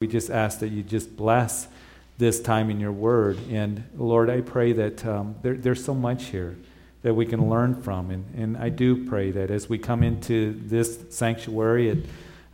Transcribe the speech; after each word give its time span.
We 0.00 0.08
just 0.08 0.30
ask 0.30 0.60
that 0.60 0.68
you 0.68 0.82
just 0.82 1.14
bless 1.14 1.68
this 2.16 2.40
time 2.40 2.70
in 2.70 2.80
your 2.80 2.90
word. 2.90 3.38
And 3.50 3.84
Lord, 3.98 4.30
I 4.30 4.40
pray 4.40 4.72
that 4.72 5.04
um, 5.04 5.34
there, 5.42 5.52
there's 5.52 5.84
so 5.84 5.92
much 5.92 6.28
here 6.28 6.56
that 7.02 7.12
we 7.12 7.26
can 7.26 7.50
learn 7.50 7.82
from. 7.82 8.10
And, 8.10 8.24
and 8.34 8.56
I 8.56 8.70
do 8.70 9.06
pray 9.06 9.30
that 9.32 9.50
as 9.50 9.68
we 9.68 9.76
come 9.76 10.02
into 10.02 10.58
this 10.64 11.00
sanctuary 11.10 11.90
at, 11.90 11.98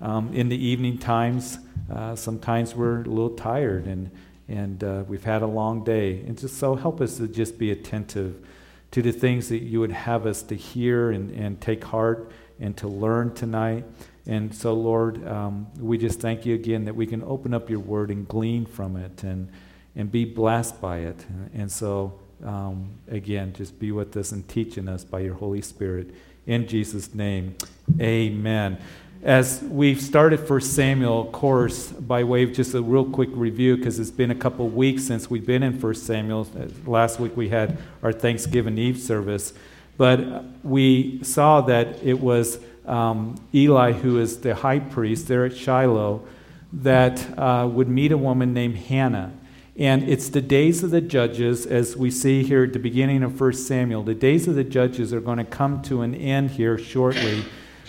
um, 0.01 0.35
in 0.35 0.49
the 0.49 0.57
evening 0.57 0.99
times, 0.99 1.61
uh, 1.89 2.17
sometimes 2.17 2.75
we're 2.75 3.03
a 3.03 3.05
little 3.05 3.37
tired 3.37 3.87
and, 3.87 4.11
and 4.49 4.83
uh, 4.83 5.05
we've 5.07 5.23
had 5.23 5.43
a 5.43 5.47
long 5.47 5.85
day. 5.85 6.23
And 6.27 6.37
just 6.37 6.59
so 6.59 6.75
help 6.75 7.01
us 7.01 7.19
to 7.19 7.29
just 7.29 7.59
be 7.59 7.71
attentive 7.71 8.45
to 8.91 9.03
the 9.03 9.13
things 9.13 9.51
that 9.51 9.63
you 9.63 9.79
would 9.79 9.93
have 9.93 10.27
us 10.27 10.43
to 10.43 10.57
hear 10.57 11.13
and, 11.13 11.31
and 11.31 11.61
take 11.61 11.85
heart 11.85 12.29
and 12.59 12.77
to 12.79 12.89
learn 12.89 13.35
tonight. 13.35 13.85
And 14.27 14.55
so, 14.55 14.75
Lord, 14.75 15.27
um, 15.27 15.69
we 15.79 15.99
just 15.99 16.21
thank 16.21 16.45
you 16.45 16.55
again 16.55 16.85
that 16.87 16.97
we 16.97 17.07
can 17.07 17.23
open 17.23 17.55
up 17.55 17.71
your 17.71 17.79
word 17.79 18.11
and 18.11 18.27
glean 18.27 18.67
from 18.67 18.97
it 18.97 19.23
and, 19.23 19.49
and 19.95 20.11
be 20.11 20.25
blessed 20.25 20.81
by 20.81 20.99
it. 20.99 21.25
And 21.55 21.71
so, 21.71 22.19
um, 22.45 22.91
again, 23.09 23.53
just 23.53 23.79
be 23.79 23.93
with 23.93 24.17
us 24.17 24.33
and 24.33 24.47
teaching 24.49 24.89
us 24.89 25.05
by 25.05 25.21
your 25.21 25.35
Holy 25.35 25.63
Spirit. 25.63 26.11
In 26.47 26.67
Jesus' 26.67 27.15
name, 27.15 27.57
amen. 28.01 28.79
As 29.23 29.63
we've 29.63 30.01
started 30.01 30.41
First 30.41 30.75
Samuel 30.75 31.27
course, 31.27 31.89
by 31.89 32.23
way 32.23 32.43
of 32.43 32.53
just 32.53 32.75
a 32.75 32.83
real 32.83 33.05
quick 33.05 33.31
review, 33.33 33.77
because 33.77 33.99
it's 33.99 34.11
been 34.11 34.31
a 34.31 34.37
couple 34.37 34.69
weeks 34.69 35.05
since 35.05 35.31
we've 35.31 35.47
been 35.47 35.63
in 35.63 35.79
First 35.79 36.05
Samuel. 36.05 36.47
Last 36.85 37.19
week 37.19 37.37
we 37.37 37.49
had 37.49 37.79
our 38.03 38.13
Thanksgiving 38.13 38.77
Eve 38.77 38.99
service. 38.99 39.53
But 39.97 40.45
we 40.63 41.23
saw 41.23 41.63
that 41.63 42.03
it 42.03 42.21
was 42.21 42.59
um, 42.87 43.37
Eli, 43.55 43.93
who 43.93 44.19
is 44.19 44.39
the 44.41 44.55
high 44.55 44.79
priest 44.79 45.29
there 45.29 45.45
at 45.45 45.57
Shiloh, 45.57 46.27
that 46.73 47.39
uh, 47.39 47.69
would 47.71 47.89
meet 47.89 48.13
a 48.13 48.19
woman 48.19 48.53
named 48.53 48.77
Hannah. 48.77 49.33
And 49.79 50.09
it's 50.09 50.31
the 50.31 50.41
days 50.41 50.83
of 50.83 50.91
the 50.91 51.03
judges, 51.03 51.67
as 51.67 51.97
we 51.97 52.11
see 52.11 52.43
here 52.43 52.65
at 52.65 52.73
the 52.73 52.79
beginning 52.79 53.23
of 53.23 53.39
1 53.39 53.53
Samuel. 53.53 54.03
The 54.03 54.15
days 54.15 54.49
of 54.49 54.55
the 54.55 54.65
judges 54.65 55.13
are 55.13 55.21
going 55.21 55.39
to 55.39 55.45
come 55.45 55.83
to 55.83 56.01
an 56.01 56.15
end 56.15 56.53
here 56.53 56.79
shortly, 56.79 57.45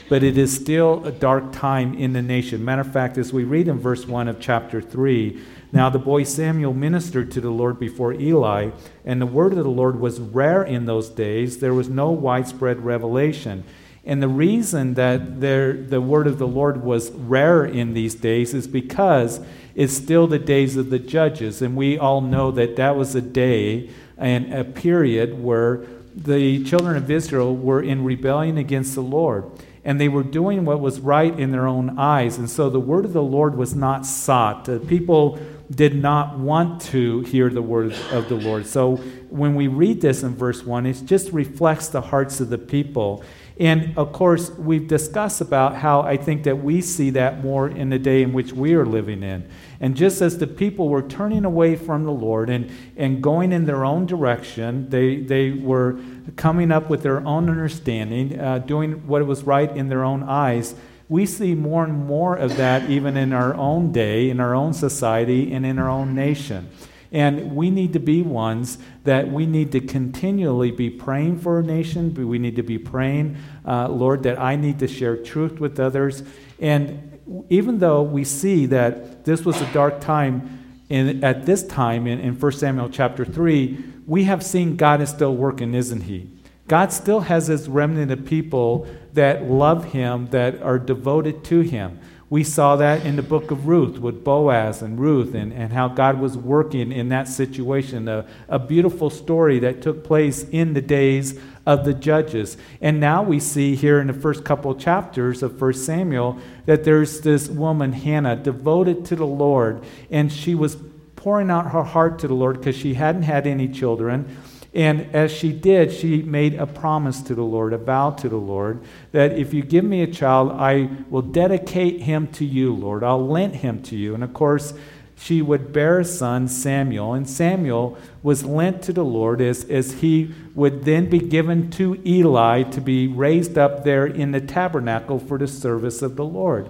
but 0.10 0.22
it 0.22 0.38
is 0.38 0.54
still 0.54 1.06
a 1.06 1.12
dark 1.12 1.54
time 1.54 1.94
in 1.94 2.12
the 2.12 2.22
nation. 2.22 2.64
Matter 2.66 2.82
of 2.82 2.92
fact, 2.92 3.18
as 3.18 3.32
we 3.32 3.46
read 3.46 3.70
in 3.70 3.80
verse 3.80 4.06
1 4.06 4.28
of 4.28 4.40
chapter 4.40 4.82
3, 4.82 5.42
now 5.72 5.90
the 5.90 6.00
boy 6.00 6.24
Samuel 6.24 6.74
ministered 6.74 7.32
to 7.32 7.42
the 7.42 7.50
Lord 7.50 7.80
before 7.80 8.14
Eli, 8.14 8.72
and 9.06 9.22
the 9.22 9.26
word 9.26 9.54
of 9.54 9.64
the 9.64 9.70
Lord 9.70 10.00
was 10.00 10.20
rare 10.20 10.64
in 10.64 10.86
those 10.86 11.10
days. 11.10 11.60
There 11.60 11.74
was 11.74 11.88
no 11.88 12.12
widespread 12.12 12.84
revelation. 12.84 13.64
And 14.08 14.24
the 14.24 14.30
reason 14.30 14.94
that 14.94 15.42
there, 15.42 15.74
the 15.74 16.00
word 16.00 16.28
of 16.28 16.38
the 16.40 16.48
Lord 16.48 16.82
was 16.82 17.12
rare 17.12 17.66
in 17.66 17.94
these 17.94 18.16
days 18.16 18.54
is 18.54 18.66
because 18.66 19.42
it's 19.76 19.92
still 19.92 20.28
the 20.28 20.40
days 20.40 20.78
of 20.78 20.90
the 20.90 20.98
judges. 20.98 21.62
And 21.62 21.76
we 21.76 22.00
all 22.00 22.22
know 22.22 22.50
that 22.52 22.78
that 22.78 22.96
was 22.96 23.16
a 23.16 23.22
day 23.22 23.90
and 24.18 24.54
a 24.54 24.64
period 24.64 25.44
where 25.44 25.82
the 26.16 26.64
children 26.64 26.96
of 26.96 27.12
Israel 27.12 27.54
were 27.54 27.82
in 27.84 28.06
rebellion 28.06 28.58
against 28.58 28.96
the 28.96 29.02
Lord. 29.02 29.44
And 29.84 30.00
they 30.00 30.08
were 30.08 30.24
doing 30.24 30.64
what 30.64 30.80
was 30.80 31.02
right 31.02 31.38
in 31.38 31.52
their 31.52 31.68
own 31.68 32.00
eyes. 32.00 32.38
And 32.38 32.50
so 32.50 32.70
the 32.70 32.80
word 32.80 33.04
of 33.04 33.12
the 33.12 33.22
Lord 33.22 33.56
was 33.56 33.76
not 33.76 34.06
sought. 34.06 34.66
The 34.66 34.80
people 34.80 35.38
did 35.70 36.02
not 36.02 36.40
want 36.40 36.82
to 36.82 37.22
hear 37.22 37.50
the 37.50 37.62
word 37.62 37.94
of 38.12 38.30
the 38.30 38.36
Lord. 38.36 38.66
So 38.66 38.96
when 39.30 39.54
we 39.56 39.68
read 39.68 40.00
this 40.00 40.24
in 40.24 40.34
verse 40.34 40.64
1, 40.64 40.86
it 40.86 41.02
just 41.06 41.34
reflects 41.34 41.90
the 41.90 42.02
hearts 42.02 42.40
of 42.40 42.50
the 42.50 42.58
people. 42.58 43.24
And 43.60 43.98
of 43.98 44.14
course, 44.14 44.52
we've 44.52 44.88
discussed 44.88 45.42
about 45.42 45.76
how 45.76 46.02
I 46.02 46.16
think 46.16 46.44
that 46.44 46.64
we 46.64 46.80
see 46.82 47.10
that 47.12 47.44
more 47.44 47.68
in 47.68 47.90
the 47.90 47.98
day 47.98 48.22
in 48.22 48.32
which 48.32 48.54
we 48.54 48.76
are 48.76 48.86
living 48.86 49.24
in. 49.24 49.50
And 49.80 49.96
just 49.96 50.22
as 50.22 50.38
the 50.38 50.46
people 50.46 50.90
were 50.90 51.02
turning 51.02 51.44
away 51.44 51.76
from 51.76 52.04
the 52.04 52.12
Lord 52.12 52.50
and, 52.50 52.70
and 52.96 53.22
going 53.22 53.52
in 53.52 53.66
their 53.66 53.84
own 53.84 54.06
direction, 54.06 54.90
they, 54.90 55.18
they 55.18 55.52
were 55.52 56.00
coming 56.36 56.72
up 56.72 56.90
with 56.90 57.02
their 57.02 57.26
own 57.26 57.50
understanding, 57.50 58.40
uh, 58.40 58.60
doing 58.60 59.08
what 59.08 59.26
was 59.26 59.44
right 59.44 59.76
in 59.76 59.90
their 59.90 60.04
own 60.04 60.22
eyes. 60.22 60.76
We 61.10 61.26
see 61.26 61.56
more 61.56 61.84
and 61.84 62.06
more 62.06 62.36
of 62.36 62.58
that 62.58 62.90
even 62.90 63.18
in 63.18 63.34
our 63.34 63.56
own 63.56 63.92
day, 63.92 64.30
in 64.30 64.40
our 64.40 64.54
own 64.54 64.74
society, 64.74 65.52
and 65.52 65.66
in 65.66 65.80
our 65.80 65.90
own 65.90 66.14
nation. 66.14 66.70
And 67.12 67.56
we 67.56 67.70
need 67.70 67.94
to 67.94 68.00
be 68.00 68.22
ones 68.22 68.78
that 69.04 69.32
we 69.32 69.46
need 69.46 69.72
to 69.72 69.80
continually 69.80 70.72
be 70.72 70.90
praying 70.90 71.40
for 71.40 71.60
a 71.60 71.64
nation. 71.64 72.14
We 72.14 72.38
need 72.38 72.56
to 72.58 72.64
be 72.64 72.78
praying, 72.78 73.38
uh, 73.66 73.88
Lord, 73.88 74.24
that 74.24 74.40
I 74.40 74.56
need 74.56 74.80
to 74.80 74.88
share 74.88 75.16
truth 75.16 75.60
with 75.60 75.80
others. 75.80 76.24
And 76.60 77.20
even 77.50 77.80
though 77.80 78.02
we 78.02 78.24
see 78.24 78.66
that 78.68 79.26
this 79.26 79.46
was 79.46 79.62
a 79.62 79.74
dark 79.74 80.02
time 80.02 80.58
in, 80.90 81.24
at 81.24 81.46
this 81.46 81.64
time 81.64 82.08
in, 82.08 82.20
in 82.20 82.40
1 82.40 82.52
Samuel 82.54 82.90
chapter 82.90 83.26
3, 83.26 83.84
we 84.06 84.24
have 84.24 84.44
seen 84.44 84.78
God 84.78 85.02
is 85.02 85.10
still 85.10 85.36
working, 85.36 85.74
isn't 85.74 86.02
He? 86.02 86.30
God 86.68 86.92
still 86.92 87.22
has 87.22 87.48
His 87.48 87.68
remnant 87.68 88.12
of 88.12 88.26
people 88.26 88.88
that 89.14 89.44
love 89.44 89.86
Him, 89.86 90.28
that 90.28 90.62
are 90.62 90.80
devoted 90.80 91.44
to 91.46 91.62
Him. 91.62 92.00
We 92.30 92.44
saw 92.44 92.76
that 92.76 93.06
in 93.06 93.16
the 93.16 93.22
book 93.22 93.52
of 93.52 93.68
Ruth 93.68 94.00
with 94.00 94.26
Boaz 94.26 94.82
and 94.82 95.00
Ruth 95.00 95.34
and, 95.34 95.54
and 95.54 95.72
how 95.72 95.88
God 95.88 96.20
was 96.20 96.38
working 96.38 96.92
in 96.92 97.08
that 97.10 97.30
situation. 97.30 98.10
A, 98.10 98.26
a 98.50 98.60
beautiful 98.60 99.10
story 99.10 99.60
that 99.60 99.82
took 99.82 100.04
place 100.04 100.44
in 100.44 100.74
the 100.74 100.82
days 100.82 101.40
of 101.66 101.86
the 101.86 101.94
judges. 101.94 102.58
And 102.82 103.00
now 103.00 103.24
we 103.24 103.40
see 103.40 103.76
here 103.76 104.00
in 104.00 104.08
the 104.08 104.14
first 104.14 104.44
couple 104.44 104.76
chapters 104.76 105.42
of 105.42 105.62
1 105.62 105.74
Samuel 105.74 106.38
that 106.66 106.84
there's 106.84 107.22
this 107.22 107.48
woman, 107.48 107.94
Hannah, 107.94 108.36
devoted 108.36 109.06
to 109.06 109.16
the 109.16 109.26
Lord. 109.26 109.84
And 110.12 110.32
she 110.32 110.54
was 110.54 110.78
pouring 111.16 111.50
out 111.50 111.72
her 111.72 111.84
heart 111.84 112.20
to 112.20 112.28
the 112.28 112.34
Lord 112.34 112.58
because 112.58 112.76
she 112.76 112.94
hadn't 112.94 113.24
had 113.24 113.48
any 113.48 113.70
children. 113.70 114.38
And 114.78 115.10
as 115.16 115.32
she 115.32 115.52
did, 115.54 115.92
she 115.92 116.22
made 116.22 116.54
a 116.54 116.68
promise 116.68 117.24
to 117.24 117.34
the 117.34 117.42
Lord, 117.42 117.74
a 117.74 117.80
vow 117.80 118.12
to 118.12 118.30
the 118.30 118.38
Lord, 118.38 118.80
that 119.12 119.34
if 119.34 119.52
you 119.52 119.64
give 119.64 119.84
me 119.84 120.04
a 120.04 120.08
child, 120.08 120.52
I 120.52 120.88
will 121.10 121.24
dedicate 121.24 122.02
him 122.02 122.28
to 122.34 122.46
you, 122.46 122.76
Lord. 122.76 123.04
I'll 123.04 123.28
lend 123.28 123.56
him 123.56 123.82
to 123.84 123.96
you. 123.98 124.14
And 124.14 124.24
of 124.24 124.36
course, 124.36 124.76
she 125.18 125.42
would 125.42 125.74
bear 125.74 126.02
a 126.02 126.06
son, 126.06 126.48
Samuel, 126.48 127.16
and 127.16 127.28
Samuel 127.28 127.98
was 128.22 128.46
lent 128.46 128.84
to 128.84 128.94
the 128.94 129.04
Lord 129.04 129.42
as, 129.42 129.64
as 129.64 129.94
he 129.94 130.32
would 130.54 130.86
then 130.86 131.10
be 131.10 131.18
given 131.18 131.72
to 131.72 132.00
Eli 132.06 132.62
to 132.62 132.80
be 132.80 133.08
raised 133.08 133.58
up 133.58 133.84
there 133.84 134.06
in 134.06 134.32
the 134.32 134.42
tabernacle 134.42 135.18
for 135.18 135.40
the 135.40 135.48
service 135.48 136.04
of 136.04 136.18
the 136.18 136.26
Lord. 136.26 136.70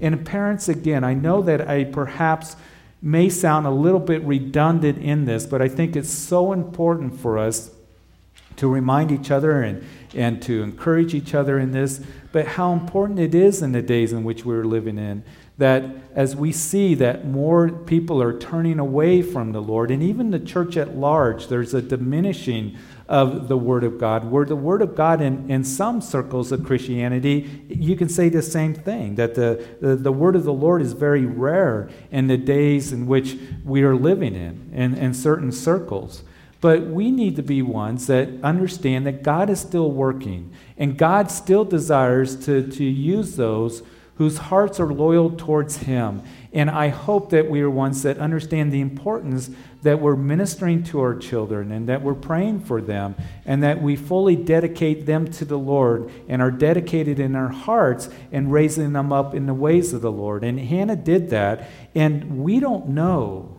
And 0.00 0.24
parents, 0.24 0.68
again, 0.68 1.02
I 1.02 1.14
know 1.14 1.42
that 1.42 1.68
I 1.68 1.86
perhaps 1.86 2.54
may 3.00 3.28
sound 3.28 3.66
a 3.66 3.70
little 3.70 4.00
bit 4.00 4.22
redundant 4.22 4.98
in 4.98 5.24
this, 5.24 5.46
but 5.46 5.62
I 5.62 5.68
think 5.68 5.94
it's 5.96 6.10
so 6.10 6.52
important 6.52 7.18
for 7.18 7.38
us 7.38 7.70
to 8.56 8.68
remind 8.68 9.12
each 9.12 9.30
other 9.30 9.62
and, 9.62 9.84
and 10.14 10.42
to 10.42 10.62
encourage 10.62 11.14
each 11.14 11.32
other 11.32 11.58
in 11.58 11.70
this, 11.70 12.00
but 12.32 12.46
how 12.46 12.72
important 12.72 13.20
it 13.20 13.34
is 13.34 13.62
in 13.62 13.72
the 13.72 13.82
days 13.82 14.12
in 14.12 14.24
which 14.24 14.44
we're 14.44 14.64
living 14.64 14.98
in. 14.98 15.22
That 15.58 15.84
as 16.14 16.36
we 16.36 16.52
see 16.52 16.94
that 16.96 17.26
more 17.26 17.68
people 17.68 18.20
are 18.22 18.36
turning 18.36 18.78
away 18.78 19.22
from 19.22 19.52
the 19.52 19.62
Lord, 19.62 19.90
and 19.90 20.02
even 20.02 20.30
the 20.30 20.38
church 20.38 20.76
at 20.76 20.96
large, 20.96 21.48
there's 21.48 21.74
a 21.74 21.82
diminishing 21.82 22.76
of 23.08 23.48
the 23.48 23.56
Word 23.56 23.84
of 23.84 23.98
God. 23.98 24.30
Where 24.30 24.44
the 24.44 24.56
Word 24.56 24.82
of 24.82 24.94
God, 24.94 25.20
in, 25.20 25.50
in 25.50 25.64
some 25.64 26.00
circles 26.00 26.52
of 26.52 26.64
Christianity, 26.64 27.64
you 27.68 27.96
can 27.96 28.08
say 28.08 28.28
the 28.28 28.42
same 28.42 28.74
thing 28.74 29.14
that 29.14 29.34
the, 29.34 29.66
the, 29.80 29.96
the 29.96 30.12
Word 30.12 30.36
of 30.36 30.44
the 30.44 30.52
Lord 30.52 30.82
is 30.82 30.92
very 30.92 31.24
rare 31.24 31.88
in 32.10 32.26
the 32.26 32.36
days 32.36 32.92
in 32.92 33.06
which 33.06 33.36
we 33.64 33.82
are 33.82 33.96
living 33.96 34.34
in, 34.34 34.70
in, 34.74 34.94
in 34.94 35.14
certain 35.14 35.52
circles. 35.52 36.22
But 36.60 36.82
we 36.82 37.10
need 37.10 37.36
to 37.36 37.42
be 37.42 37.62
ones 37.62 38.08
that 38.08 38.28
understand 38.42 39.06
that 39.06 39.22
God 39.22 39.48
is 39.48 39.60
still 39.60 39.90
working, 39.90 40.52
and 40.76 40.98
God 40.98 41.30
still 41.30 41.64
desires 41.64 42.36
to, 42.44 42.68
to 42.68 42.84
use 42.84 43.36
those 43.36 43.82
whose 44.16 44.38
hearts 44.38 44.80
are 44.80 44.92
loyal 44.92 45.30
towards 45.30 45.76
Him. 45.78 46.22
And 46.52 46.68
I 46.68 46.88
hope 46.88 47.30
that 47.30 47.48
we 47.48 47.60
are 47.60 47.70
ones 47.70 48.02
that 48.02 48.18
understand 48.18 48.72
the 48.72 48.80
importance 48.80 49.50
that 49.82 50.00
we're 50.00 50.16
ministering 50.16 50.82
to 50.82 51.00
our 51.00 51.14
children 51.14 51.70
and 51.70 51.88
that 51.88 52.02
we're 52.02 52.14
praying 52.14 52.60
for 52.60 52.80
them 52.80 53.14
and 53.46 53.62
that 53.62 53.80
we 53.80 53.94
fully 53.94 54.34
dedicate 54.34 55.06
them 55.06 55.30
to 55.30 55.44
the 55.44 55.58
Lord 55.58 56.10
and 56.28 56.42
are 56.42 56.50
dedicated 56.50 57.20
in 57.20 57.36
our 57.36 57.48
hearts 57.48 58.08
and 58.32 58.52
raising 58.52 58.92
them 58.92 59.12
up 59.12 59.34
in 59.34 59.46
the 59.46 59.54
ways 59.54 59.92
of 59.92 60.00
the 60.00 60.10
Lord. 60.10 60.42
And 60.42 60.58
Hannah 60.58 60.96
did 60.96 61.30
that, 61.30 61.68
and 61.94 62.42
we 62.42 62.58
don't 62.58 62.88
know 62.88 63.56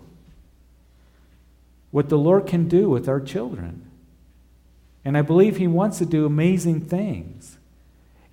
what 1.91 2.09
the 2.09 2.17
Lord 2.17 2.45
can 2.45 2.67
do 2.67 2.89
with 2.89 3.07
our 3.07 3.21
children. 3.21 3.89
And 5.05 5.17
I 5.17 5.21
believe 5.21 5.57
He 5.57 5.67
wants 5.67 5.97
to 5.99 6.05
do 6.05 6.25
amazing 6.25 6.81
things. 6.81 7.57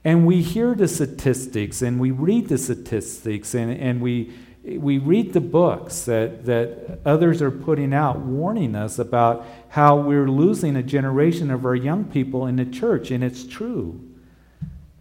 And 0.04 0.26
we 0.26 0.42
hear 0.42 0.74
the 0.74 0.86
statistics 0.86 1.82
and 1.82 1.98
we 1.98 2.12
read 2.12 2.48
the 2.48 2.58
statistics 2.58 3.54
and, 3.54 3.72
and 3.72 4.00
we 4.00 4.32
we 4.66 4.98
read 4.98 5.32
the 5.32 5.40
books 5.40 6.06
that, 6.06 6.44
that 6.46 6.98
others 7.04 7.40
are 7.40 7.50
putting 7.52 7.94
out 7.94 8.18
warning 8.18 8.74
us 8.74 8.98
about 8.98 9.46
how 9.68 9.96
we're 9.96 10.28
losing 10.28 10.74
a 10.74 10.82
generation 10.82 11.50
of 11.50 11.64
our 11.64 11.76
young 11.76 12.04
people 12.04 12.46
in 12.46 12.56
the 12.56 12.64
church, 12.64 13.10
and 13.10 13.22
it's 13.22 13.46
true. 13.46 14.00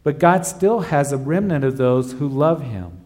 But 0.03 0.19
God 0.19 0.45
still 0.45 0.81
has 0.81 1.12
a 1.12 1.17
remnant 1.17 1.65
of 1.65 1.77
those 1.77 2.13
who 2.13 2.27
love 2.27 2.62
Him. 2.62 3.06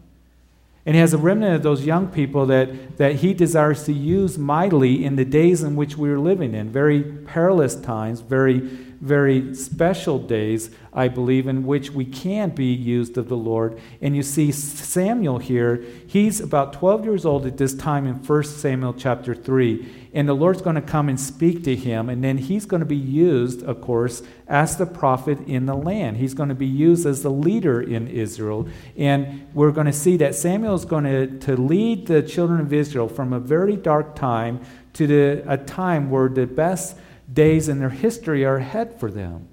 And 0.86 0.94
he 0.94 1.00
has 1.00 1.12
a 1.12 1.18
remnant 1.18 1.54
of 1.54 1.62
those 1.62 1.84
young 1.84 2.08
people 2.08 2.46
that, 2.46 2.96
that 2.96 3.16
he 3.16 3.34
desires 3.34 3.84
to 3.84 3.92
use 3.92 4.38
mightily 4.38 5.04
in 5.04 5.16
the 5.16 5.26
days 5.26 5.62
in 5.62 5.76
which 5.76 5.96
we 5.96 6.10
are 6.10 6.18
living 6.18 6.54
in. 6.54 6.70
Very 6.70 7.02
perilous 7.02 7.76
times, 7.76 8.20
very, 8.20 8.68
very 9.00 9.54
special 9.54 10.18
days, 10.18 10.70
I 10.92 11.08
believe, 11.08 11.46
in 11.46 11.64
which 11.64 11.90
we 11.90 12.04
can 12.04 12.50
be 12.50 12.72
used 12.72 13.16
of 13.16 13.28
the 13.28 13.36
Lord. 13.36 13.80
And 14.00 14.14
you 14.14 14.22
see 14.22 14.52
Samuel 14.52 15.38
here, 15.38 15.84
he's 16.06 16.40
about 16.40 16.72
12 16.74 17.04
years 17.04 17.24
old 17.24 17.46
at 17.46 17.56
this 17.56 17.74
time 17.74 18.06
in 18.06 18.14
1 18.16 18.44
Samuel 18.44 18.94
chapter 18.94 19.34
3 19.34 20.00
and 20.12 20.28
the 20.28 20.34
Lord's 20.34 20.60
going 20.60 20.76
to 20.76 20.82
come 20.82 21.08
and 21.08 21.20
speak 21.20 21.62
to 21.64 21.76
him, 21.76 22.08
and 22.08 22.22
then 22.24 22.38
he's 22.38 22.66
going 22.66 22.80
to 22.80 22.86
be 22.86 22.96
used, 22.96 23.62
of 23.62 23.80
course, 23.80 24.22
as 24.48 24.76
the 24.76 24.86
prophet 24.86 25.38
in 25.46 25.66
the 25.66 25.74
land. 25.74 26.16
He's 26.16 26.34
going 26.34 26.48
to 26.48 26.54
be 26.54 26.66
used 26.66 27.06
as 27.06 27.22
the 27.22 27.30
leader 27.30 27.80
in 27.80 28.08
Israel, 28.08 28.68
and 28.96 29.46
we're 29.54 29.70
going 29.70 29.86
to 29.86 29.92
see 29.92 30.16
that 30.16 30.34
Samuel 30.34 30.74
is 30.74 30.84
going 30.84 31.04
to, 31.04 31.38
to 31.40 31.56
lead 31.56 32.08
the 32.08 32.22
children 32.22 32.60
of 32.60 32.72
Israel 32.72 33.08
from 33.08 33.32
a 33.32 33.38
very 33.38 33.76
dark 33.76 34.16
time 34.16 34.60
to 34.94 35.06
the, 35.06 35.44
a 35.46 35.56
time 35.56 36.10
where 36.10 36.28
the 36.28 36.46
best 36.46 36.96
days 37.32 37.68
in 37.68 37.78
their 37.78 37.90
history 37.90 38.44
are 38.44 38.56
ahead 38.56 38.98
for 38.98 39.10
them. 39.10 39.48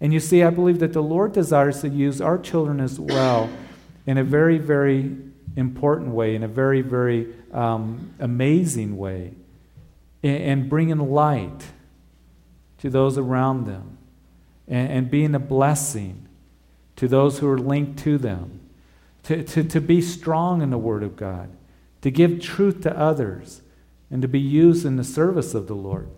And 0.00 0.12
you 0.12 0.20
see, 0.20 0.42
I 0.42 0.50
believe 0.50 0.78
that 0.78 0.92
the 0.92 1.02
Lord 1.02 1.32
desires 1.32 1.80
to 1.80 1.88
use 1.88 2.20
our 2.20 2.38
children 2.38 2.80
as 2.80 3.00
well 3.00 3.50
in 4.06 4.18
a 4.18 4.24
very, 4.24 4.58
very 4.58 5.16
important 5.56 6.10
way, 6.10 6.34
in 6.34 6.42
a 6.42 6.48
very, 6.48 6.82
very 6.82 7.34
um, 7.52 8.14
amazing 8.20 8.96
way 8.96 9.32
and 10.22 10.68
bringing 10.68 10.98
light 10.98 11.64
to 12.78 12.90
those 12.90 13.18
around 13.18 13.66
them 13.66 13.98
and 14.66 15.10
being 15.10 15.34
a 15.34 15.38
blessing 15.38 16.28
to 16.96 17.08
those 17.08 17.38
who 17.38 17.48
are 17.48 17.58
linked 17.58 17.98
to 18.00 18.18
them, 18.18 18.60
to, 19.22 19.42
to, 19.42 19.64
to 19.64 19.80
be 19.80 20.02
strong 20.02 20.62
in 20.62 20.70
the 20.70 20.78
Word 20.78 21.02
of 21.02 21.16
God, 21.16 21.48
to 22.02 22.10
give 22.10 22.40
truth 22.40 22.82
to 22.82 22.98
others, 22.98 23.62
and 24.10 24.20
to 24.20 24.28
be 24.28 24.40
used 24.40 24.84
in 24.84 24.96
the 24.96 25.04
service 25.04 25.54
of 25.54 25.68
the 25.68 25.74
Lord. 25.74 26.08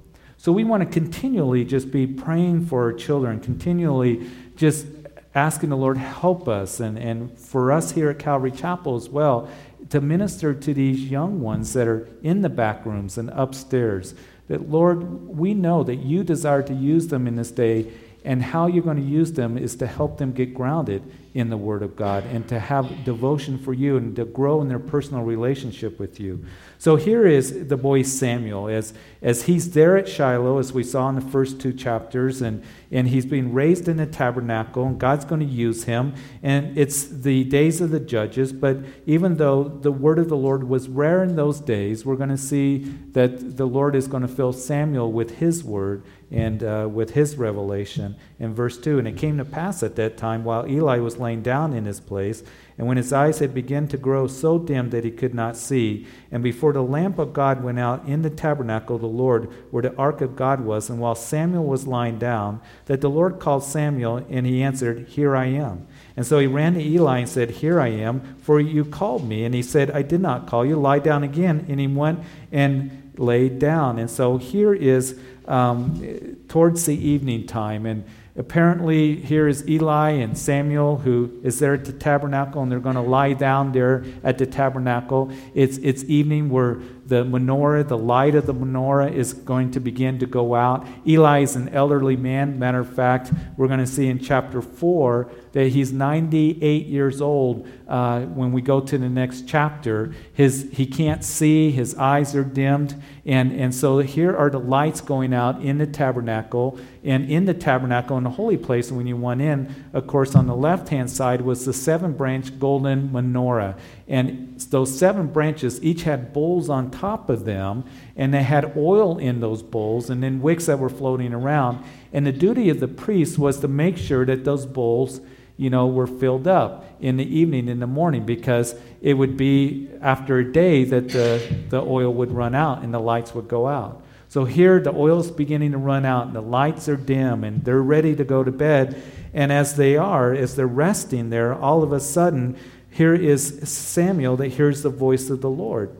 So 0.40 0.52
we 0.52 0.64
want 0.64 0.82
to 0.82 0.88
continually 0.88 1.66
just 1.66 1.90
be 1.90 2.06
praying 2.06 2.64
for 2.64 2.84
our 2.84 2.94
children, 2.94 3.40
continually 3.40 4.26
just 4.56 4.86
asking 5.34 5.68
the 5.68 5.76
Lord 5.76 5.98
help 5.98 6.48
us, 6.48 6.80
and, 6.80 6.96
and 6.98 7.38
for 7.38 7.70
us 7.70 7.90
here 7.90 8.08
at 8.08 8.18
Calvary 8.18 8.50
Chapel 8.50 8.96
as 8.96 9.10
well, 9.10 9.50
to 9.90 10.00
minister 10.00 10.54
to 10.54 10.72
these 10.72 11.10
young 11.10 11.42
ones 11.42 11.74
that 11.74 11.86
are 11.86 12.08
in 12.22 12.40
the 12.40 12.48
back 12.48 12.86
rooms 12.86 13.18
and 13.18 13.28
upstairs. 13.34 14.14
That, 14.48 14.70
Lord, 14.70 15.28
we 15.28 15.52
know 15.52 15.84
that 15.84 15.96
you 15.96 16.24
desire 16.24 16.62
to 16.62 16.72
use 16.72 17.08
them 17.08 17.26
in 17.26 17.36
this 17.36 17.50
day, 17.50 17.92
and 18.24 18.42
how 18.42 18.66
you're 18.66 18.82
going 18.82 18.96
to 18.96 19.02
use 19.02 19.32
them 19.32 19.56
is 19.56 19.76
to 19.76 19.86
help 19.86 20.18
them 20.18 20.32
get 20.32 20.52
grounded 20.54 21.02
in 21.32 21.48
the 21.48 21.56
Word 21.56 21.82
of 21.82 21.94
God 21.94 22.24
and 22.26 22.46
to 22.48 22.58
have 22.58 23.04
devotion 23.04 23.56
for 23.56 23.72
you 23.72 23.96
and 23.96 24.16
to 24.16 24.24
grow 24.24 24.60
in 24.60 24.68
their 24.68 24.80
personal 24.80 25.22
relationship 25.22 25.98
with 25.98 26.18
you. 26.18 26.44
So 26.78 26.96
here 26.96 27.26
is 27.26 27.68
the 27.68 27.76
boy 27.76 28.02
Samuel 28.02 28.68
as, 28.68 28.92
as 29.22 29.44
he's 29.44 29.70
there 29.70 29.96
at 29.96 30.08
Shiloh, 30.08 30.58
as 30.58 30.72
we 30.72 30.82
saw 30.82 31.08
in 31.08 31.14
the 31.14 31.20
first 31.20 31.60
two 31.60 31.72
chapters, 31.72 32.42
and, 32.42 32.64
and 32.90 33.06
he's 33.08 33.26
being 33.26 33.52
raised 33.52 33.86
in 33.86 33.98
the 33.98 34.06
tabernacle, 34.06 34.86
and 34.86 34.98
God's 34.98 35.24
going 35.24 35.40
to 35.40 35.46
use 35.46 35.84
him. 35.84 36.14
And 36.42 36.76
it's 36.76 37.04
the 37.04 37.44
days 37.44 37.80
of 37.80 37.90
the 37.90 38.00
judges, 38.00 38.52
but 38.52 38.78
even 39.06 39.36
though 39.36 39.64
the 39.64 39.92
word 39.92 40.18
of 40.18 40.28
the 40.28 40.36
Lord 40.36 40.64
was 40.64 40.88
rare 40.88 41.22
in 41.22 41.36
those 41.36 41.60
days, 41.60 42.04
we're 42.04 42.16
going 42.16 42.30
to 42.30 42.38
see 42.38 42.78
that 43.12 43.56
the 43.56 43.66
Lord 43.66 43.94
is 43.94 44.08
going 44.08 44.22
to 44.22 44.28
fill 44.28 44.52
Samuel 44.52 45.12
with 45.12 45.38
his 45.38 45.62
word 45.62 46.02
and 46.30 46.62
uh, 46.62 46.88
with 46.90 47.10
his 47.10 47.36
revelation 47.36 48.16
in 48.38 48.54
verse 48.54 48.78
2. 48.78 48.98
And 48.98 49.08
it 49.08 49.16
came 49.16 49.38
to 49.38 49.44
pass 49.44 49.82
at 49.82 49.96
that 49.96 50.16
time, 50.16 50.44
while 50.44 50.68
Eli 50.68 50.98
was 50.98 51.18
laying 51.18 51.42
down 51.42 51.72
in 51.72 51.84
his 51.84 52.00
place, 52.00 52.42
and 52.78 52.86
when 52.86 52.96
his 52.96 53.12
eyes 53.12 53.40
had 53.40 53.52
begun 53.52 53.88
to 53.88 53.98
grow 53.98 54.26
so 54.26 54.58
dim 54.58 54.90
that 54.90 55.04
he 55.04 55.10
could 55.10 55.34
not 55.34 55.56
see, 55.56 56.06
and 56.30 56.42
before 56.42 56.72
the 56.72 56.82
lamp 56.82 57.18
of 57.18 57.32
God 57.32 57.62
went 57.62 57.78
out 57.78 58.06
in 58.06 58.22
the 58.22 58.30
tabernacle 58.30 58.96
of 58.96 59.02
the 59.02 59.08
Lord, 59.08 59.52
where 59.70 59.82
the 59.82 59.94
ark 59.96 60.20
of 60.20 60.36
God 60.36 60.60
was, 60.60 60.88
and 60.88 60.98
while 60.98 61.14
Samuel 61.14 61.66
was 61.66 61.86
lying 61.86 62.18
down, 62.18 62.60
that 62.86 63.00
the 63.00 63.10
Lord 63.10 63.38
called 63.38 63.64
Samuel, 63.64 64.24
and 64.30 64.46
he 64.46 64.62
answered, 64.62 65.08
Here 65.08 65.36
I 65.36 65.46
am. 65.46 65.86
And 66.16 66.26
so 66.26 66.38
he 66.38 66.46
ran 66.46 66.74
to 66.74 66.80
Eli 66.80 67.18
and 67.18 67.28
said, 67.28 67.50
Here 67.50 67.80
I 67.80 67.88
am, 67.88 68.36
for 68.42 68.60
you 68.60 68.84
called 68.84 69.26
me. 69.26 69.44
And 69.44 69.54
he 69.54 69.62
said, 69.62 69.90
I 69.90 70.02
did 70.02 70.20
not 70.20 70.46
call 70.46 70.64
you. 70.64 70.76
Lie 70.76 70.98
down 71.00 71.22
again. 71.22 71.66
And 71.68 71.80
he 71.80 71.86
went 71.86 72.20
and 72.52 73.12
laid 73.16 73.58
down. 73.58 73.98
And 73.98 74.10
so 74.10 74.36
here 74.36 74.74
is 74.74 75.18
um, 75.50 76.36
towards 76.48 76.86
the 76.86 76.96
evening 76.96 77.46
time. 77.46 77.84
And 77.84 78.04
Apparently, 78.36 79.16
here 79.16 79.48
is 79.48 79.68
Eli 79.68 80.12
and 80.12 80.38
Samuel 80.38 80.96
who 80.98 81.40
is 81.42 81.58
there 81.58 81.74
at 81.74 81.84
the 81.84 81.92
tabernacle, 81.92 82.62
and 82.62 82.70
they're 82.70 82.78
going 82.78 82.94
to 82.94 83.02
lie 83.02 83.32
down 83.32 83.72
there 83.72 84.04
at 84.22 84.38
the 84.38 84.46
tabernacle. 84.46 85.32
It's, 85.52 85.78
it's 85.78 86.04
evening 86.04 86.48
where 86.48 86.80
the 87.04 87.24
menorah, 87.24 87.86
the 87.86 87.98
light 87.98 88.36
of 88.36 88.46
the 88.46 88.54
menorah, 88.54 89.12
is 89.12 89.34
going 89.34 89.72
to 89.72 89.80
begin 89.80 90.20
to 90.20 90.26
go 90.26 90.54
out. 90.54 90.86
Eli 91.06 91.40
is 91.40 91.56
an 91.56 91.70
elderly 91.70 92.16
man. 92.16 92.58
Matter 92.58 92.78
of 92.78 92.94
fact, 92.94 93.32
we're 93.56 93.68
going 93.68 93.80
to 93.80 93.86
see 93.86 94.06
in 94.06 94.20
chapter 94.20 94.62
4 94.62 95.30
that 95.52 95.68
he's 95.68 95.92
98 95.92 96.86
years 96.86 97.20
old 97.20 97.66
uh, 97.88 98.20
when 98.20 98.52
we 98.52 98.62
go 98.62 98.80
to 98.80 98.98
the 98.98 99.08
next 99.08 99.48
chapter. 99.48 100.14
His, 100.32 100.68
he 100.72 100.86
can't 100.86 101.24
see, 101.24 101.70
his 101.70 101.94
eyes 101.96 102.34
are 102.36 102.44
dimmed. 102.44 103.00
And, 103.26 103.52
and 103.52 103.74
so 103.74 103.98
here 103.98 104.36
are 104.36 104.48
the 104.48 104.60
lights 104.60 105.00
going 105.00 105.34
out 105.34 105.60
in 105.60 105.78
the 105.78 105.86
tabernacle. 105.86 106.78
And 107.02 107.30
in 107.30 107.46
the 107.46 107.54
tabernacle, 107.54 108.16
in 108.16 108.24
the 108.24 108.30
holy 108.30 108.56
place, 108.56 108.88
and 108.88 108.96
when 108.96 109.06
you 109.06 109.16
went 109.16 109.40
in, 109.40 109.74
of 109.92 110.06
course, 110.06 110.34
on 110.34 110.46
the 110.46 110.54
left 110.54 110.88
hand 110.88 111.10
side 111.10 111.40
was 111.40 111.64
the 111.64 111.72
seven 111.72 112.12
branch 112.12 112.58
golden 112.58 113.08
menorah. 113.08 113.78
And 114.06 114.58
those 114.70 114.96
seven 114.96 115.28
branches 115.28 115.82
each 115.82 116.02
had 116.02 116.32
bowls 116.32 116.68
on 116.68 116.90
top 116.90 117.30
of 117.30 117.44
them, 117.44 117.84
and 118.16 118.34
they 118.34 118.42
had 118.42 118.76
oil 118.76 119.18
in 119.18 119.40
those 119.40 119.62
bowls, 119.62 120.10
and 120.10 120.22
then 120.22 120.42
wicks 120.42 120.66
that 120.66 120.78
were 120.78 120.88
floating 120.88 121.32
around. 121.32 121.84
And 122.12 122.26
the 122.26 122.32
duty 122.32 122.68
of 122.68 122.80
the 122.80 122.88
priest 122.88 123.38
was 123.38 123.60
to 123.60 123.68
make 123.68 123.96
sure 123.96 124.26
that 124.26 124.44
those 124.44 124.66
bowls, 124.66 125.20
you 125.60 125.68
know, 125.68 125.86
were 125.86 126.06
filled 126.06 126.48
up 126.48 126.86
in 127.00 127.18
the 127.18 127.38
evening, 127.38 127.68
in 127.68 127.80
the 127.80 127.86
morning, 127.86 128.24
because 128.24 128.74
it 129.02 129.12
would 129.12 129.36
be 129.36 129.90
after 130.00 130.38
a 130.38 130.52
day 130.52 130.84
that 130.84 131.10
the, 131.10 131.64
the 131.68 131.82
oil 131.82 132.14
would 132.14 132.32
run 132.32 132.54
out 132.54 132.82
and 132.82 132.94
the 132.94 132.98
lights 132.98 133.34
would 133.34 133.46
go 133.46 133.68
out. 133.68 134.02
So 134.30 134.46
here 134.46 134.80
the 134.80 134.94
oil 134.94 135.20
is 135.20 135.30
beginning 135.30 135.72
to 135.72 135.78
run 135.78 136.06
out, 136.06 136.28
and 136.28 136.34
the 136.34 136.40
lights 136.40 136.88
are 136.88 136.96
dim, 136.96 137.44
and 137.44 137.62
they're 137.62 137.82
ready 137.82 138.16
to 138.16 138.24
go 138.24 138.42
to 138.42 138.50
bed. 138.50 139.02
And 139.34 139.52
as 139.52 139.76
they 139.76 139.98
are, 139.98 140.32
as 140.32 140.56
they're 140.56 140.66
resting 140.66 141.28
there, 141.28 141.52
all 141.52 141.82
of 141.82 141.92
a 141.92 142.00
sudden, 142.00 142.56
here 142.90 143.14
is 143.14 143.68
Samuel 143.68 144.38
that 144.38 144.48
hears 144.48 144.82
the 144.82 144.88
voice 144.88 145.28
of 145.28 145.42
the 145.42 145.50
Lord. 145.50 145.94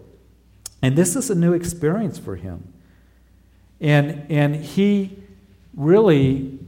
And 0.81 0.97
this 0.97 1.17
is 1.17 1.29
a 1.29 1.35
new 1.35 1.53
experience 1.53 2.17
for 2.19 2.37
him. 2.37 2.73
And, 3.79 4.25
and 4.31 4.57
he 4.57 5.19
really 5.75 6.60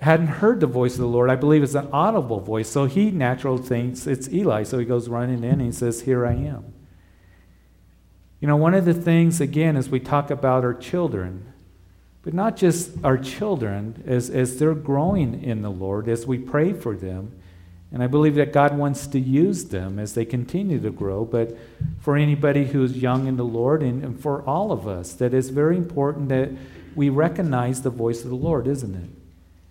hadn't 0.00 0.28
heard 0.28 0.60
the 0.60 0.66
voice 0.66 0.94
of 0.94 1.00
the 1.00 1.08
Lord. 1.08 1.30
I 1.30 1.36
believe 1.36 1.62
it's 1.62 1.74
an 1.74 1.88
audible 1.92 2.40
voice. 2.40 2.68
So 2.68 2.84
he 2.84 3.10
naturally 3.10 3.62
thinks 3.62 4.06
it's 4.06 4.28
Eli. 4.28 4.62
So 4.62 4.78
he 4.78 4.84
goes 4.84 5.08
running 5.08 5.42
in 5.42 5.52
and 5.52 5.62
he 5.62 5.72
says, 5.72 6.02
Here 6.02 6.24
I 6.24 6.34
am. 6.34 6.72
You 8.40 8.46
know, 8.46 8.56
one 8.56 8.74
of 8.74 8.84
the 8.84 8.94
things, 8.94 9.40
again, 9.40 9.76
as 9.76 9.88
we 9.88 9.98
talk 9.98 10.30
about 10.30 10.62
our 10.62 10.74
children, 10.74 11.52
but 12.22 12.32
not 12.32 12.56
just 12.56 12.92
our 13.02 13.18
children, 13.18 14.04
as, 14.06 14.30
as 14.30 14.58
they're 14.58 14.74
growing 14.74 15.42
in 15.42 15.62
the 15.62 15.70
Lord, 15.70 16.08
as 16.08 16.26
we 16.26 16.38
pray 16.38 16.72
for 16.72 16.94
them, 16.94 17.32
and 17.90 18.02
I 18.02 18.06
believe 18.06 18.34
that 18.34 18.52
God 18.52 18.76
wants 18.76 19.06
to 19.08 19.18
use 19.18 19.64
them 19.64 19.98
as 19.98 20.12
they 20.12 20.24
continue 20.24 20.78
to 20.80 20.90
grow. 20.90 21.24
But 21.24 21.56
for 22.00 22.16
anybody 22.16 22.66
who's 22.66 22.98
young 22.98 23.26
in 23.26 23.36
the 23.36 23.46
Lord 23.46 23.82
and, 23.82 24.04
and 24.04 24.20
for 24.20 24.42
all 24.42 24.72
of 24.72 24.86
us, 24.86 25.14
that 25.14 25.32
it's 25.32 25.48
very 25.48 25.76
important 25.76 26.28
that 26.28 26.50
we 26.94 27.08
recognize 27.08 27.80
the 27.80 27.90
voice 27.90 28.24
of 28.24 28.30
the 28.30 28.36
Lord, 28.36 28.68
isn't 28.68 28.94
it? 28.94 29.17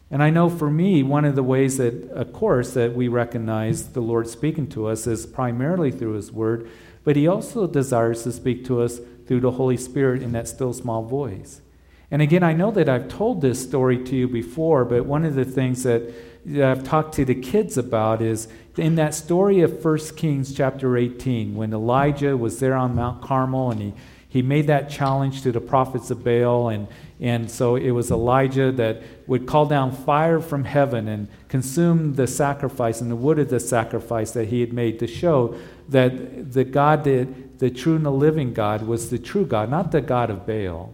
And 0.09 0.23
I 0.23 0.29
know 0.29 0.49
for 0.49 0.69
me, 0.69 1.03
one 1.03 1.25
of 1.25 1.35
the 1.35 1.43
ways 1.43 1.77
that, 1.77 2.09
of 2.11 2.31
course, 2.31 2.73
that 2.73 2.95
we 2.95 3.07
recognize 3.07 3.89
the 3.89 4.01
Lord 4.01 4.27
speaking 4.27 4.67
to 4.69 4.87
us 4.87 5.05
is 5.05 5.25
primarily 5.25 5.91
through 5.91 6.13
His 6.13 6.31
Word, 6.31 6.69
but 7.03 7.15
He 7.17 7.27
also 7.27 7.67
desires 7.67 8.23
to 8.23 8.31
speak 8.31 8.65
to 8.65 8.81
us 8.81 8.99
through 9.27 9.41
the 9.41 9.51
Holy 9.51 9.75
Spirit 9.75 10.23
in 10.23 10.31
that 10.31 10.47
still 10.47 10.71
small 10.71 11.03
voice. 11.03 11.61
And 12.09 12.21
again, 12.21 12.41
I 12.41 12.53
know 12.53 12.71
that 12.71 12.87
I've 12.87 13.09
told 13.09 13.41
this 13.41 13.61
story 13.61 14.01
to 14.05 14.15
you 14.15 14.29
before, 14.29 14.85
but 14.85 15.05
one 15.05 15.25
of 15.25 15.35
the 15.35 15.43
things 15.43 15.83
that 15.83 16.13
I've 16.55 16.85
talked 16.85 17.13
to 17.15 17.25
the 17.25 17.35
kids 17.35 17.77
about 17.77 18.21
is 18.21 18.47
in 18.77 18.95
that 18.95 19.13
story 19.13 19.59
of 19.59 19.83
1 19.83 19.97
Kings 20.15 20.53
chapter 20.53 20.95
18, 20.95 21.55
when 21.55 21.73
Elijah 21.73 22.37
was 22.37 22.59
there 22.59 22.75
on 22.75 22.95
Mount 22.95 23.21
Carmel 23.21 23.71
and 23.71 23.81
he, 23.81 23.93
he 24.29 24.41
made 24.41 24.67
that 24.67 24.89
challenge 24.89 25.41
to 25.41 25.51
the 25.51 25.59
prophets 25.59 26.09
of 26.09 26.23
Baal. 26.23 26.69
And, 26.69 26.87
and 27.19 27.49
so 27.49 27.75
it 27.75 27.91
was 27.91 28.11
Elijah 28.11 28.71
that 28.73 29.01
would 29.25 29.47
call 29.47 29.65
down 29.65 29.91
fire 29.91 30.39
from 30.39 30.65
heaven 30.65 31.07
and 31.07 31.27
consume 31.47 32.13
the 32.13 32.27
sacrifice 32.27 33.01
and 33.01 33.09
the 33.09 33.15
wood 33.15 33.39
of 33.39 33.49
the 33.49 33.59
sacrifice 33.59 34.31
that 34.31 34.49
he 34.49 34.61
had 34.61 34.71
made 34.71 34.99
to 34.99 35.07
show 35.07 35.57
that 35.89 36.53
the 36.53 36.63
God, 36.63 37.03
that, 37.05 37.59
the 37.59 37.71
true 37.71 37.95
and 37.95 38.05
the 38.05 38.11
living 38.11 38.53
God, 38.53 38.83
was 38.83 39.09
the 39.09 39.17
true 39.17 39.45
God, 39.45 39.69
not 39.69 39.91
the 39.91 40.01
God 40.01 40.29
of 40.29 40.45
Baal. 40.45 40.93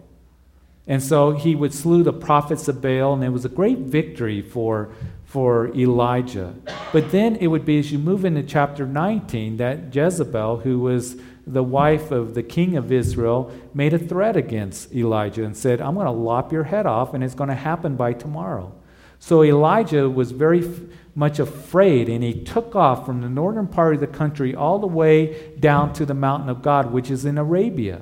And 0.87 1.01
so 1.01 1.31
he 1.31 1.55
would 1.55 1.73
slew 1.73 2.03
the 2.03 2.13
prophets 2.13 2.67
of 2.67 2.81
Baal, 2.81 3.13
and 3.13 3.23
it 3.23 3.29
was 3.29 3.45
a 3.45 3.49
great 3.49 3.79
victory 3.79 4.41
for, 4.41 4.93
for 5.25 5.73
Elijah. 5.75 6.53
But 6.93 7.11
then 7.11 7.35
it 7.37 7.47
would 7.47 7.65
be 7.65 7.79
as 7.79 7.91
you 7.91 7.99
move 7.99 8.23
into 8.23 8.43
chapter 8.43 8.85
19 8.85 9.57
that 9.57 9.93
Jezebel, 9.93 10.57
who 10.57 10.79
was 10.79 11.17
the 11.45 11.63
wife 11.63 12.11
of 12.11 12.35
the 12.35 12.43
king 12.43 12.77
of 12.77 12.91
Israel, 12.91 13.51
made 13.73 13.93
a 13.93 13.99
threat 13.99 14.37
against 14.37 14.93
Elijah 14.93 15.43
and 15.43 15.55
said, 15.55 15.81
I'm 15.81 15.95
going 15.95 16.05
to 16.05 16.11
lop 16.11 16.51
your 16.51 16.63
head 16.63 16.85
off, 16.85 17.13
and 17.13 17.23
it's 17.23 17.35
going 17.35 17.49
to 17.49 17.55
happen 17.55 17.95
by 17.95 18.13
tomorrow. 18.13 18.73
So 19.19 19.43
Elijah 19.43 20.09
was 20.09 20.31
very 20.31 20.65
f- 20.65 20.81
much 21.15 21.39
afraid, 21.39 22.09
and 22.09 22.23
he 22.23 22.43
took 22.43 22.75
off 22.75 23.05
from 23.05 23.21
the 23.21 23.29
northern 23.29 23.67
part 23.67 23.95
of 23.95 24.01
the 24.01 24.07
country 24.07 24.53
all 24.53 24.79
the 24.79 24.87
way 24.87 25.53
down 25.59 25.93
to 25.93 26.05
the 26.05 26.13
mountain 26.13 26.49
of 26.49 26.61
God, 26.61 26.91
which 26.91 27.09
is 27.09 27.25
in 27.25 27.37
Arabia. 27.37 28.01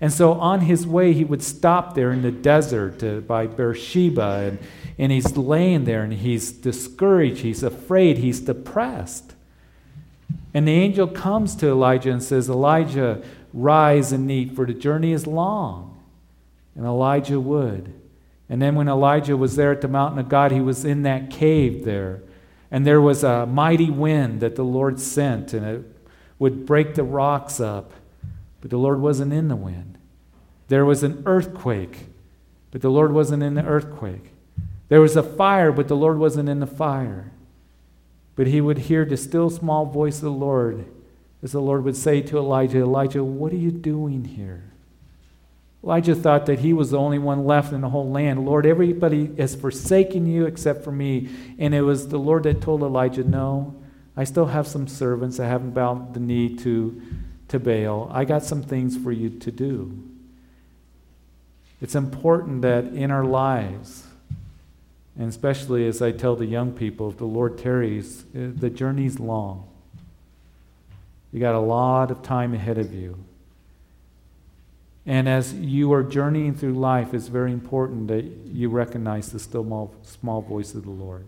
And 0.00 0.12
so 0.12 0.32
on 0.32 0.60
his 0.60 0.86
way, 0.86 1.12
he 1.12 1.24
would 1.24 1.42
stop 1.42 1.94
there 1.94 2.12
in 2.12 2.22
the 2.22 2.30
desert 2.30 3.02
uh, 3.02 3.20
by 3.20 3.46
Beersheba, 3.46 4.48
and, 4.48 4.58
and 4.98 5.12
he's 5.12 5.36
laying 5.36 5.84
there 5.84 6.02
and 6.02 6.12
he's 6.12 6.52
discouraged, 6.52 7.40
he's 7.40 7.62
afraid, 7.62 8.18
he's 8.18 8.40
depressed. 8.40 9.34
And 10.56 10.66
the 10.66 10.72
angel 10.72 11.06
comes 11.06 11.54
to 11.56 11.68
Elijah 11.68 12.10
and 12.10 12.22
says, 12.22 12.48
Elijah, 12.48 13.22
rise 13.52 14.10
and 14.10 14.30
eat, 14.30 14.56
for 14.56 14.64
the 14.64 14.72
journey 14.72 15.12
is 15.12 15.26
long. 15.26 16.02
And 16.74 16.86
Elijah 16.86 17.38
would. 17.38 17.92
And 18.48 18.62
then 18.62 18.74
when 18.74 18.88
Elijah 18.88 19.36
was 19.36 19.56
there 19.56 19.70
at 19.70 19.82
the 19.82 19.88
mountain 19.88 20.18
of 20.18 20.30
God, 20.30 20.52
he 20.52 20.62
was 20.62 20.86
in 20.86 21.02
that 21.02 21.28
cave 21.28 21.84
there. 21.84 22.22
And 22.70 22.86
there 22.86 23.02
was 23.02 23.22
a 23.22 23.44
mighty 23.44 23.90
wind 23.90 24.40
that 24.40 24.56
the 24.56 24.62
Lord 24.62 24.98
sent, 24.98 25.52
and 25.52 25.66
it 25.66 25.84
would 26.38 26.64
break 26.64 26.94
the 26.94 27.04
rocks 27.04 27.60
up. 27.60 27.92
But 28.62 28.70
the 28.70 28.78
Lord 28.78 28.98
wasn't 28.98 29.34
in 29.34 29.48
the 29.48 29.56
wind. 29.56 29.98
There 30.68 30.86
was 30.86 31.02
an 31.02 31.22
earthquake, 31.26 32.06
but 32.70 32.80
the 32.80 32.88
Lord 32.88 33.12
wasn't 33.12 33.42
in 33.42 33.56
the 33.56 33.64
earthquake. 33.66 34.32
There 34.88 35.02
was 35.02 35.16
a 35.16 35.22
fire, 35.22 35.70
but 35.70 35.88
the 35.88 35.96
Lord 35.96 36.16
wasn't 36.16 36.48
in 36.48 36.60
the 36.60 36.66
fire. 36.66 37.30
But 38.36 38.46
he 38.46 38.60
would 38.60 38.78
hear 38.78 39.04
the 39.04 39.16
still 39.16 39.50
small 39.50 39.86
voice 39.86 40.16
of 40.16 40.24
the 40.24 40.30
Lord 40.30 40.84
as 41.42 41.52
the 41.52 41.60
Lord 41.60 41.84
would 41.84 41.96
say 41.96 42.22
to 42.22 42.38
Elijah, 42.38 42.80
Elijah, 42.80 43.22
what 43.22 43.52
are 43.52 43.56
you 43.56 43.70
doing 43.70 44.24
here? 44.24 44.64
Elijah 45.84 46.14
thought 46.14 46.46
that 46.46 46.58
he 46.58 46.72
was 46.72 46.90
the 46.90 46.98
only 46.98 47.18
one 47.18 47.44
left 47.44 47.72
in 47.72 47.82
the 47.82 47.90
whole 47.90 48.10
land. 48.10 48.44
Lord, 48.44 48.66
everybody 48.66 49.34
has 49.36 49.54
forsaken 49.54 50.26
you 50.26 50.46
except 50.46 50.82
for 50.82 50.90
me. 50.90 51.28
And 51.58 51.74
it 51.74 51.82
was 51.82 52.08
the 52.08 52.18
Lord 52.18 52.42
that 52.42 52.60
told 52.60 52.82
Elijah, 52.82 53.22
No, 53.22 53.76
I 54.16 54.24
still 54.24 54.46
have 54.46 54.66
some 54.66 54.88
servants. 54.88 55.38
I 55.38 55.46
haven't 55.46 55.72
bowed 55.72 56.14
the 56.14 56.20
knee 56.20 56.56
to, 56.56 57.00
to 57.48 57.60
Baal. 57.60 58.10
I 58.12 58.24
got 58.24 58.42
some 58.42 58.62
things 58.62 58.96
for 58.96 59.12
you 59.12 59.30
to 59.30 59.52
do. 59.52 60.02
It's 61.80 61.94
important 61.94 62.62
that 62.62 62.86
in 62.86 63.10
our 63.10 63.24
lives, 63.24 64.04
and 65.18 65.28
especially 65.28 65.86
as 65.86 66.02
I 66.02 66.12
tell 66.12 66.36
the 66.36 66.46
young 66.46 66.72
people, 66.72 67.10
if 67.10 67.16
the 67.16 67.24
Lord 67.24 67.58
tarries, 67.58 68.24
uh, 68.34 68.50
the 68.54 68.70
journey's 68.70 69.18
long. 69.18 69.68
You 71.32 71.40
got 71.40 71.54
a 71.54 71.60
lot 71.60 72.10
of 72.10 72.22
time 72.22 72.54
ahead 72.54 72.78
of 72.78 72.92
you. 72.92 73.18
And 75.06 75.28
as 75.28 75.54
you 75.54 75.92
are 75.92 76.02
journeying 76.02 76.54
through 76.54 76.74
life, 76.74 77.14
it's 77.14 77.28
very 77.28 77.52
important 77.52 78.08
that 78.08 78.24
you 78.24 78.68
recognize 78.68 79.30
the 79.30 79.38
still 79.38 79.64
small, 79.64 79.94
small 80.02 80.42
voice 80.42 80.74
of 80.74 80.82
the 80.82 80.90
Lord. 80.90 81.24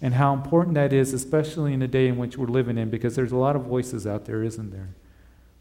And 0.00 0.14
how 0.14 0.34
important 0.34 0.74
that 0.74 0.92
is, 0.92 1.12
especially 1.12 1.72
in 1.72 1.78
the 1.78 1.86
day 1.86 2.08
in 2.08 2.16
which 2.16 2.36
we're 2.36 2.48
living 2.48 2.76
in, 2.76 2.90
because 2.90 3.14
there's 3.14 3.30
a 3.30 3.36
lot 3.36 3.54
of 3.54 3.62
voices 3.62 4.04
out 4.04 4.24
there, 4.24 4.42
isn't 4.42 4.72
there? 4.72 4.88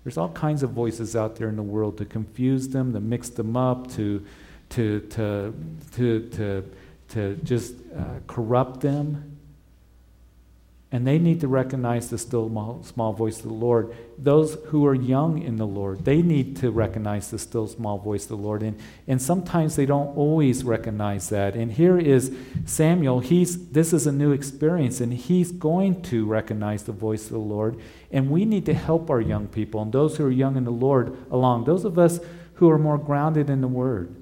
There's 0.04 0.18
all 0.18 0.30
kinds 0.30 0.64
of 0.64 0.72
voices 0.72 1.16
out 1.16 1.36
there 1.36 1.48
in 1.48 1.56
the 1.56 1.64
world 1.64 2.00
to 2.00 2.06
confuse 2.06 2.70
them, 2.70 2.92
to 2.94 3.00
mix 3.00 3.30
them 3.30 3.56
up, 3.56 3.92
to, 3.92 4.26
to, 4.70 5.02
to, 5.02 5.54
to, 5.92 6.30
to, 6.30 6.72
to 7.12 7.36
just 7.38 7.76
uh, 7.98 8.20
corrupt 8.28 8.82
them. 8.82 9.38
And 10.94 11.08
they 11.08 11.20
need 11.20 11.40
to 11.40 11.48
recognize 11.48 12.10
the 12.10 12.18
still 12.18 12.50
small 12.84 13.14
voice 13.14 13.38
of 13.38 13.44
the 13.44 13.54
Lord. 13.54 13.96
Those 14.18 14.58
who 14.68 14.86
are 14.86 14.94
young 14.94 15.42
in 15.42 15.56
the 15.56 15.66
Lord, 15.66 16.04
they 16.04 16.22
need 16.22 16.58
to 16.58 16.70
recognize 16.70 17.32
the 17.32 17.40
still 17.40 17.66
small 17.68 17.98
voice 17.98 18.24
of 18.24 18.30
the 18.30 18.36
Lord. 18.36 18.62
And, 18.62 18.78
and 19.08 19.22
sometimes 19.22 19.78
they 19.78 19.86
don't 19.86 20.18
always 20.18 20.66
recognize 20.66 21.30
that. 21.30 21.56
And 21.56 21.72
here 21.72 21.98
is 21.98 22.36
Samuel. 22.66 23.22
He's, 23.22 23.70
this 23.70 23.94
is 23.94 24.06
a 24.06 24.12
new 24.12 24.34
experience, 24.34 25.00
and 25.00 25.14
he's 25.14 25.54
going 25.54 26.02
to 26.04 26.26
recognize 26.26 26.84
the 26.84 26.92
voice 26.92 27.24
of 27.24 27.32
the 27.32 27.40
Lord. 27.40 27.80
And 28.12 28.30
we 28.30 28.44
need 28.44 28.66
to 28.66 28.74
help 28.74 29.10
our 29.10 29.22
young 29.22 29.48
people 29.48 29.82
and 29.82 29.94
those 29.94 30.18
who 30.18 30.26
are 30.26 30.32
young 30.32 30.58
in 30.58 30.66
the 30.66 30.72
Lord 30.72 31.16
along. 31.32 31.64
Those 31.64 31.86
of 31.86 31.98
us 31.98 32.20
who 32.56 32.70
are 32.70 32.78
more 32.78 32.98
grounded 32.98 33.50
in 33.50 33.62
the 33.62 33.68
Word. 33.70 34.21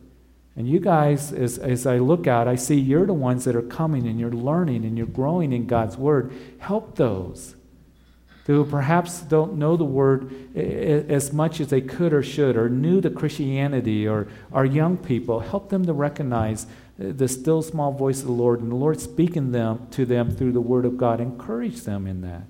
And 0.60 0.68
you 0.68 0.82
guys, 0.82 1.32
as, 1.32 1.58
as 1.58 1.86
I 1.88 2.00
look 2.00 2.28
out, 2.28 2.50
I 2.50 2.56
see 2.56 2.76
you're 2.76 3.06
the 3.06 3.14
ones 3.14 3.46
that 3.46 3.56
are 3.56 3.62
coming 3.62 4.06
and 4.06 4.20
you're 4.20 4.30
learning 4.30 4.84
and 4.84 4.98
you're 4.98 5.08
growing 5.08 5.54
in 5.54 5.68
God's 5.68 5.96
Word. 5.96 6.34
Help 6.58 6.98
those 6.98 7.56
who 8.46 8.66
perhaps 8.66 9.22
don't 9.22 9.56
know 9.56 9.78
the 9.78 9.86
Word 9.86 10.34
as 10.58 11.32
much 11.32 11.62
as 11.62 11.70
they 11.70 11.80
could 11.80 12.12
or 12.12 12.22
should, 12.22 12.58
or 12.58 12.68
new 12.68 13.00
to 13.00 13.10
Christianity, 13.10 14.06
or 14.06 14.28
are 14.52 14.66
young 14.66 14.98
people. 14.98 15.40
Help 15.40 15.70
them 15.70 15.86
to 15.86 15.94
recognize 15.94 16.68
the 16.98 17.30
still 17.30 17.62
small 17.62 17.94
voice 17.94 18.20
of 18.20 18.26
the 18.26 18.34
Lord 18.34 18.60
and 18.60 18.70
the 18.70 18.76
Lord 18.76 19.00
speaking 19.00 19.54
them, 19.54 19.88
to 19.92 20.06
them 20.06 20.30
through 20.30 20.52
the 20.52 20.60
Word 20.60 20.84
of 20.84 20.98
God. 20.98 21.22
Encourage 21.22 21.84
them 21.84 22.06
in 22.06 22.20
that. 22.20 22.44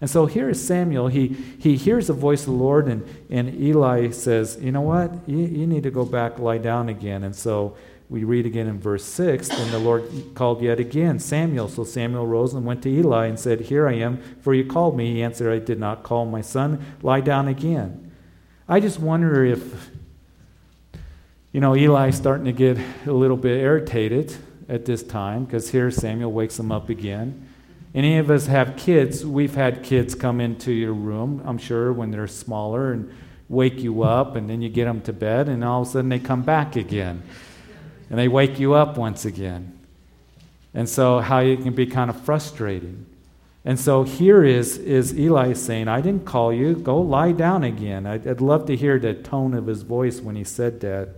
And 0.00 0.08
so 0.08 0.26
here 0.26 0.48
is 0.48 0.64
Samuel. 0.66 1.08
He, 1.08 1.28
he 1.28 1.76
hears 1.76 2.06
the 2.06 2.14
voice 2.14 2.40
of 2.40 2.46
the 2.46 2.52
Lord, 2.52 2.86
and, 2.86 3.06
and 3.28 3.54
Eli 3.60 4.10
says, 4.10 4.58
You 4.60 4.72
know 4.72 4.80
what? 4.80 5.12
You, 5.28 5.38
you 5.38 5.66
need 5.66 5.82
to 5.82 5.90
go 5.90 6.04
back, 6.04 6.38
lie 6.38 6.58
down 6.58 6.88
again. 6.88 7.22
And 7.22 7.36
so 7.36 7.76
we 8.10 8.24
read 8.24 8.44
again 8.44 8.66
in 8.66 8.80
verse 8.80 9.04
6 9.04 9.48
and 9.50 9.70
the 9.70 9.78
Lord 9.78 10.04
called 10.34 10.60
yet 10.60 10.80
again 10.80 11.20
Samuel. 11.20 11.68
So 11.68 11.84
Samuel 11.84 12.26
rose 12.26 12.54
and 12.54 12.66
went 12.66 12.82
to 12.82 12.88
Eli 12.88 13.26
and 13.26 13.38
said, 13.38 13.60
Here 13.60 13.86
I 13.86 13.94
am, 13.94 14.20
for 14.40 14.52
you 14.52 14.64
called 14.64 14.96
me. 14.96 15.14
He 15.14 15.22
answered, 15.22 15.52
I 15.52 15.64
did 15.64 15.78
not 15.78 16.02
call 16.02 16.26
my 16.26 16.40
son. 16.40 16.84
Lie 17.02 17.20
down 17.20 17.46
again. 17.46 18.10
I 18.68 18.80
just 18.80 18.98
wonder 18.98 19.44
if, 19.44 19.90
you 21.52 21.60
know, 21.60 21.74
Eli's 21.74 22.16
starting 22.16 22.46
to 22.46 22.52
get 22.52 22.78
a 23.06 23.12
little 23.12 23.36
bit 23.36 23.60
irritated 23.60 24.34
at 24.68 24.84
this 24.86 25.02
time 25.02 25.44
because 25.44 25.70
here 25.70 25.90
Samuel 25.90 26.32
wakes 26.32 26.58
him 26.58 26.72
up 26.72 26.88
again. 26.88 27.48
Any 27.94 28.18
of 28.18 28.30
us 28.30 28.46
have 28.46 28.76
kids, 28.76 29.26
we've 29.26 29.54
had 29.54 29.82
kids 29.82 30.14
come 30.14 30.40
into 30.40 30.72
your 30.72 30.92
room, 30.92 31.42
I'm 31.44 31.58
sure, 31.58 31.92
when 31.92 32.12
they're 32.12 32.28
smaller 32.28 32.92
and 32.92 33.12
wake 33.48 33.80
you 33.80 34.02
up, 34.04 34.36
and 34.36 34.48
then 34.48 34.62
you 34.62 34.68
get 34.68 34.84
them 34.84 35.00
to 35.02 35.12
bed, 35.12 35.48
and 35.48 35.64
all 35.64 35.82
of 35.82 35.88
a 35.88 35.90
sudden 35.90 36.08
they 36.08 36.20
come 36.20 36.42
back 36.42 36.76
again. 36.76 37.22
And 38.08 38.18
they 38.18 38.28
wake 38.28 38.60
you 38.60 38.74
up 38.74 38.96
once 38.96 39.24
again. 39.24 39.76
And 40.72 40.88
so, 40.88 41.18
how 41.18 41.40
you 41.40 41.56
can 41.56 41.74
be 41.74 41.86
kind 41.86 42.10
of 42.10 42.20
frustrating. 42.20 43.06
And 43.64 43.78
so, 43.78 44.04
here 44.04 44.44
is, 44.44 44.78
is 44.78 45.18
Eli 45.18 45.52
saying, 45.54 45.88
I 45.88 46.00
didn't 46.00 46.24
call 46.24 46.52
you, 46.52 46.76
go 46.76 47.00
lie 47.00 47.32
down 47.32 47.64
again. 47.64 48.06
I'd, 48.06 48.26
I'd 48.26 48.40
love 48.40 48.66
to 48.66 48.76
hear 48.76 49.00
the 49.00 49.14
tone 49.14 49.54
of 49.54 49.66
his 49.66 49.82
voice 49.82 50.20
when 50.20 50.36
he 50.36 50.44
said 50.44 50.80
that. 50.80 51.16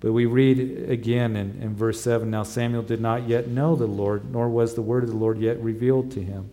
But 0.00 0.12
we 0.12 0.24
read 0.24 0.88
again 0.88 1.36
in, 1.36 1.60
in 1.62 1.74
verse 1.74 2.00
7 2.00 2.30
Now 2.30 2.42
Samuel 2.42 2.82
did 2.82 3.00
not 3.00 3.28
yet 3.28 3.48
know 3.48 3.76
the 3.76 3.86
Lord, 3.86 4.32
nor 4.32 4.48
was 4.48 4.74
the 4.74 4.82
word 4.82 5.04
of 5.04 5.10
the 5.10 5.16
Lord 5.16 5.38
yet 5.38 5.60
revealed 5.60 6.10
to 6.12 6.22
him. 6.22 6.50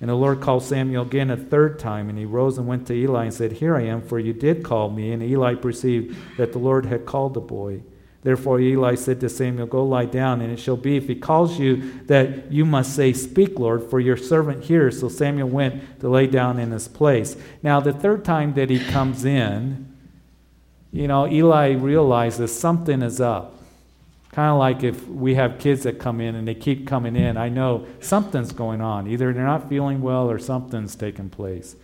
And 0.00 0.08
the 0.08 0.14
Lord 0.14 0.40
called 0.40 0.62
Samuel 0.62 1.02
again 1.02 1.30
a 1.30 1.36
third 1.36 1.78
time, 1.78 2.08
and 2.08 2.18
he 2.18 2.24
rose 2.24 2.56
and 2.56 2.66
went 2.66 2.86
to 2.86 2.94
Eli 2.94 3.24
and 3.24 3.34
said, 3.34 3.52
Here 3.52 3.76
I 3.76 3.82
am, 3.82 4.00
for 4.00 4.18
you 4.18 4.32
did 4.32 4.64
call 4.64 4.88
me. 4.88 5.12
And 5.12 5.22
Eli 5.22 5.54
perceived 5.56 6.16
that 6.38 6.52
the 6.52 6.58
Lord 6.58 6.86
had 6.86 7.04
called 7.04 7.34
the 7.34 7.40
boy. 7.40 7.82
Therefore 8.22 8.60
Eli 8.60 8.94
said 8.94 9.20
to 9.20 9.28
Samuel, 9.28 9.66
Go 9.66 9.84
lie 9.84 10.06
down, 10.06 10.40
and 10.40 10.50
it 10.50 10.58
shall 10.58 10.76
be, 10.76 10.96
if 10.96 11.06
he 11.06 11.14
calls 11.14 11.58
you, 11.58 12.00
that 12.04 12.50
you 12.50 12.64
must 12.64 12.96
say, 12.96 13.12
Speak, 13.12 13.58
Lord, 13.58 13.90
for 13.90 14.00
your 14.00 14.16
servant 14.16 14.64
hears. 14.64 15.00
So 15.00 15.10
Samuel 15.10 15.48
went 15.48 16.00
to 16.00 16.08
lay 16.08 16.26
down 16.26 16.58
in 16.58 16.70
his 16.70 16.88
place. 16.88 17.36
Now, 17.62 17.80
the 17.80 17.92
third 17.92 18.24
time 18.24 18.54
that 18.54 18.70
he 18.70 18.78
comes 18.78 19.26
in, 19.26 19.89
you 20.92 21.06
know, 21.06 21.28
Eli 21.28 21.72
realizes 21.72 22.56
something 22.58 23.02
is 23.02 23.20
up. 23.20 23.54
Kind 24.32 24.50
of 24.50 24.58
like 24.58 24.84
if 24.84 25.08
we 25.08 25.34
have 25.34 25.58
kids 25.58 25.82
that 25.82 25.98
come 25.98 26.20
in 26.20 26.36
and 26.36 26.46
they 26.46 26.54
keep 26.54 26.86
coming 26.86 27.16
in, 27.16 27.36
I 27.36 27.48
know 27.48 27.86
something's 28.00 28.52
going 28.52 28.80
on. 28.80 29.08
Either 29.08 29.32
they're 29.32 29.44
not 29.44 29.68
feeling 29.68 30.02
well 30.02 30.30
or 30.30 30.38
something's 30.38 30.94
taking 30.94 31.30
place. 31.30 31.74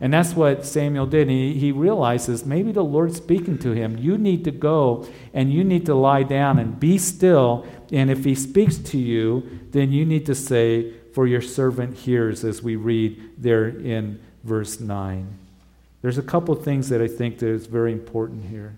And 0.00 0.12
that's 0.12 0.34
what 0.34 0.64
Samuel 0.64 1.06
did. 1.06 1.28
He, 1.28 1.54
he 1.54 1.72
realizes 1.72 2.46
maybe 2.46 2.72
the 2.72 2.82
Lord's 2.82 3.18
speaking 3.18 3.58
to 3.58 3.72
him. 3.72 3.98
You 3.98 4.16
need 4.16 4.44
to 4.44 4.50
go 4.50 5.06
and 5.34 5.52
you 5.52 5.62
need 5.62 5.86
to 5.86 5.94
lie 5.94 6.22
down 6.22 6.58
and 6.58 6.80
be 6.80 6.98
still. 6.98 7.66
And 7.92 8.10
if 8.10 8.24
he 8.24 8.34
speaks 8.34 8.78
to 8.78 8.98
you, 8.98 9.60
then 9.70 9.92
you 9.92 10.06
need 10.06 10.26
to 10.26 10.34
say, 10.34 10.92
For 11.12 11.26
your 11.26 11.42
servant 11.42 11.98
hears, 11.98 12.44
as 12.44 12.62
we 12.62 12.76
read 12.76 13.20
there 13.36 13.68
in 13.68 14.20
verse 14.42 14.80
9. 14.80 15.39
There's 16.02 16.18
a 16.18 16.22
couple 16.22 16.54
of 16.54 16.64
things 16.64 16.88
that 16.88 17.02
I 17.02 17.08
think 17.08 17.38
that 17.38 17.48
is 17.48 17.66
very 17.66 17.92
important 17.92 18.46
here. 18.46 18.74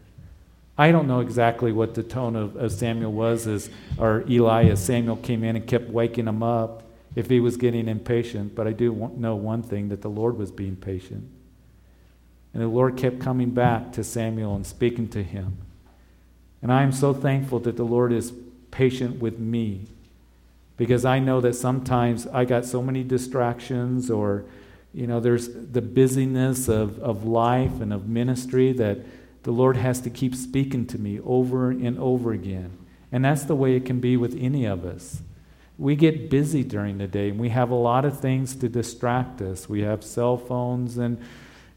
I 0.77 0.91
don't 0.91 1.07
know 1.07 1.21
exactly 1.21 1.71
what 1.71 1.95
the 1.95 2.03
tone 2.03 2.35
of, 2.35 2.57
of 2.57 2.73
Samuel 2.73 3.13
was 3.13 3.47
as 3.47 3.71
or 3.99 4.25
Eli 4.29 4.65
as 4.65 4.85
Samuel 4.85 5.17
came 5.17 5.45
in 5.45 5.55
and 5.57 5.67
kept 5.67 5.89
waking 5.89 6.27
him 6.27 6.43
up 6.43 6.83
if 7.15 7.29
he 7.29 7.41
was 7.41 7.57
getting 7.57 7.89
impatient, 7.89 8.55
but 8.55 8.67
I 8.67 8.73
do 8.73 9.13
know 9.17 9.37
one 9.37 9.63
thing 9.63 9.91
that 9.91 10.01
the 10.01 10.09
Lord 10.09 10.39
was 10.39 10.51
being 10.51 10.77
patient. 10.77 11.29
And 12.55 12.63
the 12.63 12.69
Lord 12.69 12.97
kept 12.97 13.21
coming 13.21 13.51
back 13.51 13.93
to 13.93 14.03
Samuel 14.03 14.57
and 14.57 14.67
speaking 14.67 15.09
to 15.09 15.23
him. 15.23 15.59
And 16.63 16.73
I 16.73 16.83
am 16.83 16.93
so 16.93 17.13
thankful 17.13 17.61
that 17.61 17.77
the 17.77 17.85
Lord 17.85 18.13
is 18.13 18.33
patient 18.71 19.21
with 19.21 19.39
me 19.39 19.87
Because 20.77 21.05
I 21.05 21.19
know 21.19 21.41
that 21.41 21.55
sometimes 21.55 22.27
I 22.27 22.45
got 22.45 22.65
so 22.65 22.83
many 22.83 23.05
distractions, 23.05 24.11
or, 24.11 24.45
you 24.95 25.07
know, 25.07 25.21
there's 25.21 25.49
the 25.49 25.83
busyness 25.83 26.69
of, 26.69 26.99
of 26.99 27.25
life 27.25 27.81
and 27.81 27.93
of 27.93 28.09
ministry 28.09 28.73
that 28.75 28.99
the 29.43 29.51
Lord 29.51 29.77
has 29.77 30.01
to 30.03 30.11
keep 30.11 30.35
speaking 30.35 30.87
to 30.87 30.99
me 30.99 31.19
over 31.21 31.71
and 31.71 31.99
over 31.99 32.33
again. 32.33 32.79
And 33.11 33.25
that's 33.25 33.45
the 33.45 33.55
way 33.55 33.75
it 33.75 33.85
can 33.85 34.01
be 34.01 34.17
with 34.17 34.37
any 34.39 34.65
of 34.65 34.85
us. 34.85 35.23
We 35.79 35.97
get 35.97 36.31
busy 36.31 36.63
during 36.63 36.99
the 36.99 37.07
day 37.07 37.31
and 37.31 37.41
we 37.41 37.49
have 37.49 37.71
a 37.71 37.77
lot 37.77 38.05
of 38.05 38.21
things 38.21 38.55
to 38.57 38.69
distract 38.69 39.41
us. 39.41 39.69
We 39.69 39.81
have 39.81 40.05
cell 40.05 40.37
phones 40.37 40.99
and 40.99 41.19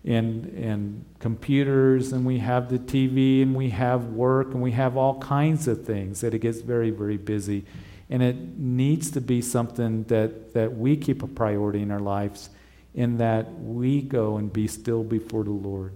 and, 0.05 0.45
and 0.53 1.03
computers, 1.19 2.13
and 2.13 2.25
we 2.25 2.37
have 2.37 2.69
the 2.69 2.77
TV, 2.77 3.41
and 3.41 3.55
we 3.55 3.71
have 3.71 4.05
work, 4.05 4.53
and 4.53 4.61
we 4.61 4.71
have 4.71 4.97
all 4.97 5.19
kinds 5.19 5.67
of 5.67 5.83
things 5.83 6.21
that 6.21 6.33
it 6.33 6.39
gets 6.39 6.61
very, 6.61 6.91
very 6.91 7.17
busy. 7.17 7.65
And 8.09 8.21
it 8.21 8.35
needs 8.59 9.09
to 9.11 9.21
be 9.21 9.41
something 9.41 10.03
that, 10.03 10.53
that 10.53 10.77
we 10.77 10.95
keep 10.95 11.23
a 11.23 11.27
priority 11.27 11.81
in 11.81 11.89
our 11.89 11.99
lives, 11.99 12.49
in 12.95 13.17
that 13.17 13.59
we 13.59 14.01
go 14.01 14.37
and 14.37 14.51
be 14.51 14.67
still 14.67 15.03
before 15.03 15.43
the 15.43 15.51
Lord 15.51 15.91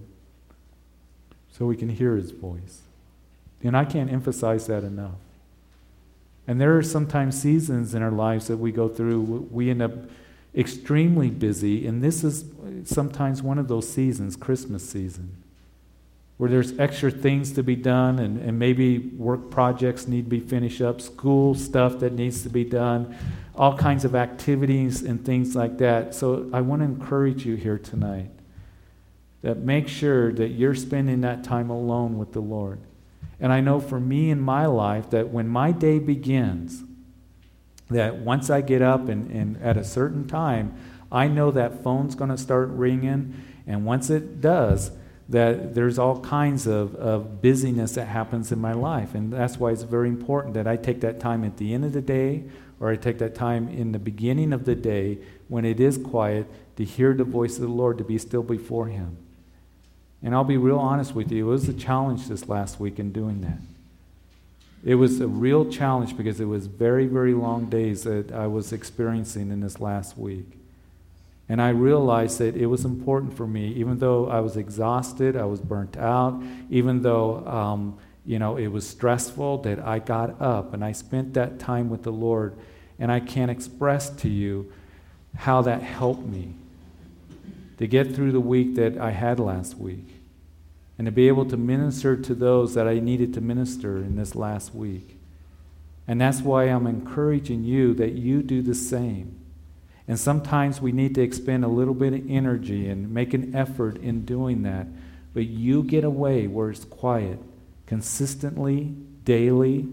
so 1.50 1.66
we 1.66 1.76
can 1.76 1.88
hear 1.88 2.14
His 2.14 2.30
voice. 2.30 2.82
And 3.62 3.76
I 3.76 3.84
can't 3.84 4.12
emphasize 4.12 4.66
that 4.66 4.84
enough. 4.84 5.18
And 6.46 6.60
there 6.60 6.76
are 6.76 6.82
sometimes 6.82 7.40
seasons 7.40 7.94
in 7.94 8.02
our 8.02 8.10
lives 8.10 8.48
that 8.48 8.56
we 8.56 8.72
go 8.72 8.88
through, 8.88 9.48
we 9.50 9.70
end 9.70 9.82
up 9.82 9.92
extremely 10.54 11.30
busy, 11.30 11.86
and 11.86 12.02
this 12.02 12.24
is 12.24 12.44
sometimes 12.84 13.42
one 13.42 13.58
of 13.58 13.68
those 13.68 13.88
seasons, 13.88 14.36
Christmas 14.36 14.88
season, 14.88 15.36
where 16.38 16.50
there's 16.50 16.76
extra 16.78 17.10
things 17.10 17.52
to 17.52 17.62
be 17.62 17.76
done, 17.76 18.18
and, 18.18 18.40
and 18.40 18.58
maybe 18.58 18.98
work 18.98 19.50
projects 19.50 20.08
need 20.08 20.24
to 20.24 20.30
be 20.30 20.40
finished 20.40 20.80
up, 20.80 21.00
school 21.00 21.54
stuff 21.54 22.00
that 22.00 22.14
needs 22.14 22.42
to 22.42 22.48
be 22.48 22.64
done, 22.64 23.16
all 23.60 23.76
kinds 23.76 24.06
of 24.06 24.14
activities 24.14 25.02
and 25.02 25.22
things 25.22 25.54
like 25.54 25.76
that. 25.76 26.14
So 26.14 26.48
I 26.50 26.62
want 26.62 26.80
to 26.80 26.86
encourage 26.86 27.44
you 27.44 27.56
here 27.56 27.76
tonight 27.76 28.30
that 29.42 29.58
make 29.58 29.86
sure 29.86 30.32
that 30.32 30.48
you're 30.48 30.74
spending 30.74 31.20
that 31.20 31.44
time 31.44 31.68
alone 31.68 32.16
with 32.16 32.32
the 32.32 32.40
Lord. 32.40 32.80
And 33.38 33.52
I 33.52 33.60
know 33.60 33.78
for 33.78 34.00
me 34.00 34.30
in 34.30 34.40
my 34.40 34.64
life 34.64 35.10
that 35.10 35.28
when 35.28 35.46
my 35.46 35.72
day 35.72 35.98
begins, 35.98 36.84
that 37.90 38.16
once 38.16 38.48
I 38.48 38.62
get 38.62 38.80
up 38.80 39.10
and, 39.10 39.30
and 39.30 39.62
at 39.62 39.76
a 39.76 39.84
certain 39.84 40.26
time, 40.26 40.74
I 41.12 41.28
know 41.28 41.50
that 41.50 41.84
phone's 41.84 42.14
going 42.14 42.30
to 42.30 42.38
start 42.38 42.70
ringing. 42.70 43.44
And 43.66 43.84
once 43.84 44.08
it 44.08 44.40
does, 44.40 44.90
that 45.28 45.74
there's 45.74 45.98
all 45.98 46.20
kinds 46.20 46.66
of, 46.66 46.94
of 46.94 47.42
busyness 47.42 47.92
that 47.92 48.06
happens 48.06 48.52
in 48.52 48.58
my 48.58 48.72
life. 48.72 49.14
And 49.14 49.30
that's 49.30 49.58
why 49.58 49.72
it's 49.72 49.82
very 49.82 50.08
important 50.08 50.54
that 50.54 50.66
I 50.66 50.76
take 50.76 51.02
that 51.02 51.20
time 51.20 51.44
at 51.44 51.58
the 51.58 51.74
end 51.74 51.84
of 51.84 51.92
the 51.92 52.00
day 52.00 52.44
or 52.80 52.90
I 52.90 52.96
take 52.96 53.18
that 53.18 53.34
time 53.34 53.68
in 53.68 53.92
the 53.92 53.98
beginning 53.98 54.52
of 54.52 54.64
the 54.64 54.74
day 54.74 55.18
when 55.48 55.64
it 55.64 55.78
is 55.78 55.98
quiet 55.98 56.46
to 56.76 56.84
hear 56.84 57.12
the 57.12 57.24
voice 57.24 57.56
of 57.56 57.62
the 57.62 57.68
Lord, 57.68 57.98
to 57.98 58.04
be 58.04 58.16
still 58.16 58.42
before 58.42 58.86
Him. 58.86 59.18
And 60.22 60.34
I'll 60.34 60.44
be 60.44 60.56
real 60.56 60.78
honest 60.78 61.14
with 61.14 61.30
you, 61.30 61.46
it 61.48 61.52
was 61.52 61.68
a 61.68 61.74
challenge 61.74 62.26
this 62.26 62.48
last 62.48 62.80
week 62.80 62.98
in 62.98 63.12
doing 63.12 63.42
that. 63.42 63.58
It 64.82 64.94
was 64.94 65.20
a 65.20 65.28
real 65.28 65.70
challenge 65.70 66.16
because 66.16 66.40
it 66.40 66.46
was 66.46 66.66
very, 66.66 67.06
very 67.06 67.34
long 67.34 67.68
days 67.68 68.04
that 68.04 68.32
I 68.32 68.46
was 68.46 68.72
experiencing 68.72 69.50
in 69.50 69.60
this 69.60 69.78
last 69.78 70.16
week. 70.16 70.46
And 71.50 71.60
I 71.60 71.70
realized 71.70 72.38
that 72.38 72.56
it 72.56 72.66
was 72.66 72.84
important 72.84 73.36
for 73.36 73.46
me, 73.46 73.68
even 73.74 73.98
though 73.98 74.28
I 74.28 74.40
was 74.40 74.56
exhausted, 74.56 75.36
I 75.36 75.44
was 75.44 75.60
burnt 75.60 75.96
out, 75.96 76.40
even 76.70 77.02
though, 77.02 77.46
um, 77.46 77.98
you 78.30 78.38
know, 78.38 78.56
it 78.56 78.68
was 78.68 78.86
stressful, 78.86 79.58
that 79.62 79.80
I 79.80 79.98
got 79.98 80.40
up 80.40 80.72
and 80.72 80.84
I 80.84 80.92
spent 80.92 81.34
that 81.34 81.58
time 81.58 81.90
with 81.90 82.04
the 82.04 82.12
Lord. 82.12 82.56
And 82.96 83.10
I 83.10 83.18
can't 83.18 83.50
express 83.50 84.08
to 84.08 84.28
you 84.28 84.72
how 85.34 85.62
that 85.62 85.82
helped 85.82 86.24
me 86.24 86.54
to 87.78 87.88
get 87.88 88.14
through 88.14 88.30
the 88.30 88.38
week 88.38 88.76
that 88.76 88.96
I 88.98 89.10
had 89.10 89.40
last 89.40 89.76
week 89.78 90.06
and 90.96 91.06
to 91.06 91.10
be 91.10 91.26
able 91.26 91.44
to 91.46 91.56
minister 91.56 92.14
to 92.14 92.32
those 92.36 92.74
that 92.74 92.86
I 92.86 93.00
needed 93.00 93.34
to 93.34 93.40
minister 93.40 93.96
in 93.96 94.14
this 94.14 94.36
last 94.36 94.76
week. 94.76 95.18
And 96.06 96.20
that's 96.20 96.40
why 96.40 96.66
I'm 96.66 96.86
encouraging 96.86 97.64
you 97.64 97.94
that 97.94 98.12
you 98.12 98.44
do 98.44 98.62
the 98.62 98.76
same. 98.76 99.40
And 100.06 100.16
sometimes 100.16 100.80
we 100.80 100.92
need 100.92 101.16
to 101.16 101.20
expend 101.20 101.64
a 101.64 101.68
little 101.68 101.94
bit 101.94 102.12
of 102.12 102.30
energy 102.30 102.88
and 102.88 103.12
make 103.12 103.34
an 103.34 103.56
effort 103.56 103.96
in 103.96 104.24
doing 104.24 104.62
that. 104.62 104.86
But 105.34 105.46
you 105.46 105.82
get 105.82 106.04
away 106.04 106.46
where 106.46 106.70
it's 106.70 106.84
quiet, 106.84 107.40
consistently, 107.90 108.84
daily, 109.24 109.84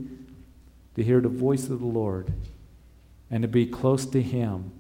to 0.94 1.04
hear 1.04 1.20
the 1.20 1.28
voice 1.28 1.68
of 1.68 1.80
the 1.80 1.88
Lord 1.88 2.32
and 3.32 3.42
to 3.42 3.48
be 3.48 3.66
close 3.66 4.06
to 4.06 4.22
Him 4.22 4.72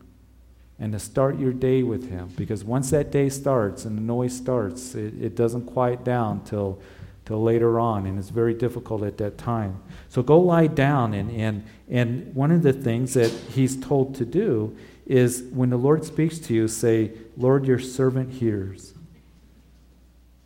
and 0.77 0.93
to 0.93 0.99
start 0.99 1.39
your 1.39 1.51
day 1.51 1.81
with 1.81 2.11
Him. 2.11 2.29
Because 2.37 2.63
once 2.63 2.91
that 2.91 3.09
day 3.11 3.29
starts 3.29 3.85
and 3.85 3.97
the 3.97 4.03
noise 4.03 4.37
starts, 4.37 4.93
it, 4.93 5.15
it 5.19 5.35
doesn't 5.35 5.65
quiet 5.65 6.03
down 6.03 6.43
till, 6.43 6.79
till 7.25 7.41
later 7.41 7.79
on, 7.79 8.05
and 8.05 8.19
it's 8.19 8.29
very 8.29 8.53
difficult 8.53 9.01
at 9.01 9.17
that 9.17 9.39
time. 9.39 9.81
So 10.09 10.21
go 10.21 10.39
lie 10.39 10.67
down, 10.67 11.15
and, 11.15 11.31
and, 11.31 11.65
and 11.89 12.35
one 12.35 12.51
of 12.51 12.61
the 12.61 12.71
things 12.71 13.15
that 13.15 13.31
He's 13.31 13.75
told 13.81 14.13
to 14.13 14.25
do 14.25 14.77
is 15.07 15.41
when 15.51 15.71
the 15.71 15.77
Lord 15.77 16.05
speaks 16.05 16.37
to 16.37 16.53
you, 16.53 16.67
say, 16.67 17.13
Lord, 17.35 17.65
your 17.65 17.79
servant 17.79 18.33
hears. 18.33 18.93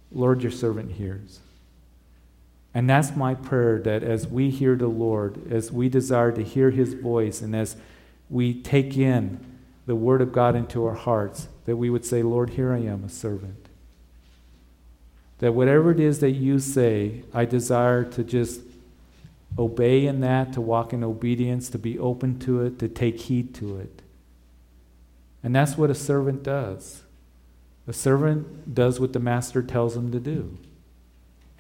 Lord, 0.09 0.41
your 0.41 0.53
servant 0.53 0.93
hears. 0.93 1.40
And 2.73 2.89
that's 2.89 3.15
my 3.15 3.35
prayer 3.35 3.79
that 3.79 4.03
as 4.03 4.27
we 4.27 4.49
hear 4.49 4.75
the 4.75 4.87
Lord, 4.87 5.51
as 5.51 5.71
we 5.71 5.89
desire 5.89 6.31
to 6.31 6.43
hear 6.43 6.71
His 6.71 6.93
voice, 6.93 7.41
and 7.41 7.55
as 7.55 7.75
we 8.29 8.53
take 8.53 8.97
in 8.97 9.43
the 9.85 9.95
Word 9.95 10.21
of 10.21 10.31
God 10.31 10.55
into 10.55 10.85
our 10.85 10.95
hearts, 10.95 11.49
that 11.65 11.75
we 11.75 11.89
would 11.89 12.05
say, 12.05 12.23
Lord, 12.23 12.51
here 12.51 12.73
I 12.73 12.79
am, 12.79 13.03
a 13.03 13.09
servant. 13.09 13.67
That 15.39 15.53
whatever 15.53 15.91
it 15.91 15.99
is 15.99 16.19
that 16.19 16.31
you 16.31 16.59
say, 16.59 17.23
I 17.33 17.45
desire 17.45 18.03
to 18.05 18.23
just 18.23 18.61
obey 19.57 20.05
in 20.05 20.21
that, 20.21 20.53
to 20.53 20.61
walk 20.61 20.93
in 20.93 21.03
obedience, 21.03 21.69
to 21.69 21.77
be 21.77 21.99
open 21.99 22.39
to 22.39 22.61
it, 22.61 22.79
to 22.79 22.87
take 22.87 23.19
heed 23.19 23.53
to 23.55 23.77
it. 23.79 24.01
And 25.43 25.55
that's 25.55 25.77
what 25.77 25.89
a 25.89 25.95
servant 25.95 26.43
does. 26.43 27.01
A 27.87 27.93
servant 27.93 28.73
does 28.73 28.99
what 28.99 29.13
the 29.13 29.19
master 29.19 29.61
tells 29.61 29.97
him 29.97 30.11
to 30.11 30.19
do. 30.19 30.57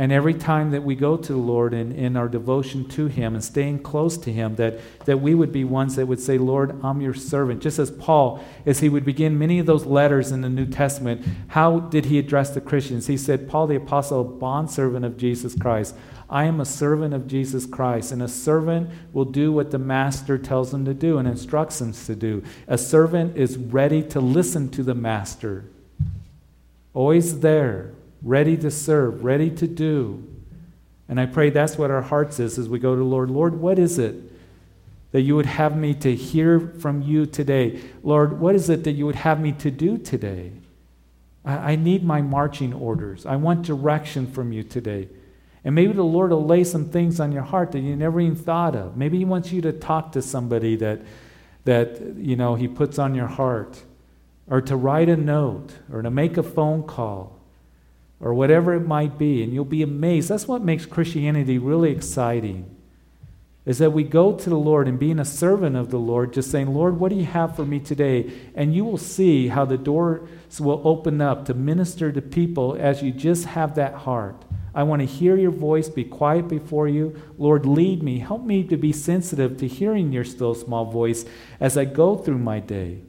And 0.01 0.11
every 0.11 0.33
time 0.33 0.71
that 0.71 0.81
we 0.81 0.95
go 0.95 1.15
to 1.15 1.31
the 1.31 1.37
Lord 1.37 1.75
in, 1.75 1.91
in 1.91 2.17
our 2.17 2.27
devotion 2.27 2.89
to 2.89 3.05
Him 3.05 3.35
and 3.35 3.43
staying 3.43 3.83
close 3.83 4.17
to 4.17 4.33
Him, 4.33 4.55
that, 4.55 4.79
that 5.05 5.21
we 5.21 5.35
would 5.35 5.51
be 5.51 5.63
ones 5.63 5.95
that 5.95 6.07
would 6.07 6.19
say, 6.19 6.39
Lord, 6.39 6.83
I'm 6.83 7.01
your 7.01 7.13
servant. 7.13 7.61
Just 7.61 7.77
as 7.77 7.91
Paul, 7.91 8.43
as 8.65 8.79
he 8.79 8.89
would 8.89 9.05
begin 9.05 9.37
many 9.37 9.59
of 9.59 9.67
those 9.67 9.85
letters 9.85 10.31
in 10.31 10.41
the 10.41 10.49
New 10.49 10.65
Testament, 10.65 11.23
how 11.49 11.81
did 11.81 12.05
he 12.05 12.17
address 12.17 12.49
the 12.49 12.61
Christians? 12.61 13.05
He 13.05 13.15
said, 13.15 13.47
Paul 13.47 13.67
the 13.67 13.75
Apostle, 13.75 14.23
bondservant 14.23 15.05
of 15.05 15.17
Jesus 15.17 15.53
Christ. 15.53 15.95
I 16.31 16.45
am 16.45 16.59
a 16.59 16.65
servant 16.65 17.13
of 17.13 17.27
Jesus 17.27 17.67
Christ, 17.67 18.11
and 18.11 18.23
a 18.23 18.27
servant 18.27 18.89
will 19.13 19.25
do 19.25 19.51
what 19.51 19.69
the 19.69 19.77
master 19.77 20.39
tells 20.39 20.73
him 20.73 20.83
to 20.85 20.95
do 20.95 21.19
and 21.19 21.27
instructs 21.27 21.79
him 21.79 21.93
to 21.93 22.15
do. 22.15 22.41
A 22.67 22.79
servant 22.79 23.37
is 23.37 23.55
ready 23.55 24.01
to 24.01 24.19
listen 24.19 24.69
to 24.69 24.81
the 24.81 24.95
master, 24.95 25.65
always 26.95 27.41
there, 27.41 27.93
ready 28.21 28.57
to 28.57 28.71
serve, 28.71 29.23
ready 29.23 29.49
to 29.49 29.67
do. 29.67 30.27
And 31.09 31.19
I 31.19 31.25
pray 31.25 31.49
that's 31.49 31.77
what 31.77 31.91
our 31.91 32.01
hearts 32.01 32.39
is 32.39 32.57
as 32.57 32.69
we 32.69 32.79
go 32.79 32.95
to 32.95 33.03
Lord. 33.03 33.29
Lord, 33.29 33.59
what 33.59 33.77
is 33.77 33.99
it 33.99 34.15
that 35.11 35.21
you 35.21 35.35
would 35.35 35.45
have 35.45 35.75
me 35.75 35.93
to 35.95 36.15
hear 36.15 36.59
from 36.59 37.01
you 37.01 37.25
today? 37.25 37.81
Lord, 38.03 38.39
what 38.39 38.55
is 38.55 38.69
it 38.69 38.83
that 38.85 38.93
you 38.93 39.05
would 39.05 39.15
have 39.15 39.39
me 39.39 39.51
to 39.53 39.69
do 39.69 39.97
today? 39.97 40.51
I, 41.43 41.73
I 41.73 41.75
need 41.75 42.03
my 42.03 42.21
marching 42.21 42.73
orders. 42.73 43.25
I 43.25 43.35
want 43.35 43.65
direction 43.65 44.31
from 44.31 44.53
you 44.53 44.63
today. 44.63 45.09
And 45.63 45.75
maybe 45.75 45.93
the 45.93 46.03
Lord 46.03 46.31
will 46.31 46.45
lay 46.45 46.63
some 46.63 46.85
things 46.85 47.19
on 47.19 47.31
your 47.31 47.43
heart 47.43 47.71
that 47.73 47.79
you 47.79 47.95
never 47.95 48.21
even 48.21 48.35
thought 48.35 48.75
of. 48.75 48.95
Maybe 48.95 49.17
He 49.17 49.25
wants 49.25 49.51
you 49.51 49.61
to 49.63 49.73
talk 49.73 50.13
to 50.13 50.21
somebody 50.21 50.75
that, 50.77 51.01
that 51.65 52.01
you 52.15 52.35
know, 52.35 52.55
He 52.55 52.67
puts 52.67 52.97
on 52.97 53.13
your 53.13 53.27
heart, 53.27 53.83
or 54.47 54.61
to 54.61 54.75
write 54.75 55.09
a 55.09 55.17
note, 55.17 55.73
or 55.91 56.01
to 56.01 56.09
make 56.09 56.37
a 56.37 56.43
phone 56.43 56.83
call 56.83 57.40
or 58.21 58.33
whatever 58.33 58.73
it 58.73 58.87
might 58.87 59.17
be, 59.17 59.43
and 59.43 59.51
you'll 59.51 59.65
be 59.65 59.81
amazed. 59.81 60.29
That's 60.29 60.47
what 60.47 60.63
makes 60.63 60.85
Christianity 60.85 61.57
really 61.57 61.91
exciting. 61.91 62.77
Is 63.65 63.77
that 63.77 63.93
we 63.93 64.03
go 64.03 64.33
to 64.33 64.49
the 64.49 64.57
Lord 64.57 64.87
and 64.87 64.97
being 64.97 65.19
a 65.19 65.25
servant 65.25 65.75
of 65.75 65.91
the 65.91 65.99
Lord, 65.99 66.33
just 66.33 66.49
saying, 66.49 66.73
Lord, 66.73 66.99
what 66.99 67.09
do 67.09 67.15
you 67.15 67.25
have 67.25 67.55
for 67.55 67.65
me 67.65 67.79
today? 67.79 68.31
And 68.55 68.73
you 68.73 68.83
will 68.83 68.97
see 68.97 69.49
how 69.49 69.65
the 69.65 69.77
doors 69.77 70.27
will 70.59 70.81
open 70.83 71.21
up 71.21 71.45
to 71.45 71.53
minister 71.53 72.11
to 72.11 72.21
people 72.21 72.75
as 72.79 73.03
you 73.03 73.11
just 73.11 73.45
have 73.45 73.75
that 73.75 73.93
heart. 73.93 74.43
I 74.73 74.83
want 74.83 75.01
to 75.01 75.05
hear 75.05 75.37
your 75.37 75.51
voice, 75.51 75.89
be 75.89 76.05
quiet 76.05 76.47
before 76.47 76.87
you. 76.87 77.21
Lord, 77.37 77.65
lead 77.65 78.01
me. 78.01 78.19
Help 78.19 78.43
me 78.43 78.63
to 78.63 78.77
be 78.77 78.91
sensitive 78.91 79.57
to 79.57 79.67
hearing 79.67 80.11
your 80.11 80.23
still 80.23 80.55
small 80.55 80.85
voice 80.85 81.25
as 81.59 81.77
I 81.77 81.85
go 81.85 82.15
through 82.15 82.39
my 82.39 82.59
day. 82.59 83.01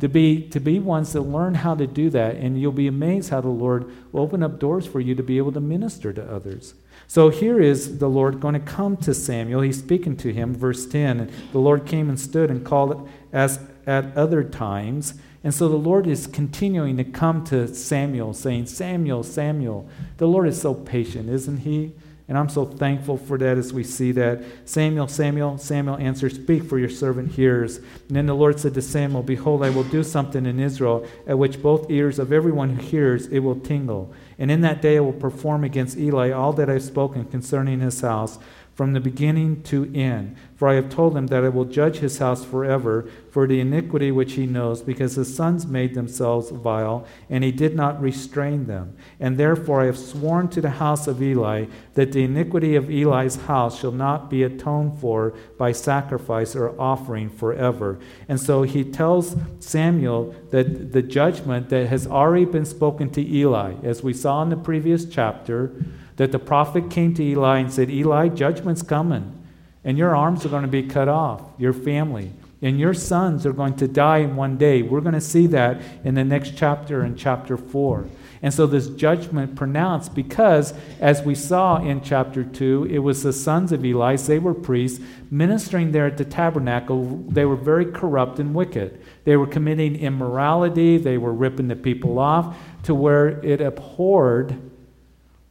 To 0.00 0.08
be, 0.08 0.48
to 0.48 0.60
be 0.60 0.80
ones 0.80 1.12
that 1.12 1.20
learn 1.20 1.54
how 1.54 1.74
to 1.76 1.86
do 1.86 2.10
that, 2.10 2.36
and 2.36 2.60
you'll 2.60 2.72
be 2.72 2.88
amazed 2.88 3.30
how 3.30 3.40
the 3.40 3.48
Lord 3.48 3.90
will 4.12 4.22
open 4.22 4.42
up 4.42 4.58
doors 4.58 4.86
for 4.86 5.00
you 5.00 5.14
to 5.14 5.22
be 5.22 5.38
able 5.38 5.52
to 5.52 5.60
minister 5.60 6.12
to 6.12 6.32
others. 6.34 6.74
So 7.06 7.28
here 7.28 7.60
is 7.60 7.98
the 7.98 8.08
Lord 8.08 8.40
going 8.40 8.54
to 8.54 8.60
come 8.60 8.96
to 8.98 9.14
Samuel. 9.14 9.60
He's 9.60 9.78
speaking 9.78 10.16
to 10.18 10.32
him, 10.32 10.54
verse 10.54 10.86
10. 10.86 11.20
And 11.20 11.32
the 11.52 11.58
Lord 11.58 11.86
came 11.86 12.08
and 12.08 12.18
stood 12.18 12.50
and 12.50 12.64
called 12.64 13.08
as 13.32 13.60
at 13.86 14.16
other 14.16 14.42
times. 14.42 15.14
And 15.42 15.52
so 15.52 15.68
the 15.68 15.76
Lord 15.76 16.06
is 16.06 16.26
continuing 16.26 16.96
to 16.96 17.04
come 17.04 17.44
to 17.44 17.68
Samuel, 17.68 18.32
saying, 18.32 18.66
Samuel, 18.66 19.22
Samuel. 19.22 19.88
The 20.16 20.26
Lord 20.26 20.48
is 20.48 20.60
so 20.60 20.74
patient, 20.74 21.28
isn't 21.28 21.58
he? 21.58 21.92
And 22.26 22.38
I'm 22.38 22.48
so 22.48 22.64
thankful 22.64 23.18
for 23.18 23.36
that 23.36 23.58
as 23.58 23.74
we 23.74 23.84
see 23.84 24.10
that. 24.12 24.42
Samuel, 24.64 25.08
Samuel, 25.08 25.58
Samuel 25.58 25.98
answered, 25.98 26.32
Speak, 26.32 26.64
for 26.64 26.78
your 26.78 26.88
servant 26.88 27.32
hears. 27.32 27.76
And 27.76 28.16
then 28.16 28.24
the 28.24 28.34
Lord 28.34 28.58
said 28.58 28.72
to 28.74 28.82
Samuel, 28.82 29.22
Behold, 29.22 29.62
I 29.62 29.68
will 29.68 29.84
do 29.84 30.02
something 30.02 30.46
in 30.46 30.58
Israel 30.58 31.06
at 31.26 31.38
which 31.38 31.60
both 31.60 31.90
ears 31.90 32.18
of 32.18 32.32
everyone 32.32 32.76
who 32.76 32.82
hears 32.82 33.26
it 33.26 33.40
will 33.40 33.60
tingle. 33.60 34.14
And 34.38 34.50
in 34.50 34.62
that 34.62 34.80
day 34.80 34.96
I 34.96 35.00
will 35.00 35.12
perform 35.12 35.64
against 35.64 35.98
Eli 35.98 36.30
all 36.30 36.54
that 36.54 36.70
I 36.70 36.74
have 36.74 36.82
spoken 36.82 37.26
concerning 37.26 37.80
his 37.80 38.00
house 38.00 38.38
from 38.74 38.92
the 38.92 39.00
beginning 39.00 39.62
to 39.62 39.90
end. 39.94 40.36
For 40.56 40.68
I 40.68 40.74
have 40.74 40.90
told 40.90 41.16
him 41.16 41.28
that 41.28 41.44
I 41.44 41.48
will 41.48 41.64
judge 41.64 41.98
his 41.98 42.18
house 42.18 42.44
forever 42.44 43.08
for 43.30 43.46
the 43.46 43.60
iniquity 43.60 44.10
which 44.10 44.32
he 44.34 44.46
knows, 44.46 44.82
because 44.82 45.14
his 45.14 45.34
sons 45.34 45.66
made 45.66 45.94
themselves 45.94 46.50
vile, 46.50 47.06
and 47.28 47.44
he 47.44 47.52
did 47.52 47.74
not 47.74 48.00
restrain 48.00 48.66
them. 48.66 48.96
And 49.20 49.36
therefore 49.36 49.82
I 49.82 49.86
have 49.86 49.98
sworn 49.98 50.48
to 50.48 50.60
the 50.60 50.70
house 50.70 51.06
of 51.06 51.22
Eli 51.22 51.66
that 51.94 52.12
the 52.12 52.24
iniquity 52.24 52.76
of 52.76 52.90
Eli's 52.90 53.36
house 53.36 53.80
shall 53.80 53.92
not 53.92 54.30
be 54.30 54.42
atoned 54.42 54.98
for 54.98 55.34
by 55.58 55.72
sacrifice 55.72 56.56
or 56.56 56.80
offering 56.80 57.28
forever. 57.28 57.98
And 58.28 58.40
so 58.40 58.62
he 58.62 58.84
tells 58.84 59.36
Samuel 59.60 60.34
that 60.50 60.92
the 60.92 61.02
judgment 61.02 61.68
that 61.68 61.88
has 61.88 62.06
already 62.06 62.44
been 62.44 62.64
spoken 62.64 63.10
to 63.10 63.20
Eli, 63.20 63.74
as 63.82 64.02
we 64.02 64.12
saw 64.12 64.42
in 64.42 64.48
the 64.48 64.56
previous 64.56 65.04
chapter, 65.04 65.72
that 66.16 66.32
the 66.32 66.38
prophet 66.38 66.90
came 66.90 67.14
to 67.14 67.22
Eli 67.22 67.58
and 67.58 67.72
said, 67.72 67.90
Eli, 67.90 68.28
judgment's 68.28 68.82
coming, 68.82 69.44
and 69.82 69.98
your 69.98 70.14
arms 70.14 70.46
are 70.46 70.50
going 70.50 70.62
to 70.62 70.68
be 70.68 70.82
cut 70.82 71.08
off, 71.08 71.42
your 71.58 71.72
family, 71.72 72.32
and 72.62 72.80
your 72.80 72.94
sons 72.94 73.44
are 73.44 73.52
going 73.52 73.76
to 73.76 73.86
die 73.86 74.18
in 74.18 74.36
one 74.36 74.56
day. 74.56 74.80
We're 74.82 75.02
going 75.02 75.14
to 75.14 75.20
see 75.20 75.46
that 75.48 75.82
in 76.02 76.14
the 76.14 76.24
next 76.24 76.56
chapter, 76.56 77.04
in 77.04 77.14
chapter 77.16 77.56
4. 77.56 78.06
And 78.40 78.52
so 78.52 78.66
this 78.66 78.88
judgment 78.88 79.56
pronounced 79.56 80.14
because, 80.14 80.72
as 81.00 81.22
we 81.22 81.34
saw 81.34 81.76
in 81.78 82.02
chapter 82.02 82.44
2, 82.44 82.88
it 82.90 82.98
was 82.98 83.22
the 83.22 83.32
sons 83.32 83.72
of 83.72 83.84
Eli, 83.84 84.16
they 84.16 84.38
were 84.38 84.54
priests, 84.54 85.02
ministering 85.30 85.92
there 85.92 86.06
at 86.06 86.16
the 86.16 86.24
tabernacle. 86.24 87.24
They 87.28 87.44
were 87.44 87.56
very 87.56 87.86
corrupt 87.86 88.38
and 88.38 88.54
wicked. 88.54 89.00
They 89.24 89.36
were 89.36 89.46
committing 89.46 89.96
immorality, 89.96 90.98
they 90.98 91.18
were 91.18 91.32
ripping 91.32 91.68
the 91.68 91.76
people 91.76 92.18
off 92.18 92.56
to 92.84 92.94
where 92.94 93.28
it 93.44 93.60
abhorred 93.60 94.58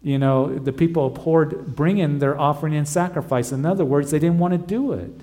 you 0.04 0.20
know, 0.20 0.60
the 0.60 0.74
people 0.74 1.08
abhorred 1.08 1.76
bringing 1.76 2.20
their 2.20 2.40
offering 2.40 2.76
and 2.76 2.88
sacrifice. 2.88 3.52
In 3.52 3.66
other 3.66 3.86
words, 3.86 4.12
they 4.12 4.20
didn't 4.20 4.40
want 4.40 4.52
to 4.52 4.58
do 4.58 4.92
it. 4.92 5.22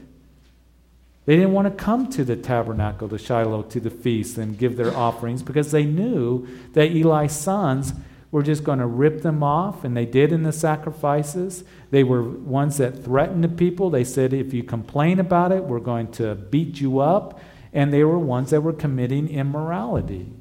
They 1.27 1.37
didn't 1.37 1.53
want 1.53 1.69
to 1.69 1.85
come 1.85 2.09
to 2.09 2.25
the 2.25 2.35
tabernacle, 2.35 3.09
to 3.11 3.19
Shiloh, 3.19 3.63
to 3.63 3.79
the 3.79 3.91
feast, 3.91 4.39
and 4.39 4.59
give 4.59 4.77
their 4.77 4.97
offerings 4.97 5.43
because 5.43 5.71
they 5.71 5.85
knew 5.85 6.49
that 6.73 6.91
Eli's 6.91 7.33
sons 7.33 7.93
were 8.31 8.43
just 8.43 8.65
going 8.65 8.79
to 8.79 8.87
rip 8.87 9.23
them 9.23 9.43
off, 9.43 9.85
and 9.85 9.97
they 9.97 10.07
did 10.07 10.33
in 10.33 10.45
the 10.45 10.53
sacrifices. 10.53 11.63
They 11.91 12.03
were 12.05 12.23
ones 12.23 12.79
that 12.79 13.05
threatened 13.05 13.45
the 13.45 13.49
people. 13.49 13.91
They 13.91 14.05
said, 14.05 14.33
if 14.33 14.55
you 14.55 14.63
complain 14.63 15.21
about 15.21 15.53
it, 15.53 15.65
we're 15.65 15.81
going 15.81 16.11
to 16.13 16.37
beat 16.37 16.81
you 16.81 17.01
up. 17.01 17.39
And 17.73 17.93
they 17.93 18.03
were 18.03 18.19
ones 18.19 18.51
that 18.51 18.63
were 18.63 18.73
committing 18.73 19.29
immorality. 19.29 20.33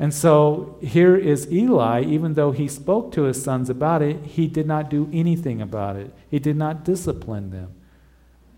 And 0.00 0.14
so 0.14 0.78
here 0.80 1.14
is 1.14 1.52
Eli, 1.52 2.02
even 2.04 2.32
though 2.32 2.52
he 2.52 2.66
spoke 2.68 3.12
to 3.12 3.24
his 3.24 3.40
sons 3.40 3.68
about 3.68 4.00
it, 4.00 4.24
he 4.24 4.46
did 4.46 4.66
not 4.66 4.88
do 4.88 5.10
anything 5.12 5.60
about 5.60 5.96
it. 5.96 6.10
He 6.30 6.38
did 6.38 6.56
not 6.56 6.84
discipline 6.84 7.50
them. 7.50 7.74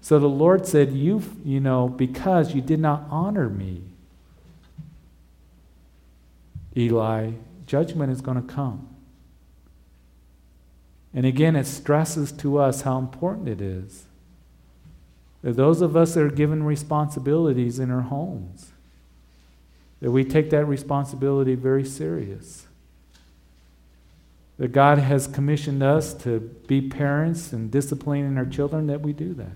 So 0.00 0.20
the 0.20 0.28
Lord 0.28 0.66
said, 0.66 0.92
You, 0.92 1.20
you 1.44 1.58
know, 1.58 1.88
because 1.88 2.54
you 2.54 2.60
did 2.60 2.78
not 2.78 3.06
honor 3.10 3.50
me, 3.50 3.82
Eli, 6.76 7.32
judgment 7.66 8.12
is 8.12 8.20
going 8.20 8.40
to 8.40 8.54
come. 8.54 8.88
And 11.12 11.26
again, 11.26 11.56
it 11.56 11.66
stresses 11.66 12.30
to 12.32 12.58
us 12.58 12.82
how 12.82 12.98
important 12.98 13.48
it 13.48 13.60
is 13.60 14.04
that 15.42 15.56
those 15.56 15.82
of 15.82 15.96
us 15.96 16.14
that 16.14 16.22
are 16.22 16.30
given 16.30 16.62
responsibilities 16.62 17.80
in 17.80 17.90
our 17.90 18.02
homes, 18.02 18.71
that 20.02 20.10
we 20.10 20.24
take 20.24 20.50
that 20.50 20.64
responsibility 20.64 21.54
very 21.54 21.84
serious. 21.84 22.66
That 24.58 24.72
God 24.72 24.98
has 24.98 25.28
commissioned 25.28 25.80
us 25.80 26.12
to 26.14 26.40
be 26.66 26.82
parents 26.82 27.52
and 27.52 27.70
disciplining 27.70 28.36
our 28.36 28.44
children, 28.44 28.88
that 28.88 29.00
we 29.00 29.12
do 29.12 29.32
that. 29.34 29.52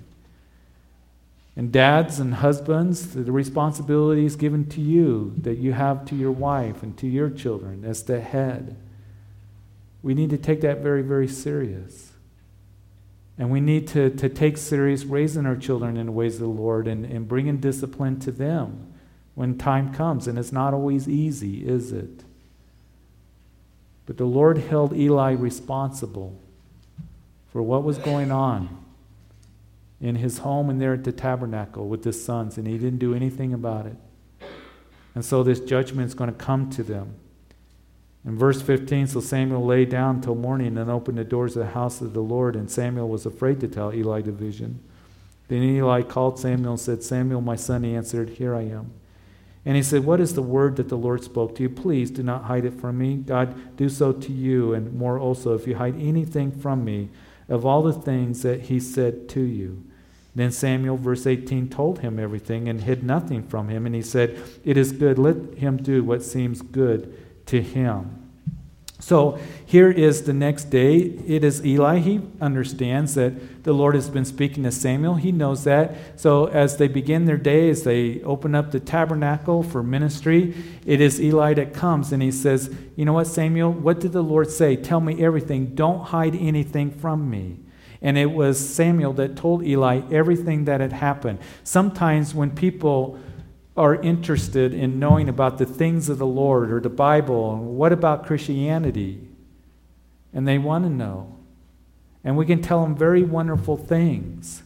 And 1.57 1.73
dads 1.73 2.21
and 2.21 2.35
husbands, 2.35 3.15
the 3.15 3.33
responsibility 3.33 4.25
is 4.25 4.37
given 4.37 4.69
to 4.69 4.81
you 4.81 5.35
that 5.39 5.57
you 5.59 5.73
have 5.73 6.05
to 6.07 6.15
your 6.15 6.31
wife 6.31 6.81
and 6.83 6.97
to 6.99 7.09
your 7.09 7.29
children 7.29 7.85
as 7.85 8.05
the 8.05 8.21
head. 8.21 8.77
We 10.01 10.15
need 10.15 10.31
to 10.31 10.39
take 10.39 10.61
that 10.61 10.79
very, 10.79 11.03
very 11.03 11.27
serious. 11.27 12.13
And 13.37 13.51
we 13.51 13.61
need 13.61 13.89
to, 13.89 14.11
to 14.11 14.29
take 14.29 14.59
serious 14.59 15.05
raising 15.05 15.45
our 15.45 15.57
children 15.57 15.97
in 15.97 16.07
the 16.07 16.13
ways 16.13 16.35
of 16.35 16.43
the 16.43 16.47
Lord 16.47 16.87
and, 16.87 17.05
and 17.05 17.27
bringing 17.27 17.57
discipline 17.57 18.21
to 18.21 18.31
them 18.31 18.93
when 19.37 19.57
time 19.57 19.95
comes. 19.95 20.27
And 20.27 20.37
it's 20.37 20.51
not 20.51 20.75
always 20.75 21.09
easy, 21.09 21.65
is 21.65 21.93
it? 21.93 22.25
But 24.07 24.17
the 24.17 24.25
Lord 24.25 24.59
held 24.59 24.93
Eli 24.93 25.33
responsible 25.33 26.37
for 27.53 27.63
what 27.63 27.85
was 27.85 27.99
going 27.99 28.33
on 28.33 28.85
in 30.01 30.17
his 30.17 30.39
home 30.39 30.69
and 30.69 30.81
there 30.81 30.95
at 30.95 31.05
the 31.05 31.13
tabernacle 31.13 31.89
with 31.89 32.05
his 32.05 32.23
sons, 32.23 32.59
and 32.59 32.67
he 32.67 32.79
didn't 32.79 32.99
do 32.99 33.15
anything 33.15 33.55
about 33.55 33.87
it. 33.87 33.97
And 35.15 35.25
so 35.25 35.43
this 35.43 35.61
judgment 35.61 36.07
is 36.07 36.15
going 36.15 36.31
to 36.31 36.37
come 36.37 36.69
to 36.71 36.83
them. 36.83 37.15
In 38.25 38.37
verse 38.37 38.61
15, 38.61 39.07
so 39.07 39.21
Samuel 39.21 39.65
lay 39.65 39.85
down 39.85 40.21
till 40.21 40.35
morning 40.35 40.77
and 40.77 40.91
opened 40.91 41.17
the 41.17 41.25
doors 41.25 41.57
of 41.57 41.65
the 41.65 41.73
house 41.73 42.01
of 42.01 42.13
the 42.13 42.21
Lord, 42.21 42.57
and 42.57 42.71
Samuel 42.71 43.09
was 43.09 43.25
afraid 43.25 43.61
to 43.61 43.69
tell 43.69 43.95
Eli 43.95 44.21
the 44.21 44.33
vision. 44.33 44.81
Then 45.49 45.63
Eli 45.63 46.03
called 46.03 46.39
Samuel 46.39 46.73
and 46.73 46.81
said, 46.81 47.03
Samuel, 47.03 47.41
my 47.41 47.57
son, 47.57 47.85
he 47.85 47.95
answered, 47.95 48.31
Here 48.31 48.55
I 48.55 48.63
am. 48.63 48.93
And 49.67 49.75
he 49.75 49.83
said, 49.83 50.05
What 50.05 50.21
is 50.21 50.35
the 50.35 50.43
word 50.43 50.77
that 50.77 50.89
the 50.89 50.97
Lord 50.97 51.25
spoke 51.25 51.57
to 51.57 51.63
you? 51.65 51.69
Please 51.69 52.11
do 52.13 52.23
not 52.23 52.45
hide 52.45 52.65
it 52.65 52.81
from 52.81 52.97
me. 52.97 53.17
God, 53.17 53.77
do 53.77 53.89
so 53.89 54.13
to 54.13 54.33
you, 54.33 54.73
and 54.73 54.95
more 54.95 55.19
also, 55.19 55.55
if 55.55 55.67
you 55.67 55.75
hide 55.75 56.01
anything 56.01 56.53
from 56.53 56.85
me 56.85 57.11
of 57.49 57.67
all 57.67 57.83
the 57.83 57.93
things 57.93 58.43
that 58.43 58.63
he 58.63 58.79
said 58.79 59.29
to 59.31 59.41
you. 59.41 59.85
Then 60.37 60.53
Samuel, 60.53 60.97
verse 60.97 61.27
18, 61.27 61.69
told 61.69 62.01
him 62.01 62.19
everything 62.19 62.69
and 62.69 62.83
hid 62.83 63.03
nothing 63.03 63.43
from 63.43 63.69
him. 63.69 63.87
And 63.87 63.95
he 63.95 64.03
said, 64.03 64.39
It 64.65 64.77
is 64.77 64.93
good, 64.93 65.19
let 65.19 65.55
him 65.59 65.79
do 65.79 66.05
what 66.05 66.23
seems 66.23 66.63
good 66.63 67.13
to 67.47 67.61
him. 67.61 68.26
So 69.07 69.39
here 69.65 69.89
is 69.89 70.25
the 70.25 70.33
next 70.33 70.65
day. 70.65 70.97
It 70.97 71.45
is 71.45 71.65
Eli. 71.65 71.99
He 71.99 72.23
understands 72.41 73.15
that 73.15 73.63
the 73.63 73.73
Lord 73.73 73.95
has 73.95 74.11
been 74.11 74.25
speaking 74.25 74.65
to 74.65 74.73
Samuel. 74.73 75.15
He 75.15 75.31
knows 75.31 75.63
that. 75.63 76.19
So 76.19 76.47
as 76.47 76.77
they 76.79 76.89
begin 76.89 77.25
their 77.25 77.37
day, 77.37 77.71
as 77.71 77.85
they 77.85 78.21
open 78.25 78.57
up 78.57 78.73
the 78.73 78.81
tabernacle 78.81 79.63
for 79.63 79.85
ministry, 79.85 80.57
it 80.85 81.01
is 81.01 81.21
Eli 81.21 81.55
that 81.55 81.73
comes 81.73 82.11
and 82.11 82.21
he 82.21 82.33
says, 82.33 82.75
You 82.97 83.05
know 83.05 83.13
what, 83.13 83.29
Samuel? 83.29 83.71
What 83.71 84.01
did 84.01 84.11
the 84.11 84.25
Lord 84.25 84.51
say? 84.51 84.75
Tell 84.75 85.01
me 85.01 85.23
everything. 85.23 85.77
Don't 85.77 86.07
hide 86.07 86.35
anything 86.35 86.91
from 86.91 87.31
me. 87.31 87.59
And 88.03 88.19
it 88.19 88.33
was 88.33 88.59
Samuel 88.59 89.13
that 89.13 89.37
told 89.37 89.65
Eli 89.65 90.03
everything 90.11 90.65
that 90.65 90.81
had 90.81 90.93
happened. 90.93 91.39
Sometimes 91.63 92.35
when 92.35 92.51
people 92.51 93.21
are 93.77 93.95
interested 93.97 94.73
in 94.73 94.99
knowing 94.99 95.29
about 95.29 95.59
the 95.59 95.67
things 95.67 96.09
of 96.09 96.19
the 96.19 96.27
Lord 96.27 96.73
or 96.73 96.81
the 96.81 96.89
Bible. 96.89 97.57
What 97.57 97.93
about 97.93 98.27
Christianity? 98.27 99.21
And 100.33 100.49
they 100.49 100.59
want 100.59 100.85
to 100.85 100.91
know. 100.91 101.37
And 102.25 102.37
we 102.37 102.47
can 102.47 102.63
tell 102.63 102.83
them 102.83 102.97
very 102.97 103.23
wonderful 103.23 103.77
things. 103.77 104.63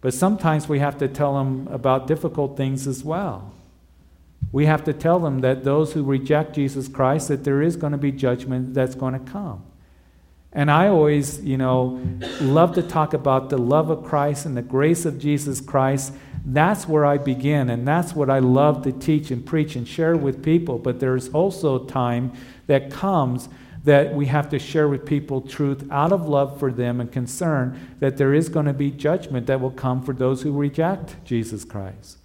But 0.00 0.14
sometimes 0.14 0.68
we 0.68 0.78
have 0.78 0.98
to 0.98 1.08
tell 1.08 1.34
them 1.34 1.66
about 1.68 2.06
difficult 2.06 2.56
things 2.56 2.86
as 2.86 3.02
well. 3.02 3.52
We 4.52 4.66
have 4.66 4.84
to 4.84 4.92
tell 4.92 5.18
them 5.18 5.40
that 5.40 5.64
those 5.64 5.92
who 5.92 6.04
reject 6.04 6.54
Jesus 6.54 6.88
Christ, 6.88 7.28
that 7.28 7.44
there 7.44 7.60
is 7.60 7.76
going 7.76 7.92
to 7.92 7.98
be 7.98 8.12
judgment 8.12 8.74
that's 8.74 8.94
going 8.94 9.12
to 9.14 9.30
come. 9.30 9.64
And 10.52 10.70
I 10.70 10.88
always, 10.88 11.40
you 11.44 11.58
know, 11.58 12.00
love 12.40 12.74
to 12.74 12.82
talk 12.82 13.12
about 13.12 13.50
the 13.50 13.58
love 13.58 13.90
of 13.90 14.04
Christ 14.04 14.46
and 14.46 14.56
the 14.56 14.62
grace 14.62 15.04
of 15.04 15.18
Jesus 15.18 15.60
Christ 15.60 16.12
that's 16.50 16.88
where 16.88 17.04
I 17.04 17.18
begin, 17.18 17.68
and 17.68 17.86
that's 17.86 18.14
what 18.14 18.30
I 18.30 18.38
love 18.38 18.82
to 18.84 18.92
teach 18.92 19.30
and 19.30 19.44
preach 19.44 19.76
and 19.76 19.86
share 19.86 20.16
with 20.16 20.42
people. 20.42 20.78
But 20.78 20.98
there's 20.98 21.28
also 21.30 21.84
time 21.84 22.32
that 22.66 22.90
comes 22.90 23.48
that 23.84 24.14
we 24.14 24.26
have 24.26 24.48
to 24.50 24.58
share 24.58 24.88
with 24.88 25.06
people 25.06 25.40
truth 25.40 25.86
out 25.90 26.12
of 26.12 26.28
love 26.28 26.58
for 26.58 26.72
them 26.72 27.00
and 27.00 27.10
concern 27.12 27.96
that 28.00 28.16
there 28.16 28.34
is 28.34 28.48
going 28.48 28.66
to 28.66 28.72
be 28.72 28.90
judgment 28.90 29.46
that 29.46 29.60
will 29.60 29.70
come 29.70 30.02
for 30.02 30.12
those 30.12 30.42
who 30.42 30.52
reject 30.52 31.16
Jesus 31.24 31.64
Christ. 31.64 32.17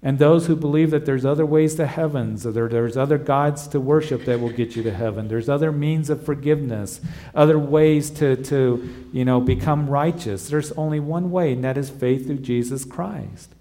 And 0.00 0.20
those 0.20 0.46
who 0.46 0.54
believe 0.54 0.92
that 0.92 1.06
there's 1.06 1.24
other 1.24 1.44
ways 1.44 1.74
to 1.74 1.86
heavens, 1.86 2.44
there, 2.44 2.68
there's 2.68 2.96
other 2.96 3.18
gods 3.18 3.66
to 3.68 3.80
worship 3.80 4.24
that 4.26 4.38
will 4.38 4.52
get 4.52 4.76
you 4.76 4.82
to 4.84 4.92
heaven. 4.92 5.26
There's 5.26 5.48
other 5.48 5.72
means 5.72 6.08
of 6.08 6.24
forgiveness, 6.24 7.00
other 7.34 7.58
ways 7.58 8.08
to, 8.10 8.36
to 8.44 9.08
you 9.12 9.24
know, 9.24 9.40
become 9.40 9.90
righteous. 9.90 10.48
There's 10.48 10.70
only 10.72 11.00
one 11.00 11.32
way, 11.32 11.52
and 11.52 11.64
that 11.64 11.76
is 11.76 11.90
faith 11.90 12.26
through 12.26 12.38
Jesus 12.38 12.84
Christ. 12.84 13.52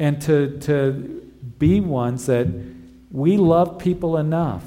And 0.00 0.20
to, 0.22 0.58
to 0.60 1.30
be 1.58 1.80
ones 1.80 2.26
that 2.26 2.48
we 3.12 3.36
love 3.36 3.78
people 3.78 4.16
enough 4.16 4.64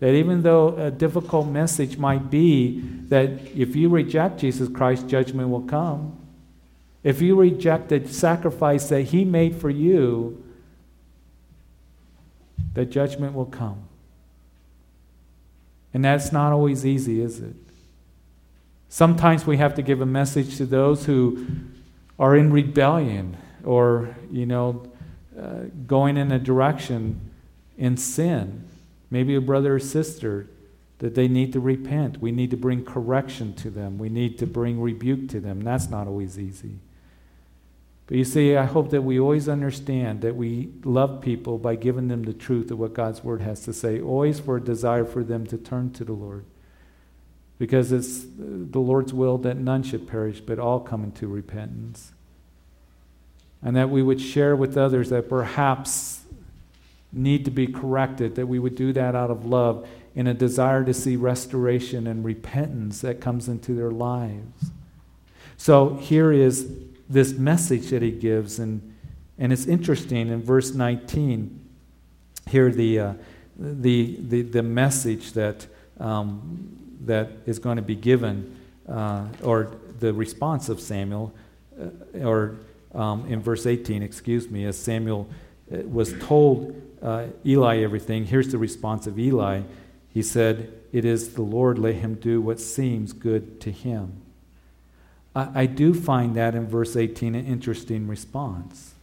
that 0.00 0.12
even 0.12 0.42
though 0.42 0.76
a 0.76 0.90
difficult 0.90 1.46
message 1.46 1.96
might 1.96 2.30
be 2.30 2.80
that 3.08 3.30
if 3.54 3.76
you 3.76 3.88
reject 3.88 4.38
Jesus 4.38 4.68
Christ, 4.68 5.06
judgment 5.06 5.50
will 5.50 5.62
come. 5.62 6.18
If 7.04 7.20
you 7.20 7.36
reject 7.36 7.90
the 7.90 8.08
sacrifice 8.08 8.88
that 8.88 9.02
He 9.02 9.24
made 9.24 9.54
for 9.54 9.70
you, 9.70 10.42
the 12.72 12.84
judgment 12.84 13.34
will 13.34 13.46
come. 13.46 13.84
And 15.92 16.04
that's 16.04 16.32
not 16.32 16.52
always 16.52 16.84
easy, 16.84 17.20
is 17.20 17.38
it? 17.40 17.54
Sometimes 18.88 19.46
we 19.46 19.58
have 19.58 19.74
to 19.74 19.82
give 19.82 20.00
a 20.00 20.06
message 20.06 20.56
to 20.56 20.66
those 20.66 21.04
who 21.04 21.46
are 22.18 22.34
in 22.34 22.52
rebellion 22.52 23.36
or, 23.64 24.16
you 24.30 24.46
know, 24.46 24.84
uh, 25.38 25.64
going 25.86 26.16
in 26.16 26.32
a 26.32 26.38
direction 26.38 27.20
in 27.76 27.96
sin. 27.96 28.64
Maybe 29.10 29.34
a 29.34 29.40
brother 29.40 29.76
or 29.76 29.78
sister 29.78 30.48
that 30.98 31.14
they 31.14 31.28
need 31.28 31.52
to 31.52 31.60
repent. 31.60 32.20
We 32.20 32.32
need 32.32 32.50
to 32.50 32.56
bring 32.56 32.84
correction 32.84 33.54
to 33.56 33.70
them. 33.70 33.98
We 33.98 34.08
need 34.08 34.38
to 34.38 34.46
bring 34.46 34.80
rebuke 34.80 35.28
to 35.30 35.40
them. 35.40 35.60
That's 35.60 35.88
not 35.90 36.06
always 36.06 36.38
easy. 36.38 36.78
But 38.06 38.18
you 38.18 38.24
see, 38.24 38.54
I 38.54 38.64
hope 38.64 38.90
that 38.90 39.02
we 39.02 39.18
always 39.18 39.48
understand 39.48 40.20
that 40.20 40.36
we 40.36 40.70
love 40.84 41.22
people 41.22 41.56
by 41.56 41.76
giving 41.76 42.08
them 42.08 42.24
the 42.24 42.34
truth 42.34 42.70
of 42.70 42.78
what 42.78 42.92
God's 42.92 43.24
Word 43.24 43.40
has 43.40 43.60
to 43.64 43.72
say, 43.72 44.00
always 44.00 44.40
for 44.40 44.56
a 44.56 44.60
desire 44.60 45.06
for 45.06 45.24
them 45.24 45.46
to 45.46 45.56
turn 45.56 45.90
to 45.92 46.04
the 46.04 46.12
Lord. 46.12 46.44
Because 47.58 47.92
it's 47.92 48.26
the 48.36 48.80
Lord's 48.80 49.14
will 49.14 49.38
that 49.38 49.56
none 49.56 49.82
should 49.82 50.06
perish, 50.06 50.40
but 50.40 50.58
all 50.58 50.80
come 50.80 51.02
into 51.02 51.26
repentance. 51.26 52.12
And 53.62 53.74
that 53.76 53.88
we 53.88 54.02
would 54.02 54.20
share 54.20 54.54
with 54.54 54.76
others 54.76 55.08
that 55.08 55.30
perhaps 55.30 56.24
need 57.10 57.46
to 57.46 57.50
be 57.50 57.66
corrected, 57.66 58.34
that 58.34 58.48
we 58.48 58.58
would 58.58 58.74
do 58.74 58.92
that 58.92 59.14
out 59.14 59.30
of 59.30 59.46
love 59.46 59.88
in 60.14 60.26
a 60.26 60.34
desire 60.34 60.84
to 60.84 60.92
see 60.92 61.16
restoration 61.16 62.06
and 62.06 62.24
repentance 62.24 63.00
that 63.00 63.20
comes 63.20 63.48
into 63.48 63.72
their 63.74 63.90
lives. 63.90 64.70
So 65.56 65.94
here 65.94 66.32
is 66.32 66.68
this 67.08 67.32
message 67.32 67.90
that 67.90 68.02
he 68.02 68.10
gives. 68.10 68.58
And, 68.58 68.94
and 69.38 69.52
it's 69.52 69.66
interesting 69.66 70.28
in 70.28 70.42
verse 70.42 70.74
19, 70.74 71.60
here 72.48 72.70
the, 72.70 72.98
uh, 72.98 73.12
the, 73.58 74.18
the, 74.20 74.42
the 74.42 74.62
message 74.62 75.32
that, 75.32 75.66
um, 75.98 76.96
that 77.04 77.30
is 77.46 77.58
going 77.58 77.76
to 77.76 77.82
be 77.82 77.96
given, 77.96 78.58
uh, 78.88 79.26
or 79.42 79.76
the 80.00 80.12
response 80.12 80.68
of 80.68 80.80
Samuel, 80.80 81.32
uh, 81.80 82.26
or 82.26 82.56
um, 82.94 83.26
in 83.26 83.40
verse 83.40 83.66
18, 83.66 84.02
excuse 84.02 84.50
me, 84.50 84.64
as 84.64 84.78
Samuel 84.78 85.28
uh, 85.72 85.78
was 85.78 86.14
told 86.20 86.80
uh, 87.02 87.26
Eli 87.44 87.78
everything, 87.78 88.24
here's 88.24 88.48
the 88.48 88.58
response 88.58 89.06
of 89.06 89.18
Eli. 89.18 89.62
He 90.08 90.22
said, 90.22 90.72
It 90.92 91.04
is 91.04 91.34
the 91.34 91.42
Lord, 91.42 91.78
let 91.78 91.96
him 91.96 92.14
do 92.14 92.40
what 92.40 92.60
seems 92.60 93.12
good 93.12 93.60
to 93.62 93.70
him. 93.70 94.23
I, 95.36 95.66
do 95.66 95.92
find 95.94 96.36
that 96.36 96.54
in 96.54 96.68
verse 96.68 96.94
18 96.94 97.34
an 97.34 97.44
interesting 97.44 98.06
response. 98.06 98.94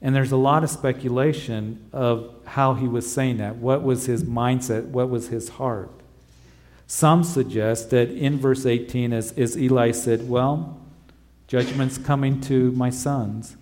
And 0.00 0.14
there's 0.14 0.32
a 0.32 0.36
lot 0.36 0.64
of 0.64 0.70
speculation 0.70 1.88
of 1.92 2.34
how 2.46 2.74
he 2.74 2.88
was 2.88 3.10
saying 3.10 3.38
that. 3.38 3.56
What 3.56 3.82
was 3.82 4.06
his 4.06 4.24
mindset? 4.24 4.86
What 4.86 5.10
was 5.10 5.28
his 5.28 5.50
heart? 5.50 5.90
Some 6.86 7.24
suggest 7.24 7.90
that 7.90 8.10
in 8.10 8.38
verse 8.38 8.64
18, 8.64 9.12
as, 9.12 9.32
as 9.32 9.58
Eli 9.58 9.90
said, 9.90 10.28
Well, 10.28 10.78
judgment's 11.46 11.98
coming 11.98 12.40
to 12.42 12.70
my 12.72 12.90
sons, 12.90 13.56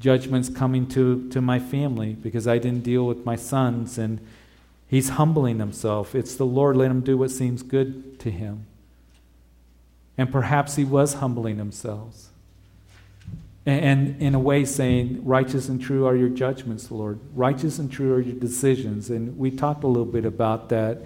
judgment's 0.00 0.48
coming 0.48 0.86
to, 0.88 1.28
to 1.30 1.40
my 1.40 1.58
family 1.58 2.14
because 2.14 2.48
I 2.48 2.58
didn't 2.58 2.84
deal 2.84 3.06
with 3.06 3.24
my 3.24 3.36
sons. 3.36 3.98
And 3.98 4.20
he's 4.86 5.10
humbling 5.10 5.58
himself. 5.58 6.14
It's 6.14 6.34
the 6.36 6.46
Lord, 6.46 6.76
let 6.76 6.90
him 6.90 7.00
do 7.00 7.18
what 7.18 7.30
seems 7.30 7.62
good 7.62 8.18
to 8.20 8.30
him. 8.30 8.67
And 10.18 10.30
perhaps 10.30 10.76
he 10.76 10.84
was 10.84 11.14
humbling 11.14 11.56
himself. 11.56 12.28
And 13.64 14.20
in 14.20 14.34
a 14.34 14.38
way, 14.38 14.64
saying, 14.64 15.24
Righteous 15.24 15.68
and 15.68 15.80
true 15.80 16.06
are 16.06 16.16
your 16.16 16.30
judgments, 16.30 16.90
Lord. 16.90 17.20
Righteous 17.34 17.78
and 17.78 17.90
true 17.90 18.14
are 18.14 18.20
your 18.20 18.34
decisions. 18.34 19.10
And 19.10 19.38
we 19.38 19.50
talked 19.50 19.84
a 19.84 19.86
little 19.86 20.04
bit 20.04 20.24
about 20.24 20.68
that 20.70 21.02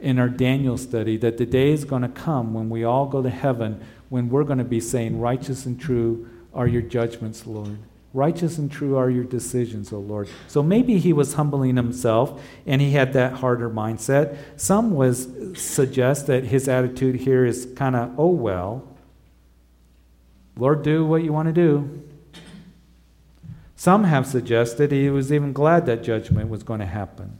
in 0.00 0.18
our 0.18 0.28
Daniel 0.28 0.76
study 0.76 1.16
that 1.16 1.38
the 1.38 1.46
day 1.46 1.72
is 1.72 1.84
going 1.84 2.02
to 2.02 2.08
come 2.08 2.52
when 2.52 2.68
we 2.68 2.84
all 2.84 3.06
go 3.06 3.22
to 3.22 3.30
heaven 3.30 3.82
when 4.10 4.28
we're 4.28 4.44
going 4.44 4.58
to 4.58 4.64
be 4.64 4.80
saying, 4.80 5.18
Righteous 5.18 5.66
and 5.66 5.80
true 5.80 6.28
are 6.52 6.66
your 6.66 6.82
judgments, 6.82 7.46
Lord. 7.46 7.78
Righteous 8.14 8.58
and 8.58 8.70
true 8.70 8.96
are 8.96 9.10
your 9.10 9.24
decisions, 9.24 9.92
O 9.92 9.98
Lord. 9.98 10.28
So 10.46 10.62
maybe 10.62 10.98
he 10.98 11.12
was 11.12 11.34
humbling 11.34 11.74
himself 11.74 12.40
and 12.64 12.80
he 12.80 12.92
had 12.92 13.12
that 13.14 13.32
harder 13.32 13.68
mindset. 13.68 14.38
Some 14.56 14.92
was 14.92 15.28
suggest 15.60 16.28
that 16.28 16.44
his 16.44 16.68
attitude 16.68 17.16
here 17.16 17.44
is 17.44 17.66
kind 17.74 17.96
of, 17.96 18.14
oh 18.16 18.28
well. 18.28 18.88
Lord, 20.56 20.84
do 20.84 21.04
what 21.04 21.24
you 21.24 21.32
want 21.32 21.48
to 21.48 21.52
do. 21.52 22.04
Some 23.74 24.04
have 24.04 24.28
suggested 24.28 24.92
he 24.92 25.10
was 25.10 25.32
even 25.32 25.52
glad 25.52 25.84
that 25.86 26.04
judgment 26.04 26.48
was 26.48 26.62
going 26.62 26.78
to 26.78 26.86
happen. 26.86 27.38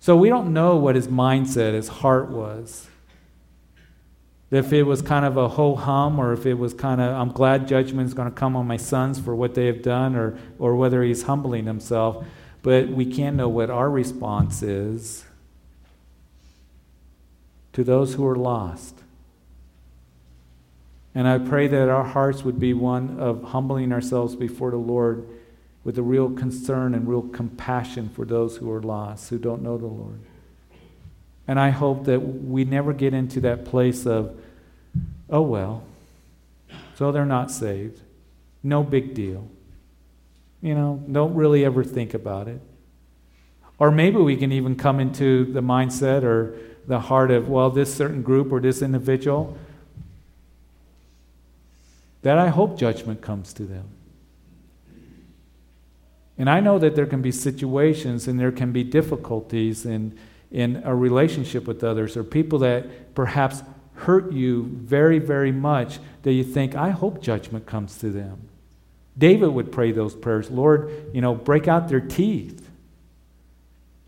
So 0.00 0.16
we 0.16 0.28
don't 0.28 0.52
know 0.52 0.74
what 0.74 0.96
his 0.96 1.06
mindset, 1.06 1.74
his 1.74 1.86
heart 1.86 2.30
was. 2.30 2.89
If 4.50 4.72
it 4.72 4.82
was 4.82 5.00
kind 5.00 5.24
of 5.24 5.36
a 5.36 5.48
ho 5.48 5.76
hum, 5.76 6.18
or 6.18 6.32
if 6.32 6.44
it 6.44 6.54
was 6.54 6.74
kind 6.74 7.00
of, 7.00 7.14
I'm 7.14 7.30
glad 7.30 7.68
judgment 7.68 8.06
is 8.06 8.14
going 8.14 8.28
to 8.28 8.34
come 8.34 8.56
on 8.56 8.66
my 8.66 8.76
sons 8.76 9.20
for 9.20 9.34
what 9.34 9.54
they 9.54 9.66
have 9.66 9.80
done, 9.80 10.16
or, 10.16 10.36
or 10.58 10.74
whether 10.74 11.02
he's 11.02 11.22
humbling 11.22 11.66
himself. 11.66 12.24
But 12.62 12.88
we 12.88 13.06
can't 13.06 13.36
know 13.36 13.48
what 13.48 13.70
our 13.70 13.88
response 13.88 14.62
is 14.62 15.24
to 17.72 17.84
those 17.84 18.14
who 18.14 18.26
are 18.26 18.36
lost. 18.36 18.96
And 21.14 21.26
I 21.26 21.38
pray 21.38 21.66
that 21.68 21.88
our 21.88 22.04
hearts 22.04 22.44
would 22.44 22.58
be 22.58 22.72
one 22.74 23.18
of 23.18 23.42
humbling 23.44 23.92
ourselves 23.92 24.36
before 24.36 24.70
the 24.70 24.76
Lord 24.76 25.26
with 25.82 25.98
a 25.98 26.02
real 26.02 26.30
concern 26.30 26.94
and 26.94 27.08
real 27.08 27.22
compassion 27.22 28.10
for 28.10 28.24
those 28.24 28.58
who 28.58 28.70
are 28.70 28.82
lost, 28.82 29.30
who 29.30 29.38
don't 29.38 29.62
know 29.62 29.78
the 29.78 29.86
Lord. 29.86 30.20
And 31.46 31.58
I 31.58 31.70
hope 31.70 32.04
that 32.04 32.20
we 32.20 32.64
never 32.64 32.92
get 32.92 33.12
into 33.14 33.40
that 33.40 33.64
place 33.64 34.06
of, 34.06 34.38
oh, 35.28 35.42
well, 35.42 35.82
so 36.94 37.10
they're 37.10 37.24
not 37.24 37.50
saved. 37.50 38.00
No 38.62 38.82
big 38.82 39.14
deal. 39.14 39.48
You 40.62 40.74
know, 40.74 41.02
don't 41.10 41.34
really 41.34 41.64
ever 41.64 41.82
think 41.82 42.14
about 42.14 42.46
it. 42.46 42.60
Or 43.78 43.90
maybe 43.90 44.18
we 44.18 44.36
can 44.36 44.52
even 44.52 44.76
come 44.76 45.00
into 45.00 45.50
the 45.52 45.62
mindset 45.62 46.22
or 46.22 46.56
the 46.86 47.00
heart 47.00 47.30
of, 47.30 47.48
well, 47.48 47.70
this 47.70 47.92
certain 47.92 48.22
group 48.22 48.52
or 48.52 48.60
this 48.60 48.82
individual, 48.82 49.56
that 52.22 52.36
I 52.36 52.48
hope 52.48 52.78
judgment 52.78 53.22
comes 53.22 53.54
to 53.54 53.62
them. 53.62 53.88
And 56.36 56.48
I 56.48 56.60
know 56.60 56.78
that 56.78 56.96
there 56.96 57.06
can 57.06 57.22
be 57.22 57.32
situations 57.32 58.28
and 58.28 58.38
there 58.38 58.52
can 58.52 58.72
be 58.72 58.84
difficulties 58.84 59.86
in 59.86 60.18
in 60.50 60.82
a 60.84 60.94
relationship 60.94 61.66
with 61.66 61.84
others 61.84 62.16
or 62.16 62.24
people 62.24 62.58
that 62.60 63.14
perhaps 63.14 63.62
hurt 63.94 64.32
you 64.32 64.64
very, 64.64 65.18
very 65.18 65.52
much 65.52 65.98
that 66.22 66.32
you 66.32 66.42
think, 66.42 66.74
I 66.74 66.90
hope 66.90 67.22
judgment 67.22 67.66
comes 67.66 67.98
to 67.98 68.10
them. 68.10 68.48
David 69.16 69.48
would 69.48 69.70
pray 69.70 69.92
those 69.92 70.14
prayers 70.14 70.50
Lord, 70.50 70.90
you 71.12 71.20
know, 71.20 71.34
break 71.34 71.68
out 71.68 71.88
their 71.88 72.00
teeth. 72.00 72.68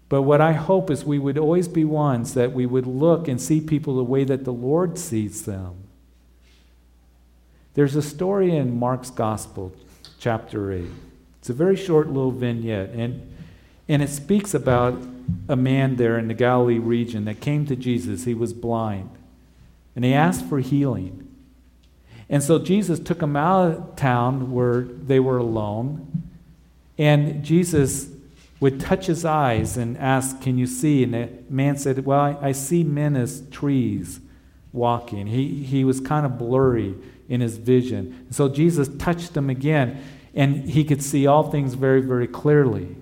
But 0.08 0.22
what 0.22 0.40
I 0.40 0.52
hope 0.52 0.90
is 0.90 1.04
we 1.04 1.18
would 1.18 1.38
always 1.38 1.68
be 1.68 1.84
ones 1.84 2.34
that 2.34 2.52
we 2.52 2.66
would 2.66 2.86
look 2.86 3.28
and 3.28 3.40
see 3.40 3.60
people 3.60 3.96
the 3.96 4.04
way 4.04 4.24
that 4.24 4.44
the 4.44 4.52
Lord 4.52 4.98
sees 4.98 5.44
them. 5.44 5.74
There's 7.74 7.96
a 7.96 8.02
story 8.02 8.54
in 8.54 8.78
Mark's 8.78 9.10
Gospel, 9.10 9.72
chapter 10.18 10.72
8. 10.72 10.84
It's 11.38 11.48
a 11.48 11.54
very 11.54 11.76
short 11.76 12.08
little 12.08 12.30
vignette, 12.30 12.90
and, 12.90 13.31
and 13.92 14.02
it 14.02 14.08
speaks 14.08 14.54
about 14.54 15.02
a 15.50 15.54
man 15.54 15.96
there 15.96 16.18
in 16.18 16.26
the 16.26 16.34
Galilee 16.34 16.78
region 16.78 17.26
that 17.26 17.42
came 17.42 17.66
to 17.66 17.76
Jesus. 17.76 18.24
He 18.24 18.32
was 18.32 18.54
blind. 18.54 19.10
And 19.94 20.02
he 20.02 20.14
asked 20.14 20.46
for 20.46 20.60
healing. 20.60 21.28
And 22.30 22.42
so 22.42 22.58
Jesus 22.58 22.98
took 22.98 23.22
him 23.22 23.36
out 23.36 23.70
of 23.70 23.96
town 23.96 24.50
where 24.50 24.80
they 24.80 25.20
were 25.20 25.36
alone. 25.36 26.22
And 26.96 27.44
Jesus 27.44 28.08
would 28.60 28.80
touch 28.80 29.04
his 29.04 29.26
eyes 29.26 29.76
and 29.76 29.98
ask, 29.98 30.40
Can 30.40 30.56
you 30.56 30.66
see? 30.66 31.02
And 31.02 31.12
the 31.12 31.28
man 31.50 31.76
said, 31.76 32.06
Well, 32.06 32.18
I, 32.18 32.38
I 32.40 32.52
see 32.52 32.84
men 32.84 33.14
as 33.14 33.42
trees 33.50 34.20
walking. 34.72 35.26
He, 35.26 35.64
he 35.64 35.84
was 35.84 36.00
kind 36.00 36.24
of 36.24 36.38
blurry 36.38 36.94
in 37.28 37.42
his 37.42 37.58
vision. 37.58 38.26
so 38.30 38.48
Jesus 38.48 38.88
touched 38.96 39.36
him 39.36 39.50
again, 39.50 40.02
and 40.34 40.70
he 40.70 40.82
could 40.82 41.02
see 41.02 41.26
all 41.26 41.50
things 41.50 41.74
very, 41.74 42.00
very 42.00 42.26
clearly. 42.26 42.96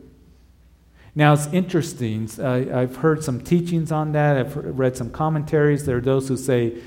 Now, 1.15 1.33
it's 1.33 1.47
interesting. 1.49 2.31
I've 2.41 2.97
heard 2.97 3.25
some 3.25 3.41
teachings 3.41 3.91
on 3.91 4.13
that. 4.13 4.37
I've 4.37 4.57
read 4.57 4.97
some 4.97 5.11
commentaries. 5.11 5.85
There 5.85 5.97
are 5.97 6.01
those 6.01 6.29
who 6.29 6.37
say 6.37 6.79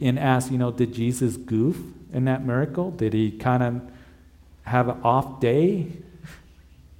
and 0.00 0.18
ask, 0.18 0.50
you 0.52 0.58
know, 0.58 0.70
did 0.70 0.92
Jesus 0.92 1.36
goof 1.36 1.78
in 2.12 2.26
that 2.26 2.44
miracle? 2.44 2.90
Did 2.90 3.14
he 3.14 3.30
kind 3.30 3.62
of 3.62 3.80
have 4.64 4.88
an 4.88 5.00
off 5.02 5.40
day? 5.40 5.92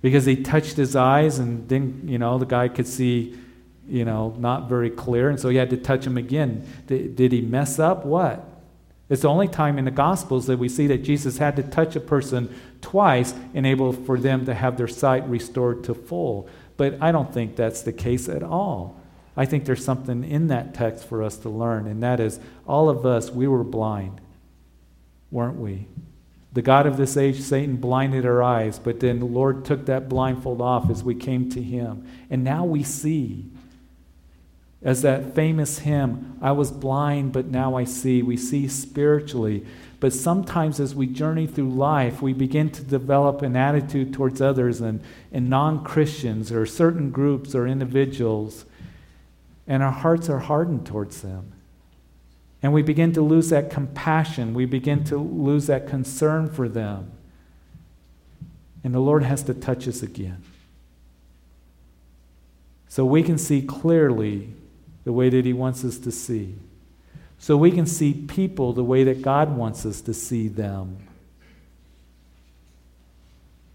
Because 0.01 0.25
he 0.25 0.37
touched 0.37 0.77
his 0.77 0.97
eyes 0.97 1.38
and 1.38 1.69
then, 1.69 2.03
you 2.07 2.19
know, 2.19 2.38
the 2.38 2.47
guy 2.47 2.69
could 2.69 2.87
see, 2.87 3.37
you 3.87 4.07
know, 4.07 4.35
not 4.38 4.69
very 4.69 4.88
clear. 4.88 5.29
And 5.29 5.38
so 5.38 5.51
he 5.51 5.59
had 5.59 5.69
to 5.71 5.77
touch 5.77 6.07
him 6.07 6.16
again. 6.16 6.66
Did, 6.87 7.14
did 7.16 7.33
he 7.33 7.43
mess 7.43 7.79
up? 7.79 8.07
What? 8.07 8.47
It's 9.11 9.23
the 9.23 9.29
only 9.29 9.49
time 9.49 9.77
in 9.77 9.85
the 9.85 9.90
Gospels 9.90 10.47
that 10.47 10.59
we 10.59 10.69
see 10.69 10.87
that 10.87 11.03
Jesus 11.03 11.37
had 11.37 11.57
to 11.57 11.62
touch 11.64 11.97
a 11.97 12.01
person 12.01 12.55
twice 12.81 13.35
in 13.53 13.66
able 13.66 13.93
for 13.93 14.19
them 14.19 14.47
to 14.47 14.55
have 14.55 14.79
their 14.79 14.88
sight 14.88 15.29
restored 15.29 15.85
to 15.85 15.95
full. 15.95 16.49
But 16.81 16.97
I 17.03 17.12
don't 17.12 17.31
think 17.31 17.57
that's 17.57 17.83
the 17.83 17.93
case 17.93 18.27
at 18.27 18.43
all. 18.43 18.99
I 19.37 19.45
think 19.45 19.66
there's 19.66 19.85
something 19.85 20.25
in 20.25 20.47
that 20.47 20.73
text 20.73 21.07
for 21.07 21.23
us 21.23 21.37
to 21.40 21.51
learn, 21.51 21.87
and 21.87 22.03
that 22.03 22.21
is 22.21 22.40
all 22.66 22.88
of 22.88 23.05
us, 23.05 23.29
we 23.29 23.47
were 23.47 23.64
blind, 23.64 24.19
weren't 25.31 25.59
we? 25.59 25.88
The 26.55 26.62
God 26.62 26.87
of 26.87 26.97
this 26.97 27.19
age, 27.19 27.38
Satan, 27.43 27.77
blinded 27.77 28.25
our 28.25 28.43
eyes, 28.43 28.79
but 28.79 28.99
then 28.99 29.19
the 29.19 29.27
Lord 29.27 29.62
took 29.66 29.85
that 29.85 30.09
blindfold 30.09 30.62
off 30.62 30.88
as 30.88 31.05
we 31.05 31.14
came 31.14 31.51
to 31.51 31.62
him. 31.62 32.09
And 32.31 32.43
now 32.43 32.64
we 32.64 32.83
see. 32.83 33.51
As 34.83 35.03
that 35.03 35.35
famous 35.35 35.81
hymn, 35.81 36.38
I 36.40 36.53
was 36.53 36.71
blind, 36.71 37.33
but 37.33 37.47
now 37.47 37.77
I 37.77 37.85
see. 37.85 38.23
We 38.23 38.37
see 38.37 38.66
spiritually. 38.66 39.66
But 40.01 40.14
sometimes 40.14 40.81
as 40.81 40.95
we 40.95 41.07
journey 41.07 41.47
through 41.47 41.71
life, 41.71 42.23
we 42.23 42.33
begin 42.33 42.71
to 42.71 42.83
develop 42.83 43.43
an 43.43 43.57
attitude 43.57 44.14
towards 44.14 44.40
others 44.40 44.81
and, 44.81 45.03
and 45.31 45.51
non 45.51 45.85
Christians 45.85 46.51
or 46.51 46.64
certain 46.64 47.11
groups 47.11 47.55
or 47.55 47.66
individuals, 47.66 48.64
and 49.66 49.83
our 49.83 49.93
hearts 49.93 50.31
are 50.31 50.38
hardened 50.38 50.87
towards 50.87 51.21
them. 51.21 51.53
And 52.62 52.73
we 52.73 52.83
begin 52.83 53.12
to 53.12 53.23
lose 53.23 53.51
that 53.51 53.71
compassion. 53.71 54.55
We 54.55 54.64
begin 54.64 55.05
to 55.05 55.19
lose 55.19 55.66
that 55.66 55.87
concern 55.87 56.49
for 56.51 56.69
them. 56.69 57.12
And 58.83 58.95
the 58.95 59.01
Lord 59.01 59.23
has 59.25 59.43
to 59.45 59.55
touch 59.55 59.87
us 59.87 60.03
again. 60.03 60.43
So 62.88 63.05
we 63.05 63.23
can 63.23 63.38
see 63.38 63.62
clearly 63.62 64.55
the 65.05 65.13
way 65.13 65.29
that 65.29 65.45
He 65.45 65.53
wants 65.53 65.85
us 65.85 65.99
to 65.99 66.13
see 66.13 66.57
so 67.41 67.57
we 67.57 67.71
can 67.71 67.87
see 67.87 68.13
people 68.13 68.75
the 68.75 68.85
way 68.85 69.03
that 69.05 69.23
God 69.23 69.57
wants 69.57 69.87
us 69.87 70.03
to 70.03 70.13
see 70.13 70.47
them 70.47 70.99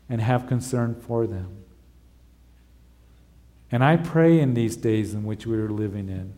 and 0.08 0.22
have 0.22 0.48
concern 0.48 0.94
for 0.94 1.26
them. 1.26 1.64
And 3.72 3.84
I 3.84 3.98
pray 3.98 4.40
in 4.40 4.54
these 4.54 4.78
days 4.78 5.16
in 5.16 5.24
which 5.24 5.48
we 5.48 5.58
are 5.58 5.70
living 5.70 6.10
in 6.10 6.32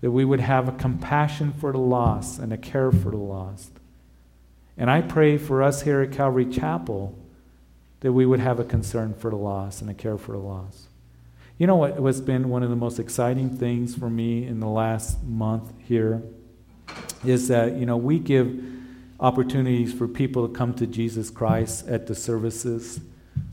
that 0.00 0.10
we 0.10 0.24
would 0.24 0.40
have 0.40 0.66
a 0.66 0.72
compassion 0.72 1.52
for 1.52 1.72
the 1.72 1.78
lost 1.78 2.38
and 2.38 2.54
a 2.54 2.56
care 2.56 2.90
for 2.90 3.10
the 3.10 3.18
lost. 3.18 3.70
And 4.78 4.90
I 4.90 5.02
pray 5.02 5.36
for 5.36 5.62
us 5.62 5.82
here 5.82 6.00
at 6.00 6.10
Calvary 6.10 6.46
Chapel 6.46 7.16
that 8.00 8.14
we 8.14 8.24
would 8.24 8.40
have 8.40 8.58
a 8.58 8.64
concern 8.64 9.12
for 9.12 9.30
the 9.30 9.36
lost 9.36 9.82
and 9.82 9.90
a 9.90 9.94
care 9.94 10.16
for 10.16 10.32
the 10.32 10.38
lost. 10.38 10.88
You 11.58 11.66
know 11.66 11.76
what 11.76 11.96
has 11.98 12.20
been 12.20 12.48
one 12.48 12.62
of 12.62 12.70
the 12.70 12.76
most 12.76 12.98
exciting 12.98 13.56
things 13.56 13.94
for 13.94 14.08
me 14.08 14.46
in 14.46 14.58
the 14.58 14.68
last 14.68 15.22
month 15.22 15.72
here 15.86 16.22
is 17.24 17.48
that, 17.48 17.76
you 17.76 17.86
know, 17.86 17.96
we 17.96 18.18
give 18.18 18.58
opportunities 19.20 19.92
for 19.92 20.08
people 20.08 20.48
to 20.48 20.54
come 20.54 20.74
to 20.74 20.86
Jesus 20.86 21.30
Christ 21.30 21.86
at 21.86 22.06
the 22.06 22.14
services 22.14 23.00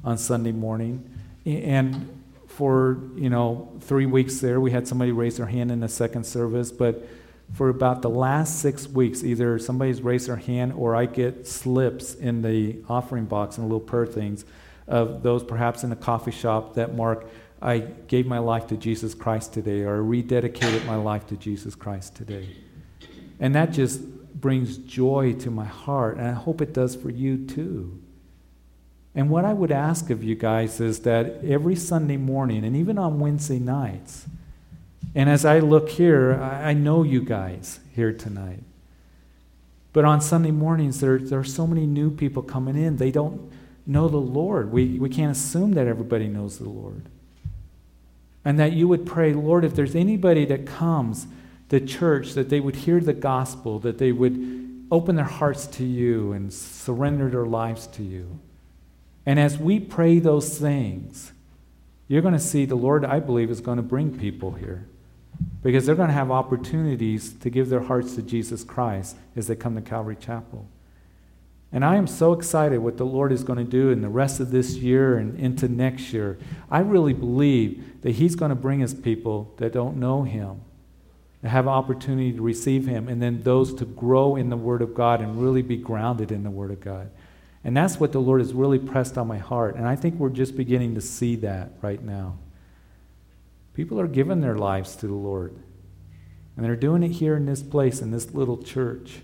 on 0.03 0.17
Sunday 0.17 0.53
morning. 0.53 1.07
And 1.45 2.23
for, 2.47 2.99
you 3.15 3.29
know, 3.29 3.71
three 3.81 4.05
weeks 4.05 4.39
there, 4.39 4.59
we 4.59 4.71
had 4.71 4.87
somebody 4.87 5.11
raise 5.11 5.37
their 5.37 5.45
hand 5.45 5.69
in 5.69 5.81
the 5.81 5.89
second 5.89 6.25
service. 6.25 6.71
But 6.71 7.05
for 7.53 7.69
about 7.69 8.01
the 8.01 8.09
last 8.09 8.59
six 8.59 8.87
weeks, 8.87 9.23
either 9.23 9.59
somebody's 9.59 10.01
raised 10.01 10.29
their 10.29 10.37
hand 10.37 10.73
or 10.73 10.95
I 10.95 11.05
get 11.05 11.47
slips 11.47 12.15
in 12.15 12.41
the 12.41 12.77
offering 12.87 13.25
box 13.25 13.57
and 13.57 13.67
little 13.67 13.79
prayer 13.79 14.05
things 14.05 14.45
of 14.87 15.21
those 15.21 15.43
perhaps 15.43 15.83
in 15.83 15.91
a 15.91 15.95
coffee 15.95 16.31
shop 16.31 16.73
that 16.75 16.95
mark 16.95 17.27
I 17.61 17.79
gave 17.79 18.25
my 18.25 18.39
life 18.39 18.67
to 18.67 18.77
Jesus 18.77 19.13
Christ 19.13 19.53
today, 19.53 19.81
or 19.81 19.97
I 19.97 19.99
rededicated 19.99 20.85
my 20.85 20.95
life 20.95 21.27
to 21.27 21.35
Jesus 21.35 21.75
Christ 21.75 22.15
today. 22.15 22.55
And 23.39 23.53
that 23.55 23.71
just 23.71 24.01
brings 24.39 24.77
joy 24.77 25.33
to 25.39 25.51
my 25.51 25.65
heart, 25.65 26.17
and 26.17 26.27
I 26.27 26.33
hope 26.33 26.61
it 26.61 26.73
does 26.73 26.95
for 26.95 27.09
you 27.09 27.45
too. 27.45 28.01
And 29.13 29.29
what 29.29 29.43
I 29.43 29.53
would 29.53 29.71
ask 29.71 30.09
of 30.09 30.23
you 30.23 30.35
guys 30.35 30.79
is 30.79 31.01
that 31.01 31.43
every 31.43 31.75
Sunday 31.75 32.17
morning, 32.17 32.63
and 32.63 32.75
even 32.75 32.97
on 32.97 33.19
Wednesday 33.19 33.59
nights, 33.59 34.25
and 35.15 35.29
as 35.29 35.43
I 35.43 35.59
look 35.59 35.89
here, 35.89 36.35
I 36.35 36.73
know 36.73 37.03
you 37.03 37.21
guys 37.23 37.79
here 37.93 38.13
tonight. 38.13 38.63
But 39.91 40.05
on 40.05 40.21
Sunday 40.21 40.51
mornings, 40.51 40.99
there, 40.99 41.17
there 41.17 41.39
are 41.39 41.43
so 41.43 41.65
many 41.65 41.87
new 41.87 42.11
people 42.11 42.43
coming 42.43 42.77
in. 42.77 42.97
They 42.97 43.11
don't 43.11 43.51
know 43.87 44.07
the 44.07 44.17
Lord. 44.17 44.71
We, 44.71 44.99
we 44.99 45.09
can't 45.09 45.31
assume 45.31 45.73
that 45.73 45.87
everybody 45.87 46.27
knows 46.27 46.59
the 46.59 46.69
Lord. 46.69 47.09
And 48.49 48.57
that 48.57 48.73
you 48.73 48.87
would 48.87 49.05
pray, 49.05 49.31
Lord, 49.31 49.63
if 49.63 49.75
there's 49.75 49.93
anybody 49.93 50.43
that 50.45 50.65
comes 50.65 51.27
to 51.69 51.79
church, 51.79 52.33
that 52.33 52.49
they 52.49 52.59
would 52.59 52.77
hear 52.77 52.99
the 52.99 53.13
gospel, 53.13 53.77
that 53.77 53.99
they 53.99 54.11
would 54.11 54.87
open 54.89 55.15
their 55.17 55.23
hearts 55.23 55.67
to 55.67 55.83
you 55.83 56.31
and 56.31 56.51
surrender 56.51 57.29
their 57.29 57.45
lives 57.45 57.85
to 57.85 58.01
you. 58.01 58.39
And 59.23 59.39
as 59.39 59.59
we 59.59 59.79
pray 59.79 60.17
those 60.17 60.57
things, 60.57 61.31
you're 62.07 62.23
going 62.23 62.33
to 62.33 62.39
see 62.39 62.65
the 62.65 62.73
Lord, 62.73 63.05
I 63.05 63.19
believe, 63.19 63.51
is 63.51 63.61
going 63.61 63.77
to 63.77 63.83
bring 63.83 64.17
people 64.17 64.53
here 64.53 64.87
because 65.61 65.85
they're 65.85 65.93
going 65.93 66.07
to 66.07 66.15
have 66.15 66.31
opportunities 66.31 67.33
to 67.33 67.51
give 67.51 67.69
their 67.69 67.83
hearts 67.83 68.15
to 68.15 68.23
Jesus 68.23 68.63
Christ 68.63 69.15
as 69.35 69.45
they 69.45 69.55
come 69.55 69.75
to 69.75 69.81
Calvary 69.81 70.17
Chapel. 70.19 70.67
And 71.71 71.85
I 71.85 71.97
am 71.97 72.07
so 72.07 72.33
excited 72.33 72.79
what 72.79 72.97
the 72.97 73.05
Lord 73.05 73.31
is 73.31 73.43
going 73.43 73.63
to 73.63 73.71
do 73.71 73.91
in 73.91 74.01
the 74.01 74.09
rest 74.09 74.39
of 74.39 74.49
this 74.49 74.75
year 74.75 75.17
and 75.17 75.39
into 75.39 75.67
next 75.67 76.11
year. 76.11 76.39
I 76.71 76.79
really 76.79 77.13
believe 77.13 78.01
that 78.01 78.11
He's 78.11 78.35
going 78.35 78.49
to 78.49 78.55
bring 78.55 78.79
His 78.79 78.93
people 78.93 79.53
that 79.57 79.71
don't 79.71 79.97
know 79.97 80.23
Him, 80.23 80.61
that 81.41 81.49
have 81.49 81.65
an 81.65 81.73
opportunity 81.73 82.33
to 82.33 82.41
receive 82.41 82.87
Him, 82.87 83.07
and 83.07 83.21
then 83.21 83.43
those 83.43 83.73
to 83.75 83.85
grow 83.85 84.35
in 84.35 84.49
the 84.49 84.57
Word 84.57 84.81
of 84.81 84.95
God 84.95 85.21
and 85.21 85.41
really 85.41 85.61
be 85.61 85.77
grounded 85.77 86.31
in 86.31 86.43
the 86.43 86.49
Word 86.49 86.71
of 86.71 86.79
God. 86.79 87.11
And 87.63 87.77
that's 87.77 87.99
what 87.99 88.13
the 88.13 88.21
Lord 88.21 88.41
has 88.41 88.53
really 88.53 88.79
pressed 88.79 89.17
on 89.17 89.27
my 89.27 89.37
heart. 89.37 89.75
And 89.75 89.87
I 89.87 89.95
think 89.95 90.15
we're 90.15 90.29
just 90.29 90.57
beginning 90.57 90.95
to 90.95 91.01
see 91.01 91.35
that 91.37 91.73
right 91.81 92.01
now. 92.01 92.37
People 93.75 93.99
are 93.99 94.07
giving 94.07 94.41
their 94.41 94.57
lives 94.57 94.95
to 94.97 95.07
the 95.07 95.13
Lord. 95.13 95.55
And 96.55 96.65
they're 96.65 96.75
doing 96.75 97.03
it 97.03 97.11
here 97.11 97.35
in 97.35 97.45
this 97.45 97.61
place, 97.61 98.01
in 98.01 98.11
this 98.11 98.33
little 98.33 98.57
church. 98.57 99.21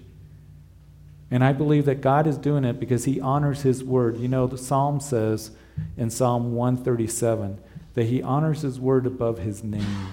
And 1.36 1.43
I 1.43 1.52
believe 1.52 1.84
that 1.84 2.00
God 2.00 2.28
is 2.28 2.38
doing 2.38 2.63
it 2.63 2.80
because 2.80 3.04
He 3.04 3.19
honors 3.19 3.63
His 3.63 3.84
word. 3.84 4.15
You 4.15 4.30
know, 4.30 4.48
the 4.48 4.58
Psalm 4.58 5.02
says 5.02 5.52
in 5.98 6.10
Psalm 6.10 6.54
137 6.54 7.60
that 7.93 8.06
He 8.06 8.24
honors 8.24 8.62
His 8.62 8.80
word 8.80 9.06
above 9.06 9.39
His 9.39 9.62
name. 9.62 10.08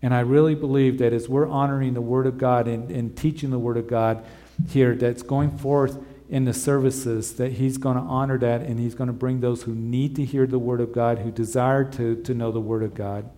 And 0.00 0.14
I 0.14 0.20
really 0.20 0.54
believe 0.54 0.96
that 1.00 1.12
as 1.12 1.28
we're 1.28 1.46
honoring 1.46 1.92
the 1.92 2.00
Word 2.00 2.26
of 2.26 2.38
God 2.38 2.66
and, 2.66 2.90
and 2.90 3.14
teaching 3.14 3.50
the 3.50 3.58
Word 3.58 3.76
of 3.76 3.88
God 3.88 4.24
here, 4.70 4.94
that's 4.94 5.22
going 5.22 5.58
forth 5.58 5.98
in 6.30 6.46
the 6.46 6.54
services, 6.54 7.34
that 7.34 7.52
He's 7.52 7.76
going 7.76 7.98
to 7.98 8.02
honor 8.04 8.38
that 8.38 8.62
and 8.62 8.80
He's 8.80 8.94
going 8.94 9.08
to 9.08 9.12
bring 9.12 9.40
those 9.40 9.64
who 9.64 9.74
need 9.74 10.16
to 10.16 10.24
hear 10.24 10.46
the 10.46 10.58
Word 10.58 10.80
of 10.80 10.94
God, 10.94 11.18
who 11.18 11.30
desire 11.30 11.84
to, 11.84 12.16
to 12.22 12.32
know 12.32 12.50
the 12.50 12.58
Word 12.58 12.82
of 12.82 12.94
God. 12.94 13.28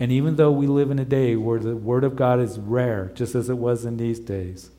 And 0.00 0.10
even 0.10 0.36
though 0.36 0.52
we 0.52 0.66
live 0.66 0.90
in 0.90 0.98
a 0.98 1.04
day 1.04 1.36
where 1.36 1.58
the 1.58 1.76
Word 1.76 2.04
of 2.04 2.16
God 2.16 2.40
is 2.40 2.58
rare, 2.58 3.10
just 3.14 3.34
as 3.34 3.50
it 3.50 3.58
was 3.58 3.84
in 3.84 3.98
these 3.98 4.20
days, 4.20 4.70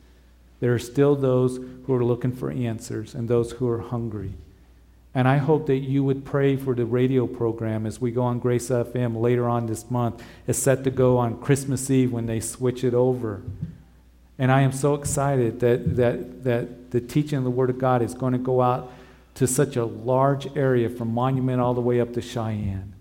there 0.60 0.74
are 0.74 0.80
still 0.80 1.16
those 1.16 1.58
who 1.86 1.94
are 1.94 2.04
looking 2.04 2.34
for 2.34 2.52
answers 2.52 3.16
and 3.16 3.28
those 3.28 3.54
who 3.54 3.68
are 3.68 3.80
hungry. 3.80 4.34
And 5.16 5.28
I 5.28 5.38
hope 5.38 5.68
that 5.68 5.78
you 5.78 6.04
would 6.04 6.24
pray 6.24 6.56
for 6.56 6.76
the 6.76 6.86
radio 6.86 7.26
program 7.26 7.86
as 7.86 8.00
we 8.00 8.12
go 8.12 8.24
on 8.24 8.40
Grace 8.40 8.70
FM 8.70 9.20
later 9.20 9.50
on 9.50 9.66
this 9.66 9.90
month. 9.90 10.24
It's 10.46 10.60
set 10.60 10.84
to 10.84 10.92
go 10.92 11.18
on 11.18 11.42
Christmas 11.42 11.90
Eve 11.90 12.12
when 12.12 12.26
they 12.26 12.40
switch 12.40 12.84
it 12.84 12.94
over. 12.94 13.42
And 14.38 14.52
I 14.52 14.62
am 14.62 14.72
so 14.72 14.94
excited 14.94 15.60
that, 15.62 15.96
that, 15.96 16.44
that 16.44 16.92
the 16.92 17.02
teaching 17.02 17.40
of 17.40 17.44
the 17.44 17.50
Word 17.50 17.70
of 17.70 17.80
God 17.80 18.02
is 18.02 18.14
going 18.14 18.34
to 18.34 18.40
go 18.40 18.62
out 18.62 18.92
to 19.36 19.48
such 19.48 19.76
a 19.76 19.86
large 19.86 20.56
area 20.56 20.90
from 20.90 21.14
Monument 21.14 21.60
all 21.60 21.74
the 21.74 21.82
way 21.82 22.00
up 22.00 22.14
to 22.14 22.22
Cheyenne. 22.22 22.94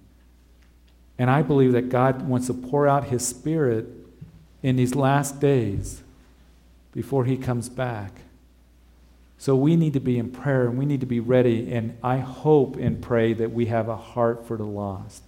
And 1.19 1.31
I 1.31 1.43
believe 1.43 1.73
that 1.73 1.89
God 1.89 2.27
wants 2.27 2.47
to 2.47 2.55
pour 2.55 2.89
out 2.89 3.05
His 3.05 3.27
Spirit 3.27 3.87
in 4.63 4.77
these 4.77 4.95
last 4.95 5.41
days 5.41 6.03
before 6.93 7.25
he 7.25 7.37
comes 7.37 7.69
back. 7.69 8.13
So 9.39 9.55
we 9.55 9.77
need 9.77 9.93
to 9.93 10.01
be 10.01 10.19
in 10.19 10.31
prayer 10.31 10.67
and 10.67 10.77
we 10.77 10.85
need 10.85 11.01
to 11.01 11.07
be 11.07 11.21
ready. 11.21 11.73
And 11.73 11.97
I 12.03 12.19
hope 12.19 12.77
and 12.77 13.01
pray 13.01 13.33
that 13.35 13.53
we 13.53 13.67
have 13.67 13.89
a 13.89 13.97
heart 13.97 14.47
for 14.47 14.57
the 14.57 14.65
lost 14.65 15.23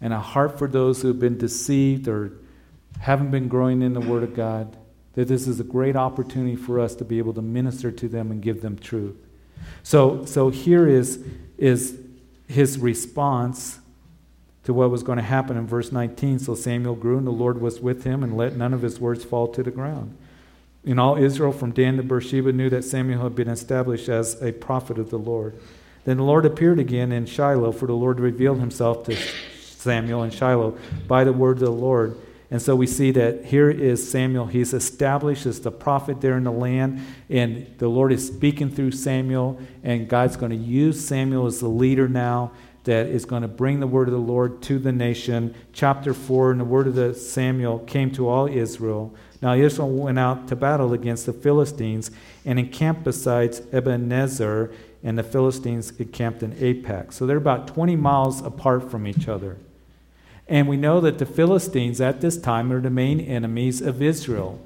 and 0.00 0.12
a 0.12 0.20
heart 0.20 0.58
for 0.58 0.68
those 0.68 1.02
who 1.02 1.08
have 1.08 1.18
been 1.18 1.38
deceived 1.38 2.08
or 2.08 2.32
haven't 3.00 3.30
been 3.30 3.48
growing 3.48 3.82
in 3.82 3.92
the 3.94 4.00
Word 4.00 4.22
of 4.22 4.34
God. 4.34 4.76
that 5.14 5.26
this 5.26 5.48
is 5.48 5.58
a 5.58 5.64
great 5.64 5.96
opportunity 5.96 6.54
for 6.54 6.78
us 6.78 6.94
to 6.94 7.04
be 7.04 7.18
able 7.18 7.34
to 7.34 7.42
minister 7.42 7.90
to 7.90 8.08
them 8.08 8.30
and 8.30 8.40
give 8.40 8.62
them 8.62 8.78
truth. 8.78 9.16
So, 9.82 10.24
so 10.24 10.50
here 10.50 10.86
is, 10.86 11.24
is 11.58 11.98
his 12.46 12.78
response 12.78 13.79
to 14.70 14.74
what 14.74 14.90
was 14.90 15.02
going 15.02 15.18
to 15.18 15.24
happen 15.24 15.56
in 15.56 15.66
verse 15.66 15.90
19. 15.90 16.38
So 16.38 16.54
Samuel 16.54 16.94
grew, 16.94 17.18
and 17.18 17.26
the 17.26 17.32
Lord 17.32 17.60
was 17.60 17.80
with 17.80 18.04
him, 18.04 18.22
and 18.22 18.36
let 18.36 18.54
none 18.54 18.72
of 18.72 18.82
his 18.82 19.00
words 19.00 19.24
fall 19.24 19.48
to 19.48 19.64
the 19.64 19.70
ground. 19.72 20.16
And 20.86 21.00
all 21.00 21.16
Israel 21.16 21.50
from 21.50 21.72
Dan 21.72 21.96
to 21.96 22.04
Beersheba 22.04 22.52
knew 22.52 22.70
that 22.70 22.84
Samuel 22.84 23.24
had 23.24 23.34
been 23.34 23.48
established 23.48 24.08
as 24.08 24.40
a 24.40 24.52
prophet 24.52 24.96
of 24.96 25.10
the 25.10 25.18
Lord. 25.18 25.58
Then 26.04 26.18
the 26.18 26.22
Lord 26.22 26.46
appeared 26.46 26.78
again 26.78 27.10
in 27.10 27.26
Shiloh, 27.26 27.72
for 27.72 27.86
the 27.86 27.94
Lord 27.94 28.20
revealed 28.20 28.60
himself 28.60 29.04
to 29.06 29.16
Samuel 29.60 30.22
in 30.22 30.30
Shiloh 30.30 30.78
by 31.08 31.24
the 31.24 31.32
word 31.32 31.56
of 31.56 31.64
the 31.64 31.70
Lord. 31.70 32.16
And 32.52 32.62
so 32.62 32.76
we 32.76 32.86
see 32.86 33.10
that 33.10 33.46
here 33.46 33.70
is 33.70 34.08
Samuel. 34.08 34.46
He's 34.46 34.72
established 34.72 35.46
as 35.46 35.60
the 35.60 35.72
prophet 35.72 36.20
there 36.20 36.36
in 36.36 36.44
the 36.44 36.52
land, 36.52 37.00
and 37.28 37.66
the 37.78 37.88
Lord 37.88 38.12
is 38.12 38.24
speaking 38.24 38.70
through 38.70 38.92
Samuel, 38.92 39.60
and 39.82 40.08
God's 40.08 40.36
going 40.36 40.50
to 40.50 40.56
use 40.56 41.04
Samuel 41.04 41.46
as 41.46 41.58
the 41.58 41.68
leader 41.68 42.08
now 42.08 42.52
that 42.84 43.06
is 43.06 43.24
going 43.24 43.42
to 43.42 43.48
bring 43.48 43.80
the 43.80 43.86
word 43.86 44.08
of 44.08 44.12
the 44.12 44.18
Lord 44.18 44.62
to 44.62 44.78
the 44.78 44.92
nation. 44.92 45.54
Chapter 45.72 46.14
4, 46.14 46.52
and 46.52 46.60
the 46.60 46.64
word 46.64 46.86
of 46.86 46.94
the 46.94 47.14
Samuel 47.14 47.80
came 47.80 48.10
to 48.12 48.28
all 48.28 48.46
Israel. 48.46 49.14
Now 49.42 49.54
Israel 49.54 49.90
went 49.90 50.18
out 50.18 50.48
to 50.48 50.56
battle 50.56 50.92
against 50.92 51.26
the 51.26 51.32
Philistines 51.32 52.10
and 52.44 52.58
encamped 52.58 53.04
beside 53.04 53.56
Ebenezer, 53.72 54.72
and 55.02 55.18
the 55.18 55.22
Philistines 55.22 55.92
encamped 55.98 56.42
in 56.42 56.52
Aphek. 56.52 57.12
So 57.12 57.26
they're 57.26 57.36
about 57.36 57.66
20 57.68 57.96
miles 57.96 58.42
apart 58.42 58.90
from 58.90 59.06
each 59.06 59.28
other. 59.28 59.56
And 60.48 60.68
we 60.68 60.76
know 60.76 61.00
that 61.00 61.18
the 61.18 61.26
Philistines 61.26 62.00
at 62.00 62.20
this 62.20 62.36
time 62.36 62.72
are 62.72 62.80
the 62.80 62.90
main 62.90 63.20
enemies 63.20 63.80
of 63.80 64.02
Israel. 64.02 64.60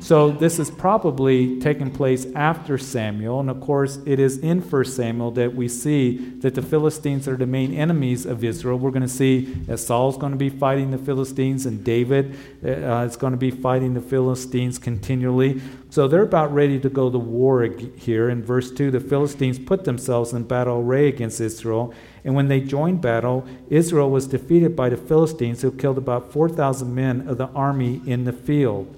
So 0.00 0.30
this 0.30 0.58
is 0.58 0.70
probably 0.70 1.60
taking 1.60 1.90
place 1.90 2.26
after 2.34 2.78
Samuel, 2.78 3.38
and 3.40 3.50
of 3.50 3.60
course, 3.60 3.98
it 4.06 4.18
is 4.18 4.38
in 4.38 4.60
1 4.60 4.84
Samuel 4.86 5.30
that 5.32 5.54
we 5.54 5.68
see 5.68 6.16
that 6.38 6.54
the 6.56 6.62
Philistines 6.62 7.28
are 7.28 7.36
the 7.36 7.46
main 7.46 7.72
enemies 7.74 8.26
of 8.26 8.42
Israel. 8.42 8.78
We're 8.78 8.90
going 8.90 9.02
to 9.02 9.08
see 9.08 9.40
that 9.66 9.78
Saul's 9.78 10.16
going 10.16 10.32
to 10.32 10.38
be 10.38 10.48
fighting 10.48 10.90
the 10.90 10.98
Philistines, 10.98 11.64
and 11.66 11.84
David 11.84 12.36
uh, 12.64 13.06
is 13.06 13.16
going 13.16 13.32
to 13.32 13.38
be 13.38 13.52
fighting 13.52 13.94
the 13.94 14.00
Philistines 14.00 14.78
continually. 14.78 15.60
So 15.90 16.08
they're 16.08 16.22
about 16.22 16.52
ready 16.52 16.80
to 16.80 16.88
go 16.88 17.10
to 17.10 17.18
war 17.18 17.64
here. 17.64 18.30
In 18.30 18.42
verse 18.42 18.72
2, 18.72 18.90
the 18.90 19.00
Philistines 19.00 19.60
put 19.60 19.84
themselves 19.84 20.32
in 20.32 20.44
battle 20.44 20.80
array 20.80 21.06
against 21.06 21.40
Israel, 21.40 21.94
and 22.24 22.34
when 22.34 22.48
they 22.48 22.60
joined 22.60 23.00
battle, 23.00 23.46
Israel 23.68 24.10
was 24.10 24.26
defeated 24.26 24.74
by 24.74 24.88
the 24.88 24.96
Philistines, 24.96 25.62
who 25.62 25.70
killed 25.70 25.98
about 25.98 26.32
4,000 26.32 26.92
men 26.92 27.28
of 27.28 27.38
the 27.38 27.48
army 27.48 28.00
in 28.06 28.24
the 28.24 28.32
field. 28.32 28.97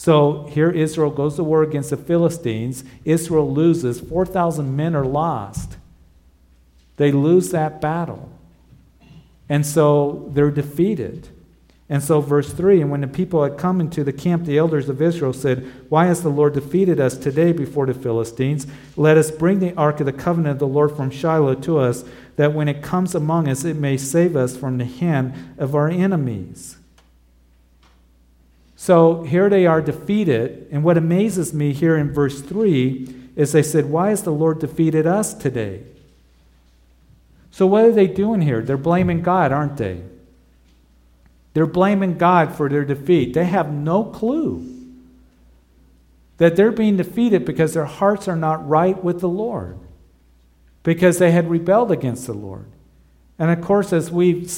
So 0.00 0.46
here 0.48 0.70
Israel 0.70 1.10
goes 1.10 1.36
to 1.36 1.44
war 1.44 1.62
against 1.62 1.90
the 1.90 1.96
Philistines. 1.98 2.84
Israel 3.04 3.52
loses. 3.52 4.00
4,000 4.00 4.74
men 4.74 4.96
are 4.96 5.04
lost. 5.04 5.76
They 6.96 7.12
lose 7.12 7.50
that 7.50 7.82
battle. 7.82 8.32
And 9.46 9.66
so 9.66 10.30
they're 10.32 10.50
defeated. 10.50 11.28
And 11.90 12.02
so, 12.02 12.22
verse 12.22 12.50
3 12.50 12.80
And 12.80 12.90
when 12.90 13.02
the 13.02 13.08
people 13.08 13.44
had 13.44 13.58
come 13.58 13.78
into 13.78 14.02
the 14.02 14.10
camp, 14.10 14.46
the 14.46 14.56
elders 14.56 14.88
of 14.88 15.02
Israel 15.02 15.34
said, 15.34 15.70
Why 15.90 16.06
has 16.06 16.22
the 16.22 16.30
Lord 16.30 16.54
defeated 16.54 16.98
us 16.98 17.18
today 17.18 17.52
before 17.52 17.84
the 17.84 17.92
Philistines? 17.92 18.66
Let 18.96 19.18
us 19.18 19.30
bring 19.30 19.58
the 19.58 19.74
ark 19.74 20.00
of 20.00 20.06
the 20.06 20.14
covenant 20.14 20.52
of 20.52 20.58
the 20.60 20.66
Lord 20.66 20.96
from 20.96 21.10
Shiloh 21.10 21.56
to 21.56 21.78
us, 21.78 22.06
that 22.36 22.54
when 22.54 22.68
it 22.68 22.82
comes 22.82 23.14
among 23.14 23.48
us, 23.48 23.66
it 23.66 23.76
may 23.76 23.98
save 23.98 24.34
us 24.34 24.56
from 24.56 24.78
the 24.78 24.86
hand 24.86 25.34
of 25.58 25.74
our 25.74 25.90
enemies. 25.90 26.78
So 28.80 29.24
here 29.24 29.50
they 29.50 29.66
are 29.66 29.82
defeated. 29.82 30.66
And 30.70 30.82
what 30.82 30.96
amazes 30.96 31.52
me 31.52 31.74
here 31.74 31.98
in 31.98 32.14
verse 32.14 32.40
3 32.40 33.14
is 33.36 33.52
they 33.52 33.62
said, 33.62 33.90
Why 33.90 34.08
has 34.08 34.22
the 34.22 34.32
Lord 34.32 34.58
defeated 34.58 35.06
us 35.06 35.34
today? 35.34 35.82
So 37.50 37.66
what 37.66 37.84
are 37.84 37.92
they 37.92 38.06
doing 38.06 38.40
here? 38.40 38.62
They're 38.62 38.78
blaming 38.78 39.20
God, 39.20 39.52
aren't 39.52 39.76
they? 39.76 40.00
They're 41.52 41.66
blaming 41.66 42.16
God 42.16 42.54
for 42.54 42.70
their 42.70 42.86
defeat. 42.86 43.34
They 43.34 43.44
have 43.44 43.70
no 43.70 44.02
clue 44.02 44.66
that 46.38 46.56
they're 46.56 46.72
being 46.72 46.96
defeated 46.96 47.44
because 47.44 47.74
their 47.74 47.84
hearts 47.84 48.28
are 48.28 48.36
not 48.36 48.66
right 48.66 49.04
with 49.04 49.20
the 49.20 49.28
Lord, 49.28 49.78
because 50.84 51.18
they 51.18 51.32
had 51.32 51.50
rebelled 51.50 51.92
against 51.92 52.24
the 52.24 52.32
Lord. 52.32 52.64
And 53.40 53.50
of 53.50 53.62
course, 53.62 53.94
as 53.94 54.10
we've 54.10 54.52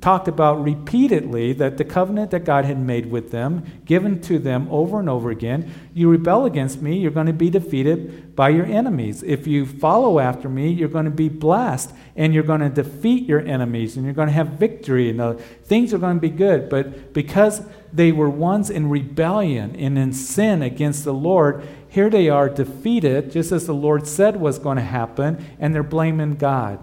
talked 0.00 0.28
about 0.28 0.62
repeatedly, 0.62 1.52
that 1.54 1.76
the 1.76 1.84
covenant 1.84 2.30
that 2.30 2.44
God 2.44 2.64
had 2.64 2.78
made 2.78 3.10
with 3.10 3.32
them, 3.32 3.64
given 3.84 4.20
to 4.22 4.38
them 4.38 4.68
over 4.70 5.00
and 5.00 5.10
over 5.10 5.30
again, 5.30 5.68
you 5.92 6.08
rebel 6.08 6.44
against 6.44 6.80
me, 6.80 6.96
you're 6.96 7.10
going 7.10 7.26
to 7.26 7.32
be 7.32 7.50
defeated 7.50 8.36
by 8.36 8.50
your 8.50 8.64
enemies. 8.64 9.24
If 9.24 9.48
you 9.48 9.66
follow 9.66 10.20
after 10.20 10.48
me, 10.48 10.70
you're 10.70 10.88
going 10.88 11.06
to 11.06 11.10
be 11.10 11.28
blessed 11.28 11.92
and 12.14 12.32
you're 12.32 12.44
going 12.44 12.60
to 12.60 12.68
defeat 12.68 13.28
your 13.28 13.40
enemies 13.40 13.96
and 13.96 14.04
you're 14.04 14.14
going 14.14 14.28
to 14.28 14.34
have 14.34 14.50
victory 14.50 15.10
and 15.10 15.20
uh, 15.20 15.34
things 15.64 15.92
are 15.92 15.98
going 15.98 16.16
to 16.16 16.20
be 16.20 16.30
good. 16.30 16.68
But 16.68 17.12
because 17.12 17.62
they 17.92 18.12
were 18.12 18.30
once 18.30 18.70
in 18.70 18.88
rebellion 18.88 19.74
and 19.74 19.98
in 19.98 20.12
sin 20.12 20.62
against 20.62 21.02
the 21.02 21.12
Lord, 21.12 21.66
here 21.88 22.08
they 22.08 22.28
are 22.28 22.48
defeated, 22.48 23.32
just 23.32 23.50
as 23.50 23.66
the 23.66 23.74
Lord 23.74 24.06
said 24.06 24.36
was 24.36 24.60
going 24.60 24.76
to 24.76 24.82
happen, 24.84 25.44
and 25.58 25.74
they're 25.74 25.82
blaming 25.82 26.36
God. 26.36 26.78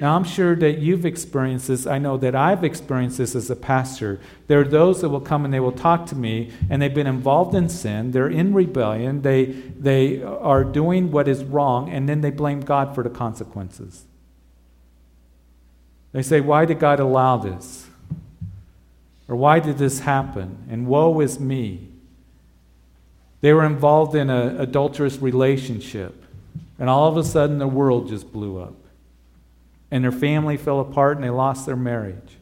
Now, 0.00 0.16
I'm 0.16 0.24
sure 0.24 0.56
that 0.56 0.78
you've 0.78 1.06
experienced 1.06 1.68
this. 1.68 1.86
I 1.86 1.98
know 1.98 2.16
that 2.16 2.34
I've 2.34 2.64
experienced 2.64 3.18
this 3.18 3.34
as 3.34 3.50
a 3.50 3.56
pastor. 3.56 4.20
There 4.46 4.60
are 4.60 4.64
those 4.64 5.00
that 5.00 5.08
will 5.08 5.20
come 5.20 5.44
and 5.44 5.54
they 5.54 5.60
will 5.60 5.72
talk 5.72 6.06
to 6.06 6.16
me, 6.16 6.50
and 6.68 6.80
they've 6.80 6.94
been 6.94 7.06
involved 7.06 7.54
in 7.54 7.68
sin. 7.68 8.10
They're 8.10 8.28
in 8.28 8.54
rebellion. 8.54 9.22
They, 9.22 9.46
they 9.46 10.22
are 10.22 10.64
doing 10.64 11.10
what 11.10 11.28
is 11.28 11.44
wrong, 11.44 11.90
and 11.90 12.08
then 12.08 12.22
they 12.22 12.30
blame 12.30 12.60
God 12.60 12.94
for 12.94 13.04
the 13.04 13.10
consequences. 13.10 14.04
They 16.12 16.22
say, 16.22 16.40
Why 16.40 16.64
did 16.64 16.78
God 16.78 17.00
allow 17.00 17.36
this? 17.36 17.86
Or 19.28 19.36
why 19.36 19.58
did 19.60 19.78
this 19.78 20.00
happen? 20.00 20.66
And 20.68 20.86
woe 20.86 21.20
is 21.20 21.40
me. 21.40 21.88
They 23.40 23.52
were 23.52 23.64
involved 23.64 24.14
in 24.14 24.28
an 24.28 24.60
adulterous 24.60 25.18
relationship, 25.18 26.24
and 26.78 26.90
all 26.90 27.08
of 27.08 27.16
a 27.16 27.24
sudden 27.24 27.58
the 27.58 27.68
world 27.68 28.08
just 28.08 28.32
blew 28.32 28.58
up 28.58 28.74
and 29.90 30.02
their 30.02 30.12
family 30.12 30.56
fell 30.56 30.80
apart 30.80 31.16
and 31.16 31.24
they 31.24 31.30
lost 31.30 31.66
their 31.66 31.76
marriage. 31.76 32.38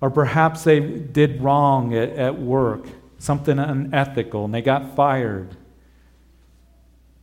Or 0.00 0.10
perhaps 0.10 0.64
they 0.64 0.80
did 0.80 1.40
wrong 1.40 1.94
at, 1.94 2.10
at 2.10 2.38
work, 2.38 2.86
something 3.18 3.58
unethical, 3.58 4.44
and 4.44 4.54
they 4.54 4.62
got 4.62 4.94
fired. 4.94 5.56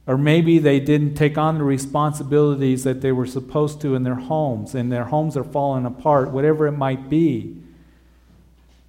Or 0.08 0.18
maybe 0.18 0.58
they 0.58 0.80
didn't 0.80 1.14
take 1.14 1.38
on 1.38 1.60
the 1.60 1.64
responsibilities 1.64 2.84
that 2.84 3.02
they 3.02 3.12
were 3.12 3.28
supposed 3.28 3.82
to 3.82 3.94
in 3.94 4.04
their 4.04 4.16
homes, 4.16 4.74
and 4.74 4.92
their 4.92 5.06
homes 5.06 5.38
are 5.38 5.44
falling 5.44 5.86
apart, 5.86 6.32
whatever 6.32 6.66
it 6.66 6.72
might 6.72 7.10
be, 7.10 7.56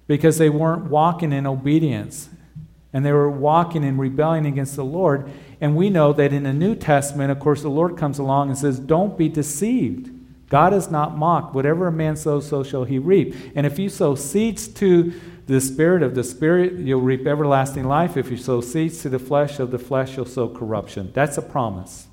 because 0.07 0.37
they 0.37 0.49
weren't 0.49 0.85
walking 0.85 1.31
in 1.31 1.45
obedience 1.45 2.29
and 2.93 3.03
they 3.03 3.11
were 3.11 3.29
walking 3.29 3.83
in 3.83 3.97
rebellion 3.97 4.45
against 4.45 4.75
the 4.75 4.85
Lord. 4.85 5.29
And 5.63 5.77
we 5.77 5.89
know 5.89 6.11
that 6.11 6.33
in 6.33 6.43
the 6.43 6.51
New 6.51 6.75
Testament, 6.75 7.31
of 7.31 7.39
course, 7.39 7.61
the 7.61 7.69
Lord 7.69 7.95
comes 7.95 8.19
along 8.19 8.49
and 8.49 8.57
says, 8.57 8.77
Don't 8.77 9.17
be 9.17 9.29
deceived. 9.29 10.11
God 10.49 10.73
is 10.73 10.91
not 10.91 11.17
mocked. 11.17 11.55
Whatever 11.55 11.87
a 11.87 11.91
man 11.91 12.17
sows, 12.17 12.49
so 12.49 12.65
shall 12.65 12.83
he 12.83 12.99
reap. 12.99 13.33
And 13.55 13.65
if 13.65 13.79
you 13.79 13.87
sow 13.87 14.13
seeds 14.13 14.67
to 14.67 15.13
the 15.47 15.61
Spirit 15.61 16.03
of 16.03 16.15
the 16.15 16.23
Spirit, 16.25 16.73
you'll 16.73 16.99
reap 16.99 17.25
everlasting 17.25 17.85
life. 17.85 18.17
If 18.17 18.29
you 18.29 18.35
sow 18.35 18.59
seeds 18.59 19.01
to 19.03 19.09
the 19.09 19.19
flesh 19.19 19.57
of 19.57 19.71
the 19.71 19.79
flesh, 19.79 20.17
you'll 20.17 20.25
sow 20.25 20.49
corruption. 20.49 21.11
That's 21.13 21.37
a 21.37 21.41
promise. 21.41 22.07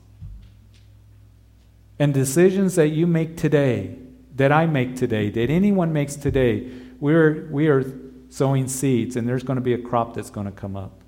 And 1.98 2.14
decisions 2.14 2.76
that 2.76 2.90
you 2.90 3.08
make 3.08 3.36
today, 3.36 3.96
that 4.36 4.52
I 4.52 4.66
make 4.66 4.94
today, 4.94 5.28
that 5.28 5.50
anyone 5.50 5.92
makes 5.92 6.14
today, 6.14 6.70
we're, 7.00 7.48
we 7.50 7.66
are 7.66 7.82
sowing 8.28 8.68
seeds, 8.68 9.16
and 9.16 9.28
there's 9.28 9.42
going 9.42 9.56
to 9.56 9.60
be 9.60 9.74
a 9.74 9.82
crop 9.82 10.14
that's 10.14 10.30
going 10.30 10.46
to 10.46 10.52
come 10.52 10.76
up. 10.76 10.99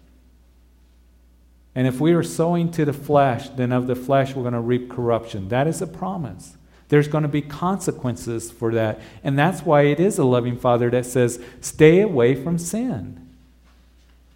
And 1.74 1.86
if 1.86 2.00
we 2.00 2.12
are 2.12 2.22
sowing 2.22 2.70
to 2.72 2.84
the 2.84 2.92
flesh, 2.92 3.48
then 3.50 3.72
of 3.72 3.86
the 3.86 3.94
flesh 3.96 4.34
we're 4.34 4.42
going 4.42 4.54
to 4.54 4.60
reap 4.60 4.90
corruption. 4.90 5.48
That 5.48 5.66
is 5.66 5.80
a 5.80 5.86
promise. 5.86 6.56
There's 6.88 7.08
going 7.08 7.22
to 7.22 7.28
be 7.28 7.40
consequences 7.40 8.50
for 8.50 8.72
that. 8.74 9.00
And 9.24 9.38
that's 9.38 9.62
why 9.62 9.82
it 9.82 9.98
is 9.98 10.18
a 10.18 10.24
loving 10.24 10.58
Father 10.58 10.90
that 10.90 11.06
says, 11.06 11.42
stay 11.62 12.00
away 12.00 12.34
from 12.34 12.58
sin. 12.58 13.18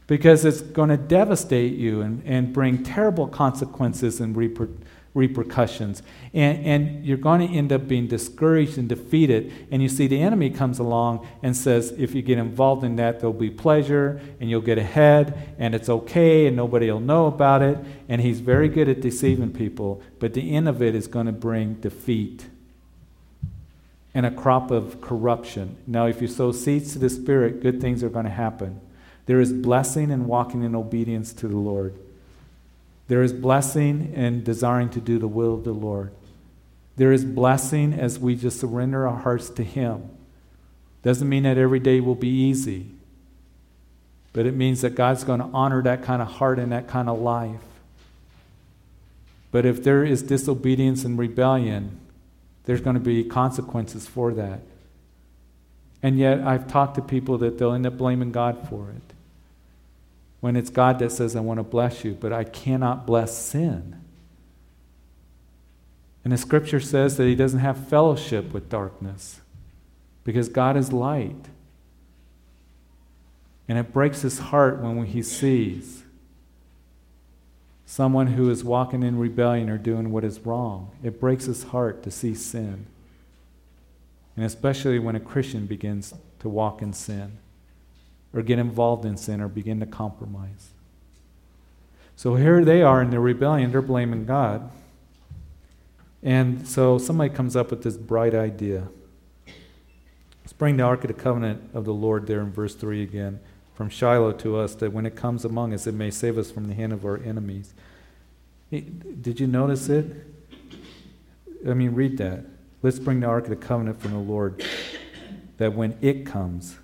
Because 0.07 0.45
it's 0.45 0.62
going 0.62 0.89
to 0.89 0.97
devastate 0.97 1.74
you 1.74 2.01
and, 2.01 2.22
and 2.24 2.53
bring 2.53 2.82
terrible 2.82 3.26
consequences 3.26 4.20
and 4.20 4.37
repercussions 4.37 4.86
repercussions. 5.17 6.03
And, 6.35 6.64
and 6.67 7.05
you're 7.05 7.17
going 7.17 7.41
to 7.41 7.53
end 7.53 7.73
up 7.73 7.89
being 7.89 8.07
discouraged 8.07 8.77
and 8.77 8.87
defeated. 8.89 9.51
And 9.71 9.83
you 9.83 9.89
see, 9.89 10.07
the 10.07 10.21
enemy 10.21 10.51
comes 10.51 10.79
along 10.79 11.27
and 11.43 11.57
says, 11.57 11.93
if 11.97 12.14
you 12.14 12.21
get 12.21 12.37
involved 12.37 12.85
in 12.85 12.97
that, 12.97 13.19
there'll 13.19 13.33
be 13.33 13.51
pleasure 13.51 14.21
and 14.39 14.51
you'll 14.51 14.61
get 14.61 14.77
ahead 14.77 15.57
and 15.59 15.75
it's 15.75 15.89
okay 15.89 16.47
and 16.47 16.55
nobody 16.55 16.91
will 16.91 17.01
know 17.01 17.27
about 17.27 17.62
it. 17.62 17.79
And 18.09 18.21
he's 18.21 18.41
very 18.41 18.69
good 18.69 18.89
at 18.89 19.01
deceiving 19.01 19.53
people. 19.53 20.03
But 20.19 20.35
the 20.35 20.55
end 20.55 20.69
of 20.69 20.83
it 20.83 20.95
is 20.95 21.07
going 21.07 21.27
to 21.27 21.33
bring 21.33 21.75
defeat 21.75 22.47
and 24.14 24.27
a 24.27 24.31
crop 24.31 24.71
of 24.71 25.01
corruption. 25.01 25.77
Now, 25.87 26.07
if 26.07 26.23
you 26.23 26.29
sow 26.29 26.53
seeds 26.53 26.93
to 26.93 26.99
the 26.99 27.11
Spirit, 27.11 27.62
good 27.62 27.81
things 27.81 28.03
are 28.03 28.09
going 28.09 28.25
to 28.25 28.31
happen. 28.31 28.81
There 29.25 29.41
is 29.41 29.53
blessing 29.53 30.11
in 30.11 30.27
walking 30.27 30.62
in 30.62 30.75
obedience 30.75 31.33
to 31.35 31.49
the 31.49 31.57
Lord. 31.57 31.99
There 33.09 33.23
is 33.23 33.33
blessing 33.33 34.13
in 34.15 34.43
desiring 34.43 34.91
to 34.91 35.01
do 35.01 35.19
the 35.19 35.29
will 35.29 35.55
of 35.55 35.65
the 35.65 35.73
Lord. 35.73 36.13
There 36.97 37.13
is 37.13 37.25
blessing 37.25 37.93
as 37.93 38.19
we 38.19 38.35
just 38.35 38.59
surrender 38.59 39.07
our 39.07 39.21
hearts 39.21 39.51
to 39.51 39.63
Him. 39.63 40.11
Doesn't 41.03 41.29
mean 41.29 41.45
that 41.45 41.59
every 41.59 41.79
day 41.79 42.01
will 42.01 42.15
be 42.15 42.29
easy, 42.29 42.87
but 44.33 44.47
it 44.47 44.55
means 44.55 44.81
that 44.81 44.95
God's 44.95 45.23
going 45.23 45.41
to 45.41 45.49
honor 45.53 45.83
that 45.83 46.03
kind 46.03 46.21
of 46.21 46.29
heart 46.29 46.59
and 46.59 46.73
that 46.73 46.89
kind 46.89 47.09
of 47.09 47.21
life. 47.21 47.61
But 49.53 49.65
if 49.65 49.85
there 49.85 50.05
is 50.05 50.23
disobedience 50.23 51.05
and 51.05 51.19
rebellion, 51.19 52.01
there's 52.65 52.81
going 52.81 52.95
to 52.95 53.01
be 53.01 53.25
consequences 53.25 54.07
for 54.07 54.33
that. 54.35 54.61
And 56.03 56.19
yet, 56.19 56.41
I've 56.41 56.67
talked 56.67 56.97
to 56.97 57.03
people 57.03 57.39
that 57.39 57.59
they'll 57.59 57.73
end 57.73 57.87
up 57.87 57.97
blaming 57.97 58.33
God 58.33 58.69
for 58.69 58.91
it. 58.91 59.06
When 60.47 60.55
it's 60.55 60.71
God 60.71 61.01
that 61.01 61.11
says, 61.11 61.35
I 61.35 61.41
want 61.41 61.59
to 61.59 61.65
bless 61.65 62.05
you, 62.05 62.13
but 62.13 62.33
I 62.33 62.45
cannot 62.45 63.05
bless 63.05 63.37
sin. 63.37 64.01
And 66.23 66.33
the 66.33 66.37
scripture 66.37 66.79
says 66.79 67.17
that 67.17 67.25
he 67.25 67.35
doesn't 67.35 67.59
have 67.59 67.89
fellowship 67.89 68.53
with 68.53 68.69
darkness 68.69 69.41
because 70.23 70.49
God 70.49 70.77
is 70.77 70.93
light. 70.93 71.47
And 73.67 73.77
it 73.77 73.93
breaks 73.93 74.23
his 74.23 74.39
heart 74.39 74.79
when 74.79 75.07
he 75.07 75.21
sees 75.21 76.05
someone 77.85 78.29
who 78.29 78.49
is 78.49 78.63
walking 78.63 79.03
in 79.03 79.19
rebellion 79.19 79.69
or 79.69 79.79
doing 79.79 80.13
what 80.13 80.23
is 80.23 80.39
wrong. 80.39 80.93
It 81.03 81.19
breaks 81.19 81.47
his 81.47 81.65
heart 81.65 82.05
to 82.05 82.13
see 82.13 82.37
sin. 82.37 82.87
And 84.37 84.45
especially 84.45 85.01
when 85.01 85.17
a 85.17 85.21
Christian 85.21 85.67
begins 85.67 86.15
to 86.39 86.49
walk 86.49 86.83
in 86.83 86.93
sin 86.93 87.39
or 88.37 88.43
get 88.43 88.59
involved 88.59 89.05
in 89.05 89.16
sin 89.16 89.41
or 89.41 89.49
begin 89.49 89.80
to 89.80 89.87
compromise. 89.87 90.68
So 92.14 92.37
here 92.37 92.64
they 92.64 92.82
are 92.82 93.03
in 93.03 93.11
their 93.11 93.20
rebellion, 93.20 93.72
they're 93.72 93.82
blaming 93.82 94.26
God. 94.26 94.70
And 96.22 96.68
so 96.68 96.99
somebody 96.99 97.34
comes 97.34 97.57
up 97.57 97.70
with 97.70 97.82
this 97.82 97.97
bright 97.97 98.34
idea. 98.34 98.89
Let's 100.43 100.53
bring 100.53 100.76
the 100.76 100.82
Ark 100.82 101.03
of 101.05 101.09
the 101.09 101.14
Covenant 101.14 101.70
of 101.74 101.84
the 101.84 101.95
Lord 101.95 102.26
there 102.26 102.41
in 102.41 102.53
verse 102.53 102.74
3 102.74 103.03
again 103.03 103.41
from 103.74 103.91
Shiloh 103.91 104.32
to 104.32 104.57
us, 104.57 104.74
that 104.76 104.93
when 104.93 105.05
it 105.05 105.16
comes 105.16 105.45
among 105.45 105.74
us, 105.74 105.87
it 105.87 105.93
may 105.93 106.11
save 106.11 106.39
us 106.39 106.51
from 106.51 106.66
the 106.68 106.74
hand 106.74 106.95
of 106.95 107.05
our 107.05 107.18
enemies. 107.18 107.74
Did 108.70 109.39
you 109.39 109.47
notice 109.47 109.91
it? 109.91 110.07
I 111.68 111.74
mean, 111.74 111.95
read 111.95 112.16
that. 112.18 112.47
Let's 112.82 112.99
bring 112.99 113.20
the 113.20 113.26
Ark 113.26 113.45
of 113.45 113.51
the 113.51 113.57
Covenant 113.57 114.01
from 114.01 114.12
the 114.12 114.18
Lord, 114.18 114.64
that 115.59 115.74
when 115.74 115.99
it 116.01 116.24
comes, 116.24 116.78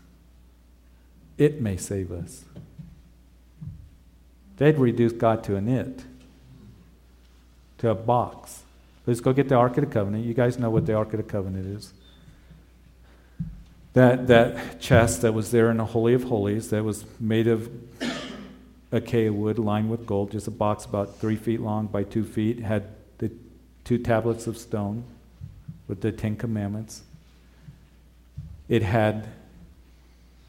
it 1.43 1.61
may 1.61 1.77
save 1.77 2.13
us. 2.13 2.45
They'd 4.57 4.79
reduce 4.79 5.13
God 5.13 5.43
to 5.45 5.57
an 5.57 5.69
it, 5.69 6.05
to 7.79 7.91
a 7.91 7.95
box. 7.95 8.63
Let's 9.07 9.21
go 9.21 9.33
get 9.33 9.49
the 9.49 9.57
Ark 9.57 9.77
of 9.79 9.85
the 9.87 9.91
Covenant. 9.91 10.25
You 10.25 10.35
guys 10.35 10.59
know 10.59 10.71
what 10.71 10.87
the 10.87 10.95
Ark 10.95 11.13
of 11.13 11.17
the 11.17 11.25
Covenant 11.25 11.67
is 11.67 11.93
that, 13.93 14.27
that 14.29 14.81
chest 14.81 15.23
that 15.23 15.33
was 15.33 15.51
there 15.51 15.71
in 15.71 15.77
the 15.77 15.85
Holy 15.85 16.15
of 16.15 16.25
Holies 16.25 16.71
that 16.71 16.83
was 16.83 17.05
made 17.21 17.47
of 17.47 17.71
acacia 18.91 19.33
wood 19.33 19.59
lined 19.59 19.91
with 19.91 20.07
gold, 20.07 20.31
just 20.31 20.47
a 20.47 20.51
box 20.51 20.85
about 20.85 21.19
three 21.19 21.37
feet 21.37 21.61
long 21.61 21.87
by 21.87 22.03
two 22.03 22.25
feet, 22.25 22.61
had 22.61 22.85
the 23.19 23.31
two 23.85 23.99
tablets 23.99 24.47
of 24.47 24.57
stone 24.57 25.05
with 25.89 26.01
the 26.01 26.13
Ten 26.13 26.37
Commandments. 26.37 27.03
It 28.69 28.83
had 28.83 29.29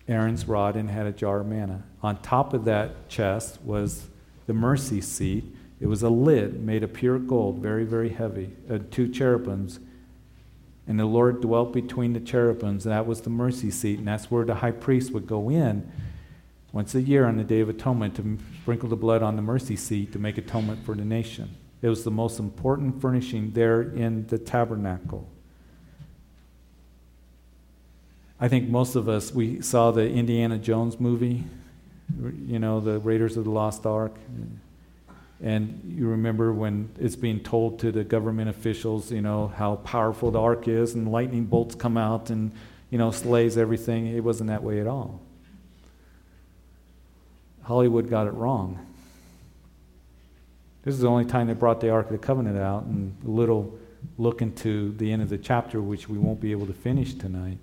Aaron's 0.08 0.48
rod 0.48 0.76
and 0.76 0.90
had 0.90 1.06
a 1.06 1.12
jar 1.12 1.42
of 1.42 1.48
manna. 1.48 1.84
On 2.02 2.22
top 2.22 2.54
of 2.54 2.66
that 2.66 3.08
chest 3.10 3.62
was 3.64 4.08
the 4.48 4.54
mercy 4.54 5.02
seat. 5.02 5.46
It 5.80 5.88
was 5.88 6.04
a 6.04 6.10
lid 6.10 6.62
made 6.62 6.84
of 6.84 6.94
pure 6.94 7.20
gold, 7.20 7.60
very, 7.60 7.86
very 7.86 8.10
heavy, 8.10 8.54
uh, 8.70 8.80
two 8.92 9.08
cherubims 9.08 9.80
and 10.88 11.00
the 11.00 11.06
Lord 11.06 11.42
dwelt 11.42 11.72
between 11.72 12.14
the 12.14 12.20
cherubims, 12.20 12.84
that 12.84 13.08
was 13.08 13.22
the 13.22 13.30
mercy 13.30 13.72
seat, 13.72 14.00
and 14.00 14.08
that's 14.08 14.30
where 14.30 14.44
the 14.44 14.56
high 14.56 14.72
priest 14.72 15.12
would 15.12 15.28
go 15.28 15.50
in 15.50 15.90
once 16.74 16.94
a 16.96 17.02
year 17.02 17.26
on 17.26 17.38
the 17.38 17.44
Day 17.44 17.62
of 17.62 17.70
Atonement 17.70 18.16
to 18.16 18.38
sprinkle 18.62 18.90
the 18.90 18.96
blood 18.96 19.24
on 19.24 19.36
the 19.36 19.42
mercy 19.42 19.76
seat 19.76 20.12
to 20.12 20.20
make 20.20 20.38
atonement 20.38 20.84
for 20.86 20.96
the 20.96 21.06
nation. 21.06 21.56
It 21.82 21.88
was 21.88 22.04
the 22.04 22.12
most 22.12 22.40
important 22.40 23.00
furnishing 23.02 23.52
there 23.52 23.82
in 23.82 24.28
the 24.28 24.38
tabernacle. 24.38 25.30
I 28.44 28.50
think 28.50 28.68
most 28.68 28.96
of 28.96 29.08
us, 29.08 29.34
we 29.34 29.62
saw 29.62 29.92
the 29.92 30.06
Indiana 30.06 30.58
Jones 30.58 31.00
movie, 31.00 31.46
you 32.46 32.60
know, 32.60 32.82
the 32.82 33.00
Raiders 33.00 33.38
of 33.38 33.46
the 33.46 33.50
Lost 33.50 33.86
Ark. 33.86 34.18
And 35.42 35.96
you 35.98 36.10
remember 36.10 36.52
when 36.52 36.90
it's 37.00 37.16
being 37.16 37.40
told 37.40 37.80
to 37.80 37.92
the 37.94 38.04
government 38.04 38.50
officials, 38.50 39.14
you 39.14 39.22
know, 39.22 39.48
how 39.56 39.78
powerful 39.78 40.30
the 40.30 40.42
ark 40.42 40.68
is, 40.68 40.94
and 40.94 41.10
lightning 41.10 41.46
bolts 41.46 41.74
come 41.74 41.96
out 41.96 42.32
and, 42.32 42.52
you 42.90 42.98
know, 42.98 43.12
slays 43.12 43.58
everything. 43.58 44.08
It 44.08 44.26
wasn't 44.26 44.50
that 44.50 44.62
way 44.62 44.82
at 44.82 44.88
all. 44.88 45.22
Hollywood 47.62 48.10
got 48.10 48.28
it 48.28 48.34
wrong. 48.34 48.86
This 50.84 50.96
is 50.96 51.00
the 51.00 51.08
only 51.08 51.24
time 51.24 51.48
they 51.48 51.54
brought 51.54 51.80
the 51.80 51.92
Ark 51.92 52.08
of 52.08 52.12
the 52.12 52.18
Covenant 52.18 52.58
out, 52.58 52.84
and 52.84 53.16
a 53.26 53.30
little 53.30 53.80
look 54.18 54.42
into 54.42 54.92
the 54.98 55.14
end 55.14 55.22
of 55.22 55.30
the 55.30 55.38
chapter, 55.38 55.82
which 55.82 56.10
we 56.10 56.18
won't 56.18 56.42
be 56.42 56.52
able 56.52 56.68
to 56.68 56.74
finish 56.74 57.14
tonight. 57.14 57.58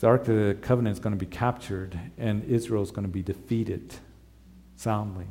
The 0.00 0.06
Ark 0.06 0.28
of 0.28 0.36
the 0.36 0.56
Covenant 0.60 0.92
is 0.96 1.00
going 1.00 1.18
to 1.18 1.18
be 1.18 1.30
captured, 1.30 1.98
and 2.16 2.44
Israel 2.44 2.82
is 2.82 2.92
going 2.92 3.06
to 3.06 3.12
be 3.12 3.22
defeated 3.22 3.94
soundly. 4.76 5.26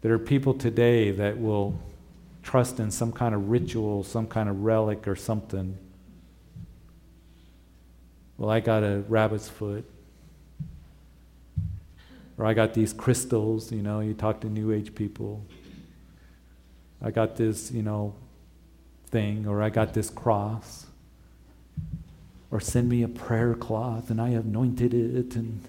There 0.00 0.14
are 0.14 0.18
people 0.18 0.54
today 0.54 1.10
that 1.10 1.38
will 1.38 1.78
trust 2.42 2.80
in 2.80 2.90
some 2.90 3.12
kind 3.12 3.34
of 3.34 3.50
ritual, 3.50 4.04
some 4.04 4.26
kind 4.26 4.48
of 4.48 4.62
relic 4.62 5.06
or 5.06 5.14
something. 5.14 5.76
Well, 8.38 8.48
I 8.48 8.60
got 8.60 8.82
a 8.82 9.04
rabbit's 9.08 9.48
foot. 9.48 9.84
Or 12.38 12.46
I 12.46 12.54
got 12.54 12.72
these 12.72 12.94
crystals, 12.94 13.70
you 13.70 13.82
know, 13.82 14.00
you 14.00 14.14
talk 14.14 14.40
to 14.40 14.48
New 14.48 14.72
Age 14.72 14.94
people. 14.94 15.44
I 17.02 17.10
got 17.10 17.36
this, 17.36 17.70
you 17.70 17.82
know, 17.82 18.14
thing, 19.10 19.46
or 19.46 19.62
I 19.62 19.68
got 19.68 19.92
this 19.92 20.08
cross. 20.08 20.86
Or 22.52 22.60
send 22.60 22.88
me 22.88 23.02
a 23.02 23.08
prayer 23.08 23.54
cloth 23.54 24.10
and 24.10 24.20
I 24.20 24.28
anointed 24.28 24.94
it 24.94 25.34
and 25.34 25.66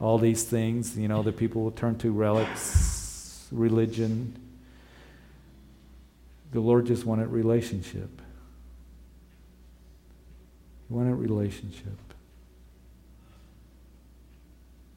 all 0.00 0.18
these 0.18 0.44
things, 0.44 0.96
you 0.96 1.08
know, 1.08 1.22
that 1.22 1.36
people 1.36 1.62
will 1.62 1.72
turn 1.72 1.98
to 1.98 2.10
relics, 2.10 3.46
religion. 3.52 4.34
The 6.52 6.60
Lord 6.60 6.86
just 6.86 7.04
wanted 7.04 7.28
relationship. 7.28 8.22
He 10.88 10.94
wanted 10.94 11.14
relationship. 11.16 11.98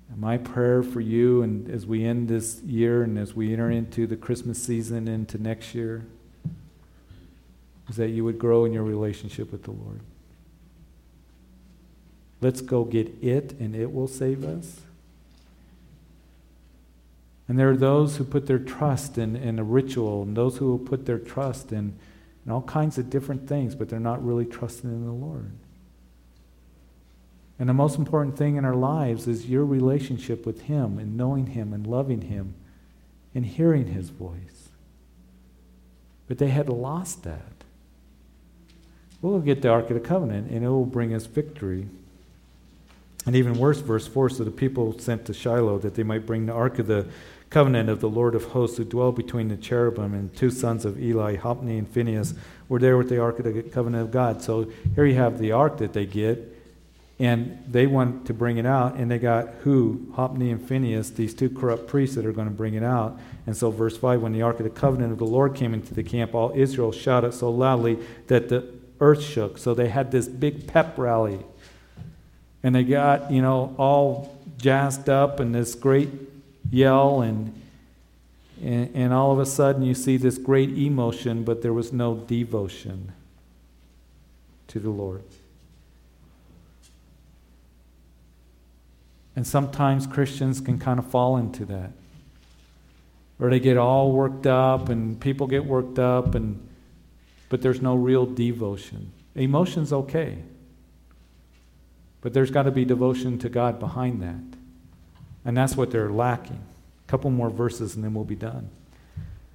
And 0.10 0.20
my 0.20 0.38
prayer 0.38 0.84
for 0.84 1.02
you, 1.02 1.42
and 1.42 1.70
as 1.70 1.86
we 1.86 2.06
end 2.06 2.28
this 2.28 2.62
year 2.62 3.04
and 3.04 3.18
as 3.18 3.34
we 3.34 3.54
enter 3.54 3.72
into 3.72 4.06
the 4.08 4.16
Christmas 4.16 4.62
season 4.62 5.08
into 5.08 5.42
next 5.42 5.74
year, 5.74 6.06
is 7.92 7.98
that 7.98 8.10
you 8.10 8.24
would 8.24 8.40
grow 8.40 8.64
in 8.64 8.72
your 8.72 8.84
relationship 8.84 9.52
with 9.52 9.64
the 9.64 9.72
Lord. 9.72 10.00
Let's 12.40 12.62
go 12.62 12.86
get 12.86 13.14
it, 13.22 13.52
and 13.60 13.76
it 13.76 13.94
will 13.94 14.08
save 14.08 14.46
us. 14.46 14.80
And 17.50 17.60
there 17.60 17.70
are 17.70 17.76
those 17.76 18.16
who 18.16 18.24
put 18.24 18.48
their 18.48 18.60
trust 18.60 19.18
in, 19.18 19.36
in 19.36 19.60
a 19.60 19.64
ritual, 19.66 20.24
and 20.24 20.38
those 20.38 20.56
who 20.56 20.68
will 20.68 20.80
put 20.80 21.06
their 21.06 21.20
trust 21.20 21.74
in, 21.74 22.00
in 22.46 22.52
all 22.52 22.62
kinds 22.62 22.98
of 22.98 23.10
different 23.10 23.46
things, 23.50 23.76
but 23.76 23.90
they're 23.90 24.00
not 24.00 24.26
really 24.26 24.46
trusting 24.46 24.90
in 24.90 25.06
the 25.06 25.12
Lord. 25.12 25.52
And 27.60 27.68
the 27.68 27.74
most 27.74 27.98
important 27.98 28.38
thing 28.38 28.56
in 28.56 28.64
our 28.64 28.74
lives 28.74 29.28
is 29.28 29.48
your 29.48 29.66
relationship 29.66 30.46
with 30.46 30.62
Him 30.62 30.98
and 30.98 31.18
knowing 31.18 31.48
Him 31.48 31.74
and 31.74 31.86
loving 31.86 32.22
Him 32.22 32.54
and 33.36 33.46
hearing 33.46 33.88
His 33.88 34.12
voice. 34.12 34.70
But 36.30 36.38
they 36.38 36.52
had 36.52 36.70
lost 36.70 37.24
that. 37.24 37.61
We'll 39.22 39.40
get 39.40 39.62
the 39.62 39.70
Ark 39.70 39.90
of 39.90 39.96
the 39.96 40.08
Covenant 40.08 40.50
and 40.50 40.64
it 40.66 40.70
will 40.70 40.86
bring 40.86 41.14
us 41.14 41.26
victory. 41.26 41.88
And 43.26 43.36
even 43.36 43.54
worse, 43.54 43.80
verse 43.80 44.08
4 44.08 44.30
so 44.30 44.44
the 44.44 44.52
people 44.52 44.98
sent 44.98 45.26
to 45.26 45.34
Shiloh 45.34 45.78
that 45.80 45.96
they 45.96 46.04
might 46.04 46.26
bring 46.26 46.48
the 46.48 46.54
Ark 46.54 46.80
of 46.80 46.88
the 46.88 47.08
covenant 47.52 47.90
of 47.90 48.00
the 48.00 48.10
Lord 48.10 48.34
of 48.34 48.46
hosts 48.46 48.78
who 48.78 48.86
dwell 48.86 49.12
between 49.12 49.50
the 49.50 49.58
cherubim, 49.58 50.14
and 50.14 50.36
two 50.36 50.50
sons 50.50 50.86
of 50.86 51.00
Eli, 51.00 51.36
Hophni 51.36 51.78
and 51.78 51.88
Phinehas, 51.88 52.34
were 52.70 52.80
there 52.80 52.98
with 52.98 53.10
the 53.10 53.22
ark 53.22 53.40
of 53.40 53.46
the 53.46 53.62
covenant 53.62 54.04
of 54.06 54.12
God. 54.12 54.42
So 54.42 54.72
here 54.96 55.06
you 55.06 55.16
have 55.16 55.38
the 55.38 55.52
ark 55.52 55.78
that 55.80 55.92
they 55.92 56.06
get, 56.06 56.58
and 57.20 57.62
they 57.68 57.88
want 57.88 58.26
to 58.28 58.34
bring 58.34 58.56
it 58.56 58.66
out, 58.66 58.96
and 58.96 59.12
they 59.12 59.20
got 59.20 59.50
who? 59.64 60.08
Hophni 60.16 60.50
and 60.50 60.66
Phinehas, 60.66 61.12
these 61.12 61.34
two 61.34 61.50
corrupt 61.50 61.88
priests 61.88 62.16
that 62.16 62.26
are 62.26 62.32
going 62.32 62.48
to 62.48 62.54
bring 62.54 62.74
it 62.74 62.84
out. 62.84 63.20
And 63.46 63.56
so, 63.56 63.70
verse 63.70 63.98
5 63.98 64.22
when 64.22 64.32
the 64.32 64.42
ark 64.42 64.60
of 64.60 64.64
the 64.64 64.70
covenant 64.70 65.12
of 65.12 65.20
the 65.20 65.26
Lord 65.26 65.54
came 65.54 65.74
into 65.74 65.94
the 65.94 66.04
camp, 66.04 66.34
all 66.34 66.54
Israel 66.56 66.94
shouted 66.94 67.34
so 67.34 67.52
loudly 67.52 68.00
that 68.28 68.48
the 68.48 68.62
earth 69.02 69.24
shook. 69.24 69.58
So 69.58 69.74
they 69.74 69.90
had 69.90 70.12
this 70.12 70.28
big 70.28 70.68
pep 70.68 70.98
rally 70.98 71.40
And 72.64 72.76
they 72.76 72.84
got, 72.84 73.32
you 73.32 73.42
know, 73.42 73.76
all 73.78 74.38
jazzed 74.58 75.10
up 75.10 75.40
and 75.40 75.54
this 75.54 75.74
great 75.74 76.10
yell 76.70 77.22
and, 77.22 77.60
and, 78.64 78.96
and 78.96 79.14
all 79.14 79.32
of 79.32 79.40
a 79.40 79.46
sudden 79.46 79.82
you 79.82 79.96
see 79.96 80.18
this 80.18 80.38
great 80.38 80.70
emotion, 80.78 81.44
but 81.44 81.64
there 81.64 81.74
was 81.74 81.92
no 81.92 82.16
devotion 82.16 83.12
to 84.68 84.80
the 84.80 84.92
Lord. 84.92 85.24
And 89.36 89.48
sometimes 89.48 90.06
Christians 90.06 90.62
can 90.62 90.78
kind 90.78 91.00
of 91.00 91.08
fall 91.08 91.38
into 91.38 91.66
that. 91.66 91.92
Or 93.40 93.50
they 93.50 93.60
get 93.60 93.78
all 93.78 94.12
worked 94.12 94.46
up 94.46 94.90
and 94.90 95.20
people 95.20 95.48
get 95.48 95.66
worked 95.66 95.98
up 95.98 96.36
and 96.36 96.68
but 97.52 97.62
there's 97.62 97.82
no 97.82 97.96
real 97.96 98.26
devotion. 98.26 99.12
Emotion's 99.36 99.92
okay. 99.92 100.38
But 102.22 102.34
there's 102.34 102.50
got 102.50 102.64
to 102.64 102.72
be 102.72 102.86
devotion 102.86 103.38
to 103.40 103.50
God 103.50 103.78
behind 103.78 104.24
that. 104.24 104.58
And 105.44 105.58
that's 105.58 105.76
what 105.76 105.92
they're 105.92 106.10
lacking. 106.10 106.62
A 107.06 107.12
couple 107.12 107.30
more 107.30 107.50
verses 107.50 107.94
and 107.94 108.06
then 108.06 108.14
we'll 108.14 108.24
be 108.24 108.38
done. 108.38 108.70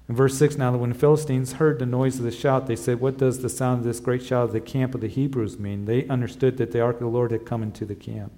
In 0.07 0.15
verse 0.15 0.37
6 0.37 0.57
now, 0.57 0.77
when 0.77 0.91
the 0.91 0.95
Philistines 0.95 1.53
heard 1.53 1.79
the 1.79 1.87
noise 1.87 2.19
of 2.19 2.23
the 2.23 2.31
shout, 2.31 2.67
they 2.67 2.75
said, 2.75 2.99
What 2.99 3.17
does 3.17 3.41
the 3.41 3.49
sound 3.49 3.79
of 3.79 3.85
this 3.85 3.99
great 3.99 4.23
shout 4.23 4.43
of 4.43 4.53
the 4.53 4.61
camp 4.61 4.93
of 4.93 5.01
the 5.01 5.07
Hebrews 5.07 5.57
mean? 5.57 5.85
They 5.85 6.07
understood 6.07 6.57
that 6.57 6.71
the 6.71 6.81
ark 6.81 6.97
of 6.97 7.01
the 7.01 7.07
Lord 7.07 7.31
had 7.31 7.47
come 7.47 7.63
into 7.63 7.83
the 7.83 7.95
camp. 7.95 8.31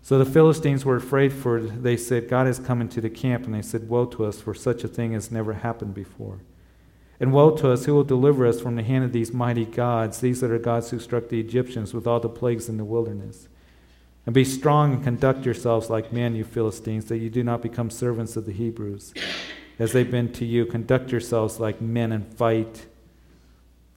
So 0.00 0.16
the 0.16 0.24
Philistines 0.24 0.84
were 0.84 0.96
afraid, 0.96 1.32
for 1.32 1.60
they 1.60 1.96
said, 1.96 2.28
God 2.28 2.46
has 2.46 2.60
come 2.60 2.80
into 2.80 3.00
the 3.00 3.10
camp. 3.10 3.46
And 3.46 3.54
they 3.54 3.62
said, 3.62 3.88
Woe 3.88 4.06
to 4.06 4.26
us, 4.26 4.40
for 4.40 4.54
such 4.54 4.84
a 4.84 4.88
thing 4.88 5.12
has 5.12 5.32
never 5.32 5.54
happened 5.54 5.92
before. 5.92 6.38
And 7.20 7.32
woe 7.32 7.50
to 7.56 7.72
us, 7.72 7.84
who 7.84 7.94
will 7.94 8.04
deliver 8.04 8.46
us 8.46 8.60
from 8.60 8.76
the 8.76 8.82
hand 8.82 9.04
of 9.04 9.12
these 9.12 9.32
mighty 9.32 9.64
gods, 9.64 10.20
these 10.20 10.40
that 10.40 10.50
are 10.50 10.58
gods 10.58 10.90
who 10.90 11.00
struck 11.00 11.28
the 11.28 11.40
Egyptians 11.40 11.92
with 11.92 12.06
all 12.06 12.20
the 12.20 12.28
plagues 12.28 12.68
in 12.68 12.76
the 12.76 12.84
wilderness? 12.84 13.48
And 14.24 14.34
be 14.34 14.44
strong 14.44 14.92
and 14.92 15.02
conduct 15.02 15.44
yourselves 15.44 15.90
like 15.90 16.12
men, 16.12 16.36
you 16.36 16.44
Philistines, 16.44 17.06
that 17.06 17.18
you 17.18 17.30
do 17.30 17.42
not 17.42 17.62
become 17.62 17.90
servants 17.90 18.36
of 18.36 18.46
the 18.46 18.52
Hebrews, 18.52 19.14
as 19.78 19.92
they've 19.92 20.10
been 20.10 20.32
to 20.34 20.44
you. 20.44 20.66
Conduct 20.66 21.10
yourselves 21.10 21.58
like 21.58 21.80
men 21.80 22.12
and 22.12 22.32
fight. 22.34 22.86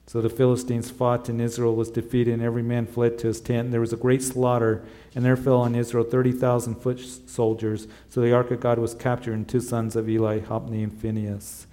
So 0.06 0.20
the 0.20 0.28
Philistines 0.28 0.90
fought, 0.90 1.28
and 1.28 1.40
Israel 1.40 1.76
was 1.76 1.90
defeated, 1.90 2.34
and 2.34 2.42
every 2.42 2.62
man 2.62 2.86
fled 2.86 3.18
to 3.18 3.28
his 3.28 3.40
tent. 3.40 3.66
And 3.66 3.72
there 3.72 3.80
was 3.80 3.92
a 3.92 3.96
great 3.96 4.22
slaughter, 4.22 4.84
and 5.14 5.24
there 5.24 5.36
fell 5.36 5.60
on 5.60 5.74
Israel 5.74 6.04
30,000 6.04 6.74
foot 6.76 6.98
soldiers. 7.26 7.86
So 8.08 8.20
the 8.20 8.32
ark 8.32 8.50
of 8.50 8.60
God 8.60 8.78
was 8.78 8.94
captured, 8.94 9.34
and 9.34 9.48
two 9.48 9.60
sons 9.60 9.94
of 9.94 10.08
Eli, 10.08 10.40
Hophni 10.40 10.82
and 10.82 10.92
Phinehas. 10.92 11.66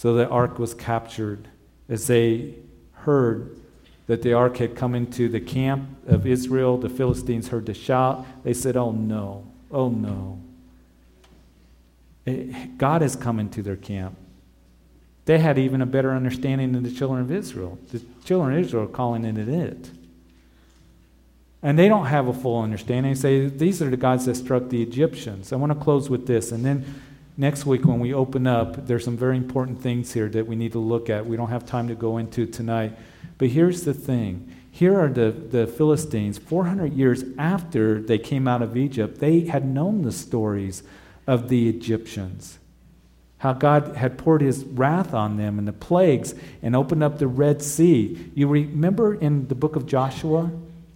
So 0.00 0.14
the 0.14 0.26
ark 0.30 0.58
was 0.58 0.72
captured 0.72 1.46
as 1.86 2.06
they 2.06 2.54
heard 2.92 3.60
that 4.06 4.22
the 4.22 4.32
ark 4.32 4.56
had 4.56 4.74
come 4.74 4.94
into 4.94 5.28
the 5.28 5.40
camp 5.40 5.90
of 6.06 6.26
Israel. 6.26 6.78
The 6.78 6.88
Philistines 6.88 7.48
heard 7.48 7.66
the 7.66 7.74
shout. 7.74 8.24
They 8.42 8.54
said, 8.54 8.78
Oh 8.78 8.92
no, 8.92 9.44
oh 9.70 9.90
no. 9.90 10.40
Eh, 12.26 12.68
God 12.78 13.02
has 13.02 13.14
come 13.14 13.38
into 13.38 13.60
their 13.60 13.76
camp. 13.76 14.16
They 15.26 15.38
had 15.38 15.58
even 15.58 15.82
a 15.82 15.86
better 15.86 16.12
understanding 16.12 16.72
than 16.72 16.82
the 16.82 16.92
children 16.92 17.20
of 17.20 17.30
Israel. 17.30 17.78
The 17.92 18.02
children 18.24 18.56
of 18.56 18.64
Israel 18.64 18.84
are 18.84 18.86
calling 18.86 19.26
it 19.26 19.36
it. 19.36 19.90
And 21.62 21.78
they 21.78 21.88
don't 21.88 22.06
have 22.06 22.26
a 22.26 22.32
full 22.32 22.62
understanding. 22.62 23.12
They 23.12 23.20
say, 23.20 23.46
These 23.48 23.82
are 23.82 23.90
the 23.90 23.98
gods 23.98 24.24
that 24.24 24.36
struck 24.36 24.70
the 24.70 24.82
Egyptians. 24.82 25.52
I 25.52 25.56
want 25.56 25.78
to 25.78 25.78
close 25.78 26.08
with 26.08 26.26
this. 26.26 26.52
And 26.52 26.64
then 26.64 26.86
next 27.36 27.66
week, 27.66 27.84
when 27.84 28.00
we 28.00 28.14
open 28.14 28.46
up, 28.46 28.86
there's 28.86 29.04
some 29.04 29.16
very 29.16 29.36
important 29.36 29.80
things 29.80 30.12
here 30.12 30.28
that 30.28 30.46
we 30.46 30.56
need 30.56 30.72
to 30.72 30.78
look 30.78 31.10
at. 31.10 31.26
We 31.26 31.36
don't 31.36 31.50
have 31.50 31.66
time 31.66 31.88
to 31.88 31.94
go 31.94 32.18
into 32.18 32.46
tonight. 32.46 32.96
But 33.38 33.48
here's 33.48 33.84
the 33.84 33.94
thing 33.94 34.54
here 34.70 34.98
are 34.98 35.08
the, 35.08 35.30
the 35.30 35.66
Philistines, 35.66 36.38
400 36.38 36.92
years 36.92 37.24
after 37.36 38.00
they 38.00 38.18
came 38.18 38.46
out 38.46 38.62
of 38.62 38.76
Egypt, 38.76 39.18
they 39.18 39.40
had 39.40 39.66
known 39.66 40.02
the 40.02 40.12
stories 40.12 40.82
of 41.26 41.48
the 41.48 41.68
Egyptians. 41.68 42.58
How 43.38 43.52
God 43.52 43.96
had 43.96 44.18
poured 44.18 44.42
his 44.42 44.64
wrath 44.64 45.14
on 45.14 45.36
them 45.36 45.58
and 45.58 45.66
the 45.66 45.72
plagues 45.72 46.34
and 46.62 46.76
opened 46.76 47.02
up 47.02 47.18
the 47.18 47.26
Red 47.26 47.62
Sea. 47.62 48.30
You 48.34 48.48
remember 48.48 49.14
in 49.14 49.48
the 49.48 49.54
book 49.54 49.76
of 49.76 49.86
Joshua? 49.86 50.50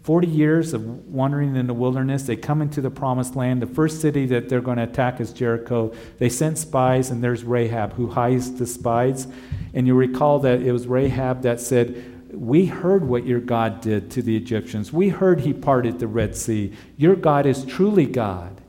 40 0.04 0.26
years 0.26 0.74
of 0.74 1.06
wandering 1.06 1.56
in 1.56 1.66
the 1.66 1.74
wilderness. 1.74 2.24
They 2.24 2.36
come 2.36 2.60
into 2.60 2.82
the 2.82 2.90
promised 2.90 3.36
land. 3.36 3.62
The 3.62 3.66
first 3.66 4.02
city 4.02 4.26
that 4.26 4.50
they're 4.50 4.60
going 4.60 4.76
to 4.76 4.82
attack 4.82 5.18
is 5.18 5.32
Jericho. 5.32 5.94
They 6.18 6.28
send 6.28 6.58
spies, 6.58 7.10
and 7.10 7.24
there's 7.24 7.42
Rahab 7.42 7.94
who 7.94 8.08
hides 8.08 8.52
the 8.52 8.66
spies. 8.66 9.26
And 9.72 9.86
you 9.86 9.94
recall 9.94 10.38
that 10.40 10.60
it 10.60 10.72
was 10.72 10.86
Rahab 10.86 11.40
that 11.42 11.58
said, 11.58 12.30
we 12.34 12.66
heard 12.66 13.08
what 13.08 13.24
your 13.24 13.40
God 13.40 13.80
did 13.80 14.10
to 14.10 14.20
the 14.20 14.36
Egyptians. 14.36 14.92
We 14.92 15.08
heard 15.08 15.40
he 15.40 15.54
parted 15.54 15.98
the 15.98 16.06
Red 16.06 16.36
Sea. 16.36 16.74
Your 16.98 17.16
God 17.16 17.46
is 17.46 17.64
truly 17.64 18.04
God. 18.04 18.60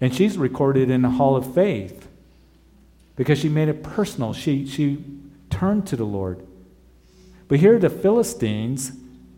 And 0.00 0.14
she's 0.14 0.38
recorded 0.38 0.88
in 0.88 1.02
the 1.02 1.10
Hall 1.10 1.36
of 1.36 1.54
Faith 1.54 2.08
because 3.16 3.38
she 3.38 3.50
made 3.50 3.68
it 3.68 3.82
personal. 3.82 4.32
She, 4.32 4.66
she 4.66 5.04
turned 5.50 5.86
to 5.88 5.96
the 5.96 6.04
Lord. 6.04 6.46
But 7.48 7.58
here, 7.58 7.76
are 7.76 7.78
the 7.78 7.90
Philistines, 7.90 8.92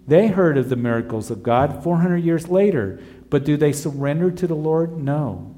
they 0.07 0.29
heard 0.29 0.59
of 0.59 0.69
the 0.69 0.77
miracles 0.77 1.31
of 1.31 1.43
God 1.43 1.83
400 1.83 2.19
years 2.19 2.49
later. 2.49 3.01
But 3.31 3.45
do 3.45 3.57
they 3.57 3.73
surrender 3.73 4.31
to 4.31 4.47
the 4.47 4.55
Lord? 4.55 4.99
No. 4.99 5.55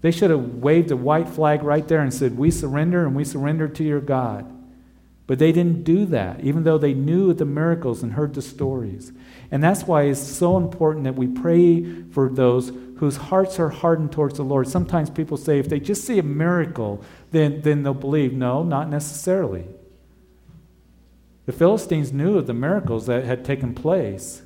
They 0.00 0.10
should 0.10 0.30
have 0.30 0.56
waved 0.56 0.90
a 0.90 0.96
white 0.96 1.28
flag 1.28 1.62
right 1.62 1.86
there 1.86 2.00
and 2.00 2.12
said, 2.12 2.38
We 2.38 2.50
surrender 2.50 3.06
and 3.06 3.14
we 3.14 3.24
surrender 3.24 3.68
to 3.68 3.84
your 3.84 4.00
God. 4.00 4.56
But 5.26 5.38
they 5.38 5.52
didn't 5.52 5.84
do 5.84 6.06
that, 6.06 6.40
even 6.40 6.64
though 6.64 6.78
they 6.78 6.94
knew 6.94 7.32
the 7.32 7.44
miracles 7.44 8.02
and 8.02 8.14
heard 8.14 8.34
the 8.34 8.42
stories. 8.42 9.12
And 9.50 9.62
that's 9.62 9.84
why 9.84 10.02
it's 10.02 10.20
so 10.20 10.56
important 10.56 11.04
that 11.04 11.14
we 11.14 11.28
pray 11.28 12.02
for 12.10 12.28
those 12.28 12.72
whose 12.96 13.16
hearts 13.16 13.58
are 13.58 13.68
hardened 13.68 14.12
towards 14.12 14.36
the 14.36 14.42
Lord. 14.42 14.68
Sometimes 14.68 15.08
people 15.08 15.36
say 15.36 15.58
if 15.58 15.68
they 15.68 15.80
just 15.80 16.04
see 16.04 16.18
a 16.18 16.22
miracle, 16.22 17.02
then, 17.30 17.62
then 17.62 17.82
they'll 17.82 17.94
believe. 17.94 18.32
No, 18.32 18.62
not 18.62 18.88
necessarily. 18.88 19.66
The 21.46 21.52
Philistines 21.52 22.12
knew 22.12 22.38
of 22.38 22.46
the 22.46 22.54
miracles 22.54 23.06
that 23.06 23.24
had 23.24 23.44
taken 23.44 23.74
place. 23.74 24.42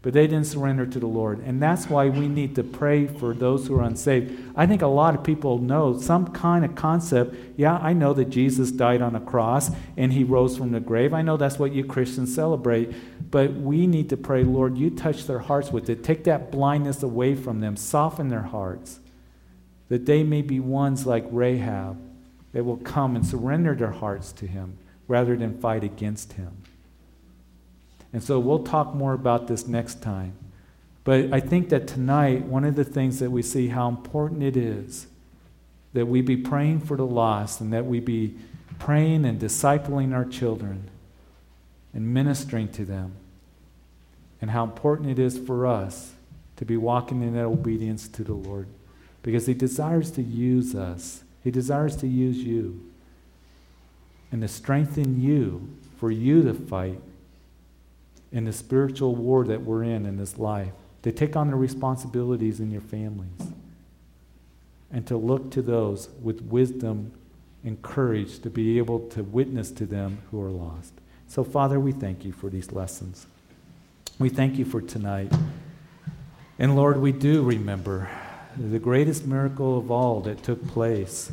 But 0.00 0.12
they 0.12 0.28
didn't 0.28 0.46
surrender 0.46 0.86
to 0.86 1.00
the 1.00 1.08
Lord. 1.08 1.40
And 1.40 1.60
that's 1.60 1.90
why 1.90 2.08
we 2.08 2.28
need 2.28 2.54
to 2.54 2.62
pray 2.62 3.08
for 3.08 3.34
those 3.34 3.66
who 3.66 3.76
are 3.76 3.82
unsaved. 3.82 4.32
I 4.54 4.64
think 4.64 4.80
a 4.80 4.86
lot 4.86 5.16
of 5.16 5.24
people 5.24 5.58
know 5.58 5.98
some 5.98 6.28
kind 6.28 6.64
of 6.64 6.76
concept. 6.76 7.34
Yeah, 7.56 7.76
I 7.76 7.94
know 7.94 8.14
that 8.14 8.26
Jesus 8.30 8.70
died 8.70 9.02
on 9.02 9.16
a 9.16 9.20
cross 9.20 9.70
and 9.96 10.12
he 10.12 10.22
rose 10.22 10.56
from 10.56 10.70
the 10.70 10.78
grave. 10.78 11.12
I 11.12 11.22
know 11.22 11.36
that's 11.36 11.58
what 11.58 11.72
you 11.72 11.84
Christians 11.84 12.32
celebrate. 12.32 12.92
But 13.30 13.54
we 13.54 13.88
need 13.88 14.08
to 14.10 14.16
pray, 14.16 14.44
Lord, 14.44 14.78
you 14.78 14.90
touch 14.90 15.26
their 15.26 15.40
hearts 15.40 15.72
with 15.72 15.90
it. 15.90 16.04
Take 16.04 16.24
that 16.24 16.52
blindness 16.52 17.02
away 17.02 17.34
from 17.34 17.58
them, 17.58 17.76
soften 17.76 18.28
their 18.28 18.42
hearts, 18.42 19.00
that 19.88 20.06
they 20.06 20.22
may 20.22 20.42
be 20.42 20.60
ones 20.60 21.06
like 21.06 21.26
Rahab 21.30 22.00
that 22.52 22.64
will 22.64 22.76
come 22.76 23.16
and 23.16 23.26
surrender 23.26 23.74
their 23.74 23.90
hearts 23.90 24.32
to 24.34 24.46
him 24.46 24.78
rather 25.08 25.36
than 25.36 25.58
fight 25.58 25.82
against 25.82 26.34
him. 26.34 26.52
And 28.12 28.22
so 28.22 28.38
we'll 28.38 28.62
talk 28.62 28.94
more 28.94 29.14
about 29.14 29.48
this 29.48 29.66
next 29.66 30.00
time. 30.00 30.34
But 31.04 31.32
I 31.32 31.40
think 31.40 31.70
that 31.70 31.86
tonight, 31.86 32.44
one 32.44 32.64
of 32.64 32.76
the 32.76 32.84
things 32.84 33.18
that 33.18 33.30
we 33.30 33.42
see 33.42 33.68
how 33.68 33.88
important 33.88 34.42
it 34.42 34.56
is 34.56 35.06
that 35.94 36.06
we 36.06 36.20
be 36.20 36.36
praying 36.36 36.80
for 36.80 36.96
the 36.96 37.06
lost 37.06 37.60
and 37.60 37.72
that 37.72 37.86
we 37.86 37.98
be 37.98 38.36
praying 38.78 39.24
and 39.24 39.40
discipling 39.40 40.14
our 40.14 40.24
children 40.24 40.90
and 41.94 42.12
ministering 42.12 42.68
to 42.72 42.84
them. 42.84 43.14
And 44.40 44.50
how 44.50 44.64
important 44.64 45.10
it 45.10 45.18
is 45.18 45.38
for 45.38 45.66
us 45.66 46.12
to 46.56 46.64
be 46.64 46.76
walking 46.76 47.22
in 47.22 47.34
that 47.34 47.44
obedience 47.44 48.06
to 48.08 48.22
the 48.22 48.34
Lord. 48.34 48.68
Because 49.22 49.46
He 49.46 49.54
desires 49.54 50.10
to 50.12 50.22
use 50.22 50.74
us, 50.74 51.24
He 51.42 51.50
desires 51.50 51.96
to 51.96 52.06
use 52.06 52.36
you 52.36 52.88
and 54.30 54.42
to 54.42 54.48
strengthen 54.48 55.20
you 55.20 55.68
for 55.98 56.10
you 56.10 56.42
to 56.42 56.54
fight 56.54 57.00
in 58.30 58.44
the 58.44 58.52
spiritual 58.52 59.14
war 59.14 59.44
that 59.44 59.62
we're 59.62 59.82
in 59.82 60.06
in 60.06 60.16
this 60.16 60.38
life, 60.38 60.72
to 61.02 61.12
take 61.12 61.34
on 61.36 61.50
the 61.50 61.56
responsibilities 61.56 62.60
in 62.60 62.70
your 62.70 62.80
families, 62.80 63.52
and 64.90 65.06
to 65.06 65.16
look 65.16 65.50
to 65.50 65.62
those 65.62 66.08
with 66.22 66.42
wisdom 66.42 67.12
and 67.64 67.80
courage 67.82 68.38
to 68.40 68.50
be 68.50 68.78
able 68.78 69.00
to 69.08 69.22
witness 69.22 69.70
to 69.70 69.86
them 69.86 70.18
who 70.30 70.42
are 70.42 70.50
lost. 70.50 70.92
So, 71.26 71.44
Father, 71.44 71.78
we 71.80 71.92
thank 71.92 72.24
you 72.24 72.32
for 72.32 72.48
these 72.48 72.72
lessons. 72.72 73.26
We 74.18 74.28
thank 74.28 74.58
you 74.58 74.64
for 74.64 74.80
tonight. 74.80 75.32
And 76.58 76.74
Lord, 76.74 77.00
we 77.00 77.12
do 77.12 77.42
remember 77.42 78.08
the 78.56 78.78
greatest 78.78 79.26
miracle 79.26 79.78
of 79.78 79.90
all 79.90 80.20
that 80.22 80.42
took 80.42 80.66
place 80.66 81.30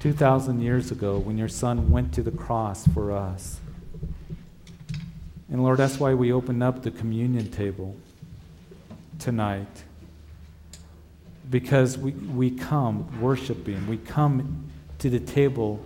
2,000 0.00 0.62
years 0.62 0.90
ago 0.90 1.18
when 1.18 1.36
your 1.36 1.48
Son 1.48 1.90
went 1.90 2.12
to 2.14 2.22
the 2.22 2.30
cross 2.30 2.86
for 2.88 3.12
us. 3.12 3.60
And 5.50 5.62
Lord, 5.62 5.78
that's 5.78 6.00
why 6.00 6.14
we 6.14 6.32
open 6.32 6.62
up 6.62 6.82
the 6.82 6.90
communion 6.90 7.50
table 7.50 7.96
tonight. 9.18 9.84
Because 11.50 11.98
we, 11.98 12.12
we 12.12 12.50
come 12.50 13.20
worshiping, 13.20 13.86
we 13.86 13.98
come 13.98 14.70
to 15.00 15.10
the 15.10 15.20
table 15.20 15.84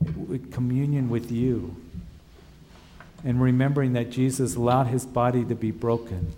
with 0.00 0.52
communion 0.52 1.08
with 1.08 1.30
you. 1.30 1.76
And 3.22 3.40
remembering 3.40 3.92
that 3.92 4.10
Jesus 4.10 4.56
allowed 4.56 4.88
his 4.88 5.06
body 5.06 5.44
to 5.44 5.54
be 5.54 5.70
broken 5.70 6.34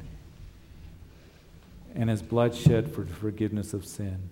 and 1.95 2.11
his 2.11 2.21
blood 2.21 2.55
shed 2.55 2.95
for 2.95 3.03
the 3.03 3.14
forgiveness 3.14 3.73
of 3.73 3.85
sin. 3.87 4.31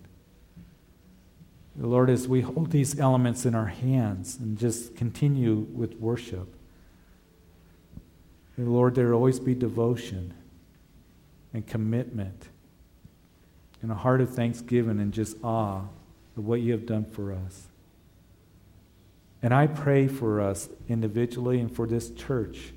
Lord, 1.76 2.08
as 2.08 2.28
we 2.28 2.40
hold 2.40 2.70
these 2.70 2.98
elements 3.00 3.44
in 3.44 3.54
our 3.54 3.66
hands 3.66 4.38
and 4.38 4.56
just 4.56 4.96
continue 4.96 5.66
with 5.74 5.94
worship, 5.94 6.54
Lord, 8.56 8.94
there 8.94 9.08
will 9.08 9.14
always 9.14 9.40
be 9.40 9.54
devotion 9.54 10.32
and 11.52 11.66
commitment 11.66 12.48
and 13.82 13.90
a 13.90 13.96
heart 13.96 14.20
of 14.20 14.30
thanksgiving 14.30 15.00
and 15.00 15.12
just 15.12 15.36
awe 15.42 15.82
of 16.36 16.46
what 16.46 16.60
you 16.60 16.72
have 16.72 16.86
done 16.86 17.04
for 17.04 17.32
us. 17.32 17.66
And 19.42 19.52
I 19.52 19.66
pray 19.66 20.08
for 20.08 20.40
us 20.40 20.68
individually 20.88 21.60
and 21.60 21.74
for 21.74 21.86
this 21.86 22.10
church, 22.10 22.72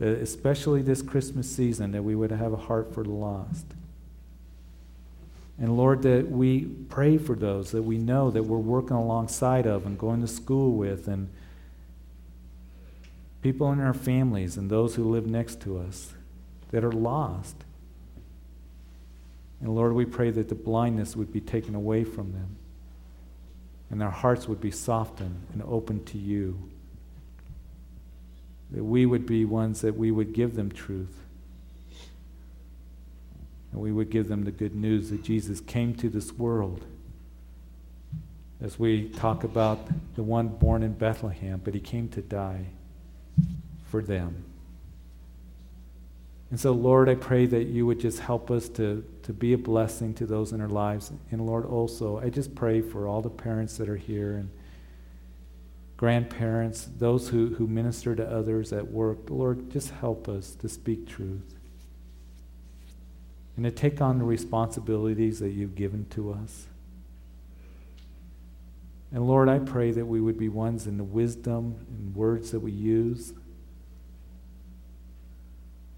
especially 0.00 0.80
this 0.82 1.02
Christmas 1.02 1.50
season, 1.50 1.92
that 1.92 2.02
we 2.02 2.14
would 2.14 2.30
have 2.30 2.52
a 2.52 2.56
heart 2.56 2.94
for 2.94 3.02
the 3.02 3.10
lost. 3.10 3.66
And 5.58 5.76
Lord, 5.76 6.02
that 6.02 6.30
we 6.30 6.64
pray 6.64 7.16
for 7.16 7.36
those 7.36 7.70
that 7.70 7.82
we 7.82 7.96
know 7.96 8.30
that 8.30 8.42
we're 8.42 8.58
working 8.58 8.96
alongside 8.96 9.66
of 9.66 9.86
and 9.86 9.98
going 9.98 10.20
to 10.20 10.26
school 10.26 10.72
with, 10.72 11.06
and 11.06 11.28
people 13.40 13.70
in 13.70 13.80
our 13.80 13.94
families 13.94 14.56
and 14.56 14.70
those 14.70 14.94
who 14.96 15.04
live 15.04 15.26
next 15.26 15.60
to 15.60 15.78
us 15.78 16.14
that 16.70 16.82
are 16.82 16.92
lost. 16.92 17.56
And 19.60 19.74
Lord, 19.74 19.92
we 19.92 20.04
pray 20.04 20.30
that 20.30 20.48
the 20.48 20.54
blindness 20.54 21.14
would 21.14 21.32
be 21.32 21.40
taken 21.40 21.74
away 21.74 22.04
from 22.04 22.32
them 22.32 22.56
and 23.90 24.00
their 24.00 24.10
hearts 24.10 24.48
would 24.48 24.60
be 24.60 24.70
softened 24.70 25.46
and 25.52 25.62
open 25.62 26.02
to 26.04 26.18
you. 26.18 26.58
That 28.72 28.82
we 28.82 29.06
would 29.06 29.24
be 29.24 29.44
ones 29.44 29.82
that 29.82 29.96
we 29.96 30.10
would 30.10 30.32
give 30.32 30.56
them 30.56 30.72
truth 30.72 31.23
and 33.74 33.82
we 33.82 33.90
would 33.90 34.08
give 34.08 34.28
them 34.28 34.44
the 34.44 34.52
good 34.52 34.76
news 34.76 35.10
that 35.10 35.24
Jesus 35.24 35.60
came 35.60 35.94
to 35.96 36.08
this 36.08 36.32
world. 36.32 36.86
As 38.62 38.78
we 38.78 39.08
talk 39.08 39.42
about 39.42 39.88
the 40.14 40.22
one 40.22 40.46
born 40.46 40.84
in 40.84 40.92
Bethlehem, 40.92 41.60
but 41.62 41.74
he 41.74 41.80
came 41.80 42.08
to 42.10 42.22
die 42.22 42.66
for 43.84 44.00
them. 44.00 44.44
And 46.50 46.60
so, 46.60 46.70
Lord, 46.70 47.08
I 47.08 47.16
pray 47.16 47.46
that 47.46 47.64
you 47.64 47.84
would 47.84 47.98
just 47.98 48.20
help 48.20 48.48
us 48.48 48.68
to, 48.70 49.04
to 49.24 49.32
be 49.32 49.54
a 49.54 49.58
blessing 49.58 50.14
to 50.14 50.26
those 50.26 50.52
in 50.52 50.60
our 50.60 50.68
lives. 50.68 51.10
And 51.32 51.44
Lord, 51.44 51.66
also, 51.66 52.20
I 52.20 52.30
just 52.30 52.54
pray 52.54 52.80
for 52.80 53.08
all 53.08 53.22
the 53.22 53.30
parents 53.30 53.76
that 53.78 53.88
are 53.88 53.96
here 53.96 54.36
and 54.36 54.50
grandparents, 55.96 56.88
those 56.98 57.28
who, 57.30 57.48
who 57.56 57.66
minister 57.66 58.14
to 58.14 58.24
others 58.24 58.72
at 58.72 58.92
work. 58.92 59.30
Lord, 59.30 59.72
just 59.72 59.90
help 59.90 60.28
us 60.28 60.54
to 60.60 60.68
speak 60.68 61.08
truth 61.08 61.53
and 63.56 63.64
to 63.64 63.70
take 63.70 64.00
on 64.00 64.18
the 64.18 64.24
responsibilities 64.24 65.38
that 65.40 65.50
you've 65.50 65.74
given 65.74 66.06
to 66.10 66.32
us. 66.32 66.66
And 69.12 69.28
Lord, 69.28 69.48
I 69.48 69.60
pray 69.60 69.92
that 69.92 70.06
we 70.06 70.20
would 70.20 70.36
be 70.36 70.48
ones 70.48 70.88
in 70.88 70.98
the 70.98 71.04
wisdom 71.04 71.86
and 71.88 72.16
words 72.16 72.50
that 72.50 72.60
we 72.60 72.72
use. 72.72 73.32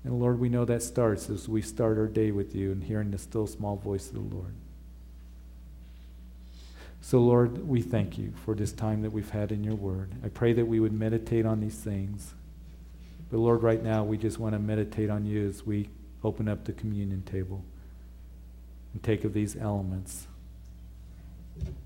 And 0.05 0.21
Lord, 0.21 0.39
we 0.39 0.51
know 0.51 0.67
that 0.67 0.83
starts 0.83 1.31
as 1.31 1.49
we 1.49 1.63
start 1.63 1.97
our 1.97 2.07
day 2.07 2.31
with 2.31 2.55
you 2.55 2.73
and 2.73 2.85
hearing 2.85 3.11
the 3.11 3.19
still 3.19 3.47
small 3.47 3.77
voice 3.77 4.09
of 4.09 4.15
the 4.15 4.37
Lord. 4.37 4.53
So, 7.01 7.21
Lord, 7.21 7.67
we 7.67 7.81
thank 7.81 8.19
you 8.19 8.33
for 8.45 8.55
this 8.55 8.73
time 8.73 9.03
that 9.03 9.13
we've 9.13 9.31
had 9.31 9.51
in 9.51 9.65
your 9.65 9.77
word. 9.77 10.11
I 10.25 10.29
pray 10.29 10.53
that 10.53 10.67
we 10.67 10.81
would 10.81 10.93
meditate 10.93 11.47
on 11.47 11.61
these 11.61 11.79
things. 11.79 12.35
But, 13.31 13.39
Lord, 13.39 13.63
right 13.63 13.83
now, 13.83 14.05
we 14.05 14.19
just 14.19 14.39
want 14.39 14.55
to 14.55 14.59
meditate 14.59 15.09
on 15.09 15.25
you 15.25 15.49
as 15.49 15.65
we 15.65 15.89
open 16.27 16.49
up 16.49 16.65
the 16.65 16.73
communion 16.73 17.23
table 17.23 17.65
and 18.93 19.03
take 19.03 19.25
of 19.25 19.33
these 19.33 19.57
elements. 19.57 20.27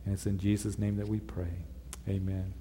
And 0.04 0.14
it's 0.14 0.26
in 0.26 0.38
Jesus' 0.38 0.78
name 0.78 0.96
that 0.96 1.08
we 1.08 1.20
pray. 1.20 1.64
Amen. 2.08 2.54